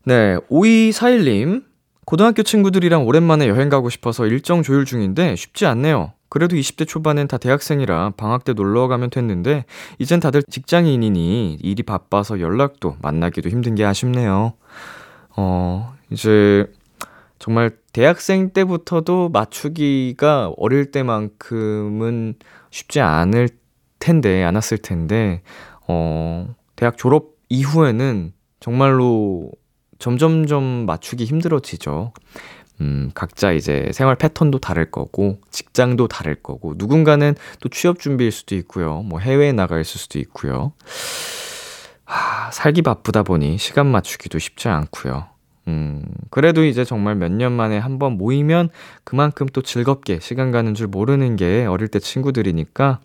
네, 0.05 0.37
5241님. 0.49 1.65
고등학교 2.05 2.45
친구들이랑 2.45 3.05
오랜만에 3.05 3.49
여행 3.49 3.69
가고 3.69 3.91
싶어서 3.91 4.27
일정 4.27 4.63
조율 4.63 4.85
중인데 4.85 5.35
쉽지 5.35 5.67
않네요. 5.67 6.13
그래도 6.29 6.55
20대 6.55 6.87
초반엔 6.87 7.27
다 7.27 7.37
대학생이라 7.37 8.13
방학 8.17 8.45
때 8.45 8.53
놀러 8.53 8.87
가면 8.87 9.11
됐는데 9.11 9.65
이젠 9.99 10.21
다들 10.21 10.45
직장인이니 10.49 11.59
일이 11.61 11.83
바빠서 11.83 12.39
연락도 12.39 12.97
만나기도 13.03 13.49
힘든 13.49 13.75
게 13.75 13.85
아쉽네요. 13.85 14.53
어, 15.35 15.97
이제 16.13 16.73
정말 17.41 17.73
대학생 17.95 18.51
때부터도 18.51 19.29
맞추기가 19.29 20.53
어릴 20.57 20.91
때만큼은 20.91 22.35
쉽지 22.71 23.01
않을 23.01 23.49
텐데, 24.01 24.43
않았을 24.43 24.79
텐데, 24.79 25.43
어, 25.87 26.53
대학 26.75 26.99
졸업 26.99 27.37
이후에는 27.49 28.33
정말로 28.59 29.53
점점점 30.01 30.87
맞추기 30.87 31.25
힘들어지죠. 31.25 32.13
음, 32.81 33.13
각자 33.15 33.53
이제 33.53 33.89
생활 33.95 34.17
패턴도 34.17 34.59
다를 34.59 34.91
거고, 34.91 35.39
직장도 35.53 36.09
다를 36.09 36.35
거고, 36.35 36.75
누군가는 36.77 37.37
또 37.61 37.69
취업 37.69 38.01
준비일 38.01 38.33
수도 38.33 38.57
있고요. 38.57 39.03
뭐 39.03 39.21
해외에 39.21 39.53
나가 39.53 39.79
있을 39.79 40.01
수도 40.01 40.19
있고요. 40.19 40.73
하, 42.05 42.51
살기 42.51 42.83
바쁘다 42.83 43.23
보니 43.23 43.57
시간 43.59 43.87
맞추기도 43.87 44.41
쉽지 44.41 44.67
않고요. 44.69 45.34
음, 45.69 46.03
그래도 46.31 46.65
이제 46.65 46.85
정말 46.85 47.15
몇 47.17 47.31
년 47.33 47.53
만에 47.53 47.79
한 47.79 47.99
번 47.99 48.19
모이면 48.19 48.69
그만큼 49.05 49.47
또 49.53 49.63
즐겁게 49.63 50.19
시간 50.21 50.51
가는 50.51 50.75
줄 50.75 50.87
모르는 50.89 51.37
게 51.37 51.65
어릴 51.67 51.89
때 51.89 51.99
친구들이니까, 51.99 53.01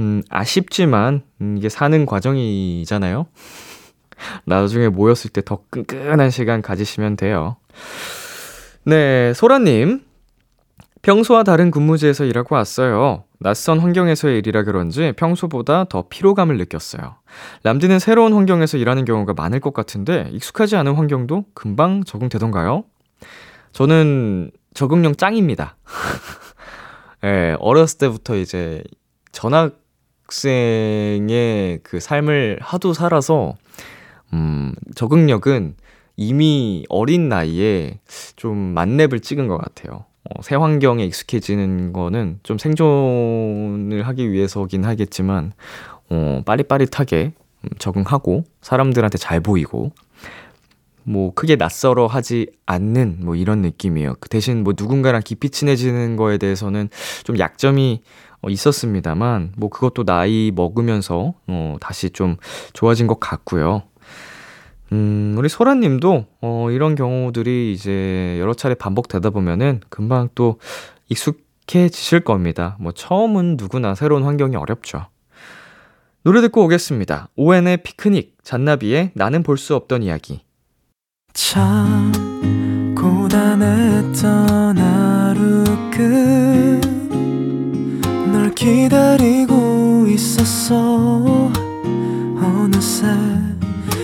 음, 0.00 0.22
아쉽지만, 0.28 1.22
음, 1.40 1.56
이게 1.58 1.68
사는 1.68 2.04
과정이잖아요? 2.06 3.26
나중에 4.46 4.88
모였을 4.88 5.30
때 5.30 5.42
더 5.42 5.60
끈끈한 5.70 6.30
시간 6.30 6.62
가지시면 6.62 7.16
돼요. 7.16 7.56
네, 8.84 9.32
소라님. 9.34 10.00
평소와 11.04 11.42
다른 11.42 11.70
근무지에서 11.70 12.24
일하고 12.24 12.54
왔어요. 12.54 13.24
낯선 13.38 13.78
환경에서의 13.78 14.38
일이라 14.38 14.62
그런지 14.62 15.12
평소보다 15.14 15.84
더 15.84 16.08
피로감을 16.08 16.56
느꼈어요. 16.56 17.16
람디는 17.62 17.98
새로운 17.98 18.32
환경에서 18.32 18.78
일하는 18.78 19.04
경우가 19.04 19.34
많을 19.34 19.60
것 19.60 19.74
같은데 19.74 20.30
익숙하지 20.32 20.76
않은 20.76 20.94
환경도 20.94 21.44
금방 21.52 22.04
적응되던가요? 22.04 22.84
저는 23.72 24.50
적응력 24.72 25.18
짱입니다. 25.18 25.76
예, 27.22 27.28
네, 27.28 27.56
어렸을 27.60 27.98
때부터 27.98 28.36
이제 28.36 28.82
전학생의 29.32 29.80
그 31.82 32.00
삶을 32.00 32.60
하도 32.62 32.94
살아서 32.94 33.52
음, 34.32 34.74
적응력은 34.94 35.76
이미 36.16 36.86
어린 36.88 37.28
나이에 37.28 38.00
좀 38.36 38.56
만렙을 38.56 39.20
찍은 39.20 39.48
것 39.48 39.58
같아요. 39.58 40.06
어, 40.30 40.42
새 40.42 40.54
환경에 40.56 41.04
익숙해지는 41.04 41.92
거는 41.92 42.40
좀 42.42 42.56
생존을 42.56 44.02
하기 44.06 44.32
위해서긴 44.32 44.84
하겠지만, 44.84 45.52
어, 46.10 46.42
빠릿빠릿하게 46.46 47.32
적응하고, 47.78 48.44
사람들한테 48.62 49.18
잘 49.18 49.40
보이고, 49.40 49.92
뭐, 51.02 51.34
크게 51.34 51.56
낯설어 51.56 52.06
하지 52.06 52.46
않는, 52.64 53.18
뭐, 53.20 53.34
이런 53.34 53.60
느낌이에요. 53.60 54.14
그 54.20 54.30
대신 54.30 54.64
뭐, 54.64 54.72
누군가랑 54.76 55.20
깊이 55.22 55.50
친해지는 55.50 56.16
거에 56.16 56.38
대해서는 56.38 56.88
좀 57.24 57.38
약점이 57.38 58.00
어, 58.40 58.50
있었습니다만, 58.50 59.52
뭐, 59.56 59.68
그것도 59.68 60.04
나이 60.04 60.50
먹으면서, 60.54 61.34
어, 61.46 61.76
다시 61.80 62.10
좀 62.10 62.36
좋아진 62.72 63.06
것 63.06 63.20
같고요. 63.20 63.82
음, 64.92 65.34
우리 65.38 65.48
소라 65.48 65.74
님도, 65.74 66.26
어, 66.40 66.68
이런 66.70 66.94
경우들이 66.94 67.72
이제 67.72 68.36
여러 68.38 68.54
차례 68.54 68.74
반복되다 68.74 69.30
보면은 69.30 69.80
금방 69.88 70.28
또 70.34 70.58
익숙해지실 71.08 72.20
겁니다. 72.20 72.76
뭐, 72.78 72.92
처음은 72.92 73.56
누구나 73.58 73.94
새로운 73.94 74.22
환경이 74.24 74.56
어렵죠. 74.56 75.06
노래 76.22 76.40
듣고 76.40 76.64
오겠습니다. 76.64 77.28
오엔의 77.36 77.78
피크닉, 77.78 78.36
잔나비의 78.42 79.10
나는 79.14 79.42
볼 79.42 79.56
수 79.58 79.74
없던 79.74 80.02
이야기. 80.02 80.40
참, 81.32 82.12
고단했던 82.96 84.78
하루 84.78 85.64
끝널 88.30 88.54
기다리고 88.54 90.06
있었어. 90.08 91.50
어느새 92.40 93.06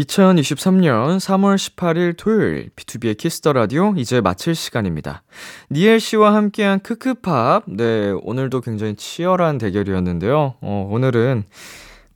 2023년 0.00 1.18
3월 1.18 1.56
18일 1.56 2.16
토요일 2.16 2.70
B2B의 2.76 3.16
키스터 3.16 3.52
라디오 3.52 3.94
이제 3.96 4.20
마칠 4.20 4.54
시간입니다. 4.54 5.22
니엘 5.70 6.00
씨와 6.00 6.34
함께한 6.34 6.80
크크팝. 6.80 7.64
네, 7.66 8.10
오늘도 8.22 8.60
굉장히 8.62 8.94
치열한 8.96 9.58
대결이었는데요. 9.58 10.54
어, 10.60 10.88
오늘은 10.90 11.44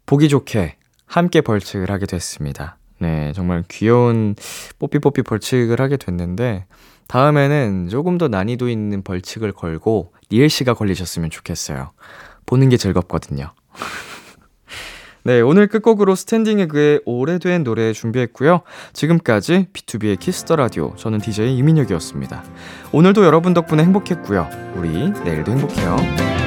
보기 0.06 0.28
좋게 0.28 0.76
함께 1.06 1.40
벌칙을 1.40 1.90
하게 1.90 2.06
됐습니다. 2.06 2.78
네, 2.98 3.32
정말 3.34 3.64
귀여운 3.68 4.34
뽀삐뽀삐 4.78 5.22
벌칙을 5.22 5.80
하게 5.80 5.96
됐는데 5.96 6.66
다음에는 7.08 7.88
조금 7.90 8.16
더 8.18 8.28
난이도 8.28 8.68
있는 8.68 9.02
벌칙을 9.02 9.52
걸고 9.52 10.12
니엘 10.32 10.48
씨가 10.48 10.74
걸리셨으면 10.74 11.30
좋겠어요. 11.30 11.90
보는 12.46 12.70
게 12.70 12.76
즐겁거든요. 12.76 13.52
네, 15.26 15.40
오늘 15.40 15.68
끝곡으로 15.68 16.14
스탠딩 16.14 16.60
에그의 16.60 17.00
오래된 17.06 17.64
노래 17.64 17.94
준비했고요. 17.94 18.60
지금까지 18.92 19.68
B2B의 19.72 20.18
키스터 20.20 20.54
라디오 20.54 20.94
저는 20.96 21.20
DJ 21.20 21.56
이민혁이었습니다. 21.56 22.44
오늘도 22.92 23.24
여러분 23.24 23.54
덕분에 23.54 23.82
행복했고요. 23.84 24.46
우리 24.76 25.10
내일도 25.24 25.52
행복해요. 25.52 26.43